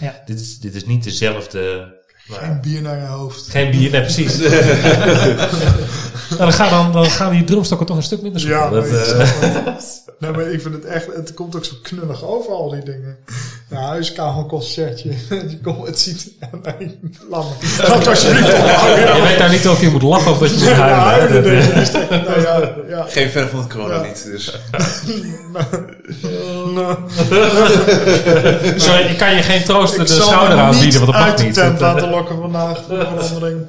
[0.00, 0.22] Ja.
[0.24, 1.92] Dit, is, dit is niet dezelfde...
[2.26, 3.48] Geen bier naar je hoofd.
[3.48, 4.38] geen bier, nee, precies.
[6.30, 8.72] nou, dan, gaan dan, dan gaan die drumstokken toch een stuk minder Ja, schoon.
[8.72, 9.28] Dat, eh,
[10.18, 13.16] nee, maar ik vind het echt, het komt ook zo knullig over al die dingen.
[13.70, 15.08] Ja, huiskamerconcertje.
[15.50, 16.32] Je komt, het ziet,
[16.78, 16.98] nee,
[17.30, 17.84] laat me.
[17.88, 20.98] Laat alsjeblieft je weet nou niet of je moet lachen of dat je moet Ja,
[20.98, 21.42] huilen.
[21.42, 21.62] nee,
[22.10, 23.04] nou ja, ja.
[23.08, 24.02] Geen fan van het corona Ja.
[24.02, 24.24] niet.
[24.24, 24.58] Dus.
[28.76, 31.44] Sorry, ik kan je geen troost de ik schouder aanbieden, want dat uit mag de
[31.44, 31.58] niet.
[31.58, 33.66] eh, laten lokken vandaag voor verandering.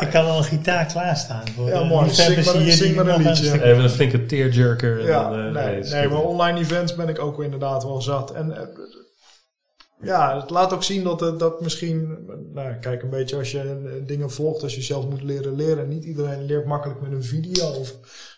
[0.00, 1.42] Ik kan al een gitaar klaarstaan.
[1.56, 2.10] Voor Ja, mooi.
[2.10, 3.52] Zing maar- hier zing die maar een liedje.
[3.64, 5.00] Even een flinke tearjerker.
[5.00, 8.32] en Ja, dan, eh, nee, nee, maar online events ben ik ook inderdaad wel zat.
[8.32, 8.62] En eh,
[10.02, 12.18] ja, het laat ook zien dat, het- dat misschien,
[12.54, 15.88] nou, kijk een beetje als je eh, dingen volgt, als je zelf moet leren leren.
[15.88, 17.66] Niet iedereen leert makkelijk met een video.
[17.66, 17.92] Of,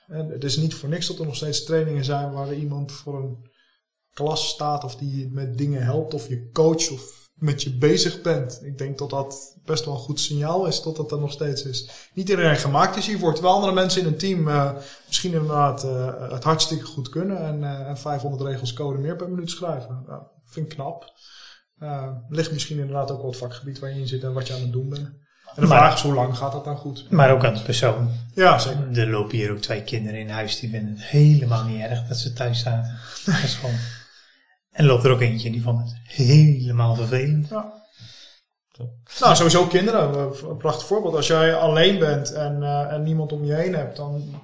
[0.07, 3.23] en het is niet voor niks dat er nog steeds trainingen zijn waar iemand voor
[3.23, 3.51] een
[4.13, 8.23] klas staat of die je met dingen helpt of je coach of met je bezig
[8.23, 8.61] bent.
[8.63, 11.63] Ik denk dat dat best wel een goed signaal is dat dat er nog steeds
[11.63, 12.09] is.
[12.15, 13.33] Niet iedereen gemaakt is hiervoor.
[13.33, 14.73] Terwijl andere mensen in een team eh,
[15.07, 19.31] misschien inderdaad eh, het hartstikke goed kunnen en, eh, en 500 regels code meer per
[19.31, 20.05] minuut schrijven.
[20.07, 21.15] Nou, vind ik knap.
[22.29, 24.61] Ligt misschien inderdaad ook wel het vakgebied waar je in zit en wat je aan
[24.61, 25.11] het doen bent.
[25.57, 27.11] En de Maar- vraag is hoe lang gaat dat nou goed?
[27.11, 28.11] Maar ook aan de persoon.
[28.35, 28.99] Ja, zeker.
[28.99, 32.17] Er lopen hier ook twee kinderen in huis die vinden het helemaal niet erg dat
[32.17, 32.99] ze thuis zaten.
[33.25, 33.75] Dat is gewoon.
[34.73, 37.51] En loopt er ook eentje die vond het helemaal vervelend.
[39.21, 40.29] Nou, sowieso kinderen.
[40.51, 41.15] Een prachtig voorbeeld.
[41.15, 44.41] Als jij alleen bent en, eh, en niemand om je heen hebt, dan,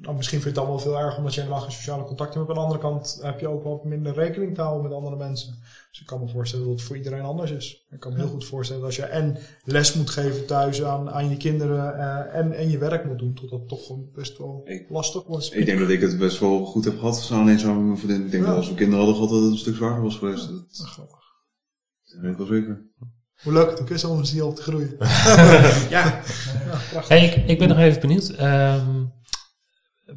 [0.00, 2.38] dan misschien vind je het dan wel veel erger omdat je helemaal geen sociale contacten
[2.38, 2.50] hebt.
[2.50, 5.58] Aan de andere kant heb je ook wat minder rekening te houden met andere mensen.
[5.90, 7.86] Dus ik kan me voorstellen dat het voor iedereen anders is.
[7.90, 11.10] Ik kan me heel goed voorstellen dat als je en les moet geven thuis aan,
[11.10, 14.60] aan je kinderen eh, en, en je werk moet doen, tot dat toch best wel
[14.64, 15.54] Ik- lastig wordt.
[15.56, 17.16] Ik denk dat ik het best wel goed heb gehad.
[17.20, 18.24] Samen alleen samen met mijn vriendin.
[18.24, 18.48] Ik denk Ja.
[18.48, 20.48] dat als we kinderen hadden gehad, dat het een stuk zwaarder was geweest.
[20.48, 20.96] Dat,
[22.04, 22.86] dat weet ik wel zeker.
[23.42, 24.96] Hoe leuk het ook is om die al te groeien.
[25.96, 26.20] ja.
[27.08, 28.28] Hey, ik, ik ben nog even benieuwd.
[28.28, 29.04] Ehm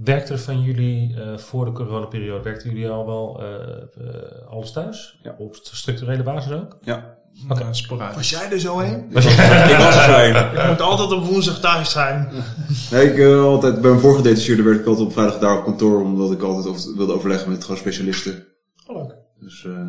[0.03, 3.77] werkte er van jullie eh, voor de coronaperiode, werkten jullie al wel eh,
[4.07, 5.19] eh, alles thuis?
[5.23, 5.35] Ja.
[5.37, 6.77] Op structurele basis ook?
[6.81, 7.19] Ja.
[7.49, 8.15] Oké, sporadisch.
[8.15, 9.05] Was jij er zo heen?
[9.09, 10.59] ik was er zo een.
[10.61, 12.29] Ik moet altijd op woensdag thuis zijn.
[12.91, 15.63] Nee, ik eh, altijd, bij mijn vorige detacheerde werd ik altijd op vrijdag daar op
[15.63, 18.45] kantoor, omdat ik altijd over- wilde overleggen met gewoon specialisten.
[18.87, 19.15] Oh, leuk.
[19.39, 19.87] Dus eh,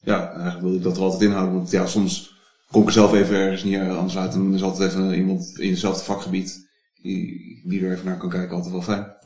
[0.00, 1.54] ja, eigenlijk wilde ik dat er altijd inhouden.
[1.54, 2.34] Want ja, soms
[2.70, 4.32] kom ik er zelf even ergens niet anders uit.
[4.34, 6.67] En dan is altijd even iemand in hetzelfde vakgebied
[7.08, 8.54] die, die er even naar kan kijken.
[8.56, 9.16] Altijd wel fijn.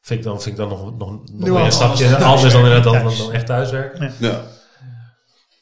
[0.00, 2.84] Vind ik dan, vind ik dan nog, nog, nog een stapje anders anders dan, inderdaad
[2.84, 4.12] dan, dan, dan echt thuiswerken?
[4.18, 4.40] Ja.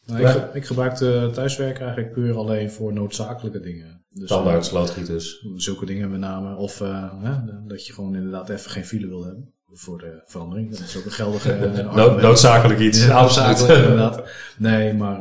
[0.07, 4.05] Nou, ik, ge- ik gebruikte thuiswerken eigenlijk puur alleen voor noodzakelijke dingen.
[4.11, 5.47] Dus Standaard eh, slootgieters.
[5.57, 6.57] zulke dingen met name.
[6.57, 7.35] Of eh, hè,
[7.67, 9.53] dat je gewoon inderdaad even geen file wil hebben.
[9.73, 10.71] Voor de verandering.
[10.71, 13.05] Dat is ook een geldige eh, Nood, noodzakelijk iets.
[13.07, 14.23] Ja, noodzakelijk inderdaad.
[14.59, 15.19] Nee, maar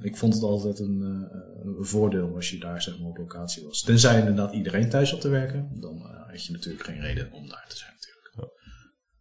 [0.00, 3.64] ik vond het altijd een, eh, een voordeel als je daar zeg maar op locatie
[3.64, 3.82] was.
[3.82, 5.70] Tenzij inderdaad iedereen thuis zat te werken.
[5.80, 8.52] Dan eh, had je natuurlijk geen reden om daar te zijn natuurlijk.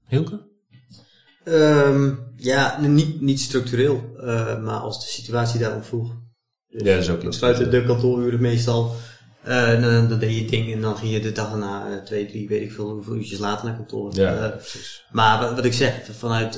[0.08, 0.48] Hilke?
[1.44, 6.18] Ehm, ja, niet, niet structureel, eh, maar als de situatie daarom vroeg.
[6.68, 7.40] Dus Ja, dat is ook iets.
[7.40, 8.96] Buiten de kantooruren meestal.
[9.44, 12.28] Eh, dan, dan deed je ding en dan ging je de dag erna, eh, twee,
[12.28, 14.16] drie, weet ik veel, hoeveel uurtjes later naar kantoor.
[14.16, 15.06] Ja, Eh, precies.
[15.12, 16.54] maar wat, wat ik zeg, vanuit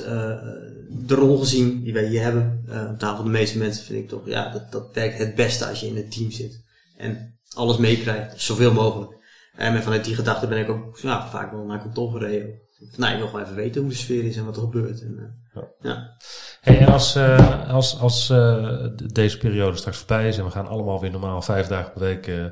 [0.88, 4.26] de rol gezien die wij hier hebben, op tafel de meeste mensen vind ik toch,
[4.26, 6.60] ja, dat, dat werkt het beste als je in het team zit.
[6.96, 9.20] En alles meekrijgt, zoveel mogelijk.
[9.56, 12.60] En vanuit die gedachte ben ik ook ja, vaak wel naar kantoor gereden.
[12.96, 15.00] Nou, ik wil gewoon even weten hoe de sfeer is en wat er gebeurt.
[15.00, 15.42] En,
[15.80, 16.16] ja.
[16.62, 20.66] Hey, en als, eh, als, als eh, deze periode straks voorbij is en we gaan
[20.66, 22.44] allemaal weer normaal vijf dagen per week, eh,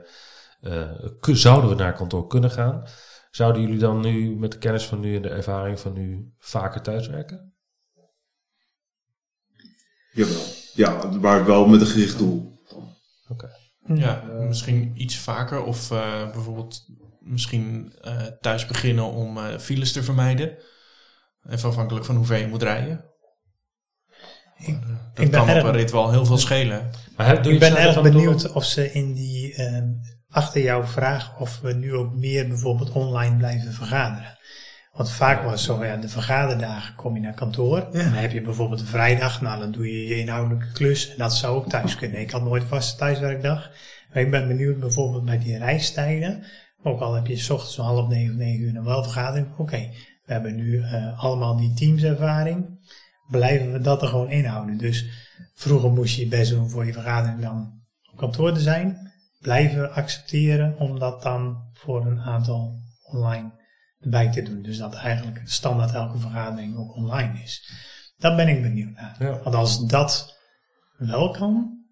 [0.61, 0.89] eh,
[1.21, 2.85] zouden we naar kantoor kunnen gaan?
[3.31, 6.83] Zouden jullie dan nu, met de kennis van nu en de ervaring van nu, vaker
[6.83, 7.55] thuiswerken?
[10.13, 10.43] Jawel.
[10.75, 12.61] Ja, maar wel met een gericht doel.
[13.95, 15.63] Ja, misschien iets vaker.
[15.63, 16.87] Of eh, bijvoorbeeld
[17.21, 20.57] misschien eh, thuis beginnen om eh, files te vermijden.
[21.49, 23.05] Even afhankelijk van hoe ver je moet rijden.
[24.61, 24.81] Ik, eh,
[25.15, 26.91] dat ik ben kan op erg- een rit wel heel veel schelen.
[27.17, 29.89] Maar ik je ben erg door- benieuwd of ze in die, ehm,
[30.31, 34.39] achter jouw vraag, of we nu ook meer bijvoorbeeld online blijven vergaderen.
[34.93, 37.79] Want vaak was het zo, ja, de vergaderdagen kom je naar kantoor.
[37.79, 41.11] En dan heb je bijvoorbeeld een vrijdag, nou dan doe je je inhoudelijke klus.
[41.11, 42.21] En dat zou ook thuis kunnen.
[42.21, 43.71] Ik had nooit vaste thuiswerkdag.
[44.13, 46.45] Maar ik ben benieuwd bijvoorbeeld bij die reistijden.
[46.83, 49.47] Ook al heb je 's ochtends om half negen of negen uur nog wel vergadering.
[49.59, 49.89] Oké,
[50.25, 52.79] we hebben nu eh, allemaal die teamservaring.
[53.31, 54.79] Blijven we dat er gewoon inhouden.
[54.79, 55.07] Dus
[55.55, 59.13] vroeger moest je je best doen voor je vergadering dan op kantoor te zijn.
[59.41, 63.53] Blijven accepteren om dat dan voor een aantal online
[63.99, 64.63] erbij te doen.
[64.63, 67.73] Dus dat eigenlijk standaard elke vergadering ook online is.
[68.17, 69.17] Daar ben ik benieuwd naar.
[69.19, 69.43] Ja.
[69.43, 70.39] Want als dat
[70.97, 71.85] wel kan,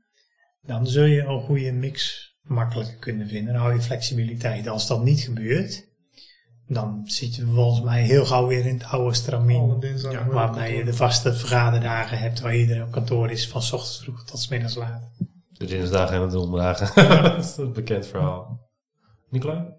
[0.62, 3.52] dan zul je een goede mix makkelijker kunnen vinden.
[3.52, 4.68] Dan hou je flexibiliteit.
[4.68, 5.87] Als dat niet gebeurt,
[6.68, 9.80] dan zit je volgens mij heel gauw weer in het oude stramien.
[9.80, 10.12] dinsdag.
[10.12, 13.98] Ja, waarbij je de vaste vergaderdagen hebt waar iedereen op kantoor is van 's ochtends
[14.02, 15.02] vroeg tot 's middags laat.
[15.52, 17.08] De dinsdagen en de donderdagen.
[17.22, 18.60] dat is een bekend verhaal.
[19.28, 19.76] Nicolai?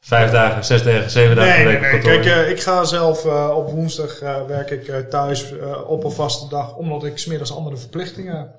[0.00, 2.00] Vijf dagen, zes dagen, zeven dagen Nee, per nee, week nee.
[2.00, 2.22] op kantoor.
[2.22, 5.52] Kijk, eh, ik ga zelf eh, op woensdag eh, werk ik eh, thuis
[5.86, 8.54] op een vaste dag, omdat ik smiddags andere verplichtingen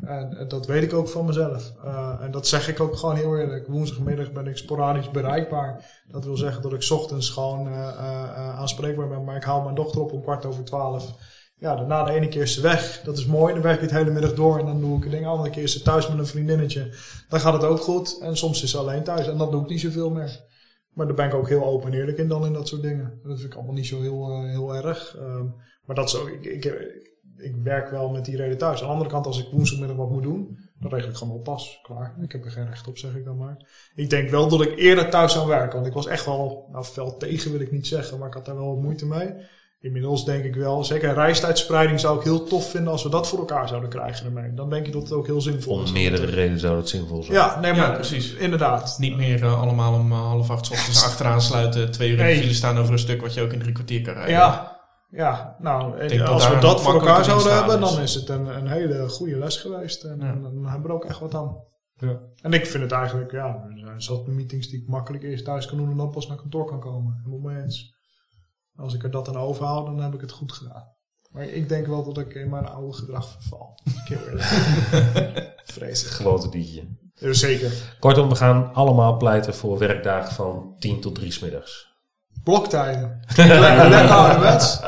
[0.00, 1.72] En dat weet ik ook van mezelf.
[1.84, 3.66] Eh, en dat zeg ik ook gewoon heel eerlijk.
[3.66, 6.02] Woensdagmiddag ben ik sporadisch bereikbaar.
[6.08, 9.24] Dat wil zeggen dat ik ochtends gewoon eh, eh, aanspreekbaar ben.
[9.24, 11.14] Maar ik haal mijn dochter op om kwart over twaalf.
[11.56, 13.00] Ja, daarna de ene keer is ze weg.
[13.04, 13.52] Dat is mooi.
[13.52, 15.24] Dan werk ik het hele middag door en dan doe ik het ding.
[15.24, 16.94] De andere keer is ze thuis met een vriendinnetje.
[17.28, 18.18] Dan gaat het ook goed.
[18.20, 20.40] En soms is ze alleen thuis en dan doe ik niet zoveel meer.
[20.92, 23.20] Maar daar ben ik ook heel open en eerlijk in dan in dat soort dingen.
[23.22, 25.16] Dat vind ik allemaal niet zo heel, heel erg.
[25.16, 25.46] Ehm,
[25.84, 26.64] maar dat is ook, ik, ik,
[27.42, 28.80] ik werk wel met die reden thuis.
[28.80, 31.42] Aan de andere kant, als ik woensdagmiddag wat moet doen, dan regel ik gewoon wel
[31.42, 31.78] pas.
[31.82, 32.14] Klaar.
[32.22, 33.56] Ik heb er geen recht op, zeg ik dan maar.
[33.94, 35.74] Ik denk wel dat ik eerder thuis zou werken.
[35.74, 38.44] Want ik was echt wel, nou fel tegen wil ik niet zeggen, maar ik had
[38.44, 39.34] daar wel wat moeite mee.
[39.80, 43.38] Inmiddels denk ik wel, zeker reistijdspreiding zou ik heel tof vinden als we dat voor
[43.38, 44.54] elkaar zouden krijgen ermee.
[44.54, 45.88] Dan denk ik dat het ook heel zinvol is.
[45.88, 47.36] Om meerdere redenen zou dat zinvol zijn.
[47.36, 48.34] Ja, nee, maar Ja, precies.
[48.34, 48.96] Inderdaad.
[48.98, 51.90] Niet meer eh, allemaal om eh, half acht 's ochtends achteraan sluiten.
[51.90, 54.02] Twee uur in de file staan over een stuk wat je ook in drie kwartier
[54.02, 54.34] kan rijden.
[54.34, 54.81] Ja,
[55.12, 55.56] ja.
[55.58, 57.90] nou, en dat als we dat voor elkaar zouden hebben, is.
[57.90, 60.04] dan is het een, een hele goede les geweest.
[60.04, 60.32] En, Ja.
[60.32, 61.56] en dan hebben we er ook echt wat aan.
[61.94, 62.20] Ja.
[62.42, 65.66] En ik vind het eigenlijk, ja, er zijn zat meetings die ik makkelijk eerst thuis
[65.66, 67.20] kan doen en dan pas naar kantoor kan komen.
[67.24, 67.94] Helemaal mee eens.
[68.76, 70.84] Als ik er dat aan overhoud, dan heb ik het goed gedaan.
[71.30, 73.78] Maar ik denk wel dat ik in mijn oude gedrag verval.
[74.04, 75.54] Ik heel eerlijk.
[75.64, 76.14] Vreselijk.
[76.16, 77.00] Gewoonte diertje.
[77.14, 77.96] Ja, zeker.
[78.00, 81.91] Kortom, we gaan allemaal pleiten voor werkdagen van 10 tot 3 smiddags.
[82.44, 83.20] Bloktijden.
[83.36, 84.80] lekker, lekker ouderwets.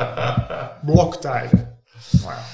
[0.85, 1.73] Bloktijden.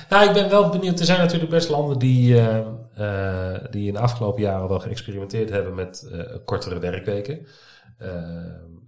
[0.08, 0.98] Nou, ik ben wel benieuwd.
[0.98, 2.58] Er zijn natuurlijk best landen die, eh,
[2.94, 7.46] eh, die in de afgelopen jaren wel geëxperimenteerd hebben met eh, kortere werkweken.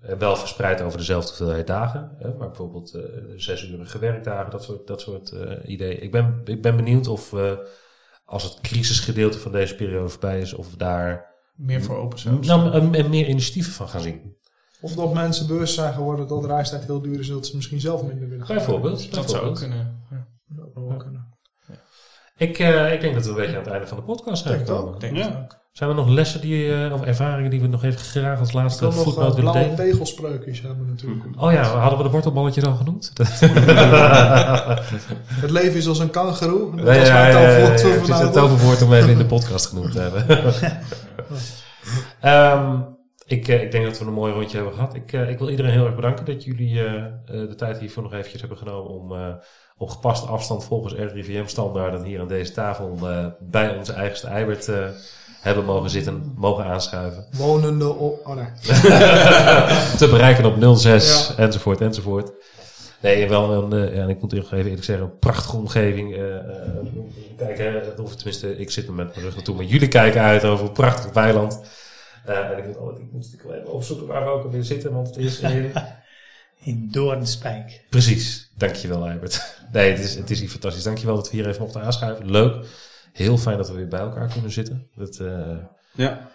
[0.03, 2.17] En wel verspreid over dezelfde hoeveelheid dagen.
[2.19, 3.03] Hè, maar bijvoorbeeld eh
[3.37, 6.03] zes uurige werkdagen, dat soort, dat soort eh, ideeën.
[6.03, 7.69] Ik ben, ik ben benieuwd of we,
[8.25, 12.41] als het crisisgedeelte van deze periode voorbij is, of we daar Meer voor open zijn.
[12.41, 14.37] nou, een meer initiatieven van gaan zien.
[14.83, 17.81] Of dat mensen bewust zijn geworden dat de reistijd heel duur is, dat ze misschien
[17.81, 18.57] zelf minder willen gaan.
[18.57, 19.15] Bijvoorbeeld.
[19.15, 20.03] Dat zou ook kunnen.
[20.11, 20.27] Ja.
[20.49, 21.31] Dat zou wel kunnen.
[22.37, 24.59] Ik, eh, ik denk dat we een beetje aan het einde van de podcast zijn
[24.59, 24.95] gekomen.
[24.95, 25.27] Ik denk Ja.
[25.43, 25.61] ook.
[25.73, 28.93] Zijn er nog lessen die, eh, of ervaringen die we nog even graag als laatste
[28.93, 29.77] voetnoot uh, willen blauwe delen?
[29.91, 31.25] tegelspreukjes hebben natuurlijk.
[31.43, 33.13] Oh ja, hadden we de wortelballetjes al genoemd?
[35.43, 36.77] Het leven is als een kangeroe.
[36.77, 40.27] Dat Nee, was ja, mijn het toverwoord om even in de podcast genoemd te hebben.
[42.21, 42.81] Ehm,
[43.33, 44.95] ik, eh, ik denk dat we een mooi rondje hebben gehad.
[44.95, 48.13] Ik, eh, ik wil iedereen heel erg bedanken dat jullie eh, de tijd hiervoor nog
[48.13, 49.39] eventjes hebben genomen om
[49.77, 52.99] op gepaste afstand volgens RIVM-standaarden hier aan deze tafel
[53.41, 54.71] bij onze eigenste Eibert
[55.41, 57.27] hebben mogen zitten, mogen aanschuiven.
[57.37, 58.27] Wonende op...
[58.27, 58.47] Oh nee.
[60.01, 61.43] te bereiken op 06 Ja.
[61.43, 62.33] enzovoort enzovoort.
[63.01, 66.17] Nee, wel een, ja, en ik moet even eerlijk zeggen, een prachtige omgeving.
[67.37, 70.45] kijk, hè, of tenminste, ik zit er met mijn rug naartoe, maar jullie kijken uit
[70.45, 71.61] over een prachtig weiland.
[72.25, 74.93] Eh, en ik moet, altijd, ik moet stiekem even opzoeken waar we ook alweer zitten,
[74.93, 75.73] want het is in...
[76.65, 77.87] In Doornspijk.
[77.91, 79.57] Precies, dankjewel Albert.
[79.73, 80.83] Nee, het is, het is hier fantastisch.
[80.83, 82.31] Dankjewel dat we hier even mochten aanschuiven.
[82.31, 82.67] Leuk.
[83.13, 84.89] Heel fijn dat we weer bij elkaar kunnen zitten.
[84.95, 85.57] Dat eh,
[85.93, 86.31] Ja.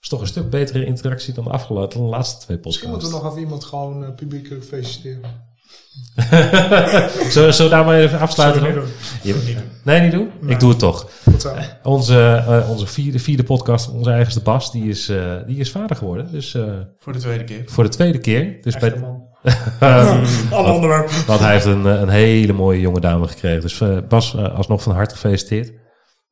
[0.00, 2.92] is toch een stuk betere interactie dan de afgelopen de laatste twee Misschien podcasts.
[2.92, 5.47] moeten we nog even iemand gewoon uh, publiekelijk feliciteren.
[7.30, 8.68] Zullen zullen we daar maar even afsluiten we
[9.22, 10.30] niet Je- Nee, niet doen?
[10.40, 10.52] Nee.
[10.52, 11.10] Ik doe het toch.
[11.22, 11.54] Goed zo.
[11.82, 15.96] Onze, eh, onze vierde, vierde podcast, onze eigenste Bas, die is, eh, die is vader
[15.96, 16.30] geworden.
[16.32, 17.62] Dus eh, Voor de tweede keer.
[17.66, 18.58] voor de tweede keer.
[18.60, 19.26] Dus bij, Echte man.
[19.80, 21.10] Ehm, Ander onderwerp.
[21.10, 23.60] want hij heeft een, een hele mooie jonge dame gekregen.
[23.60, 25.72] Dus Bas, alsnog van harte gefeliciteerd.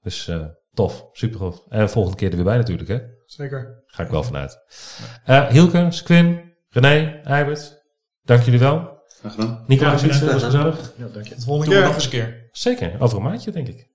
[0.02, 0.30] Dus
[0.74, 1.62] tof, super tof.
[1.68, 2.98] En volgende keer er weer bij natuurlijk, hè?
[3.26, 3.82] Zeker.
[3.86, 4.58] Ga ik wel vanuit.
[5.50, 7.82] Hielke, Squim, René, Eibert,
[8.22, 8.94] dank jullie wel.
[9.30, 9.92] Graag gedaan.
[9.92, 10.40] Was gedaan.
[10.40, 10.92] gezellig.
[10.96, 11.30] Ja, dank je.
[11.30, 11.84] Tot de volgende Doen we keer.
[11.84, 12.48] nog eens een keer.
[12.52, 13.88] Zeker, over een maandje denk ik.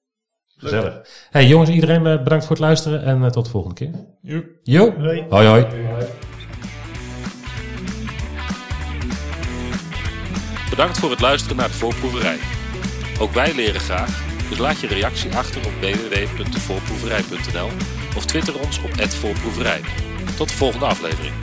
[0.58, 1.02] Gezellig.
[1.30, 3.92] Hey jongens, iedereen eh, bedankt voor het luisteren en eh, tot de volgende keer.
[4.22, 4.46] Joep.
[4.64, 5.26] Jo, Hoi.
[5.30, 5.66] hoi hoi.
[10.70, 12.38] Bedankt voor het luisteren naar de voorproeverij.
[13.20, 17.70] Ook wij leren graag, dus laat je reactie achter op www.devoorproeverij.nl
[18.18, 19.82] of twitter ons op @voorproeverij.
[20.38, 21.34] Tot de volgende aflevering.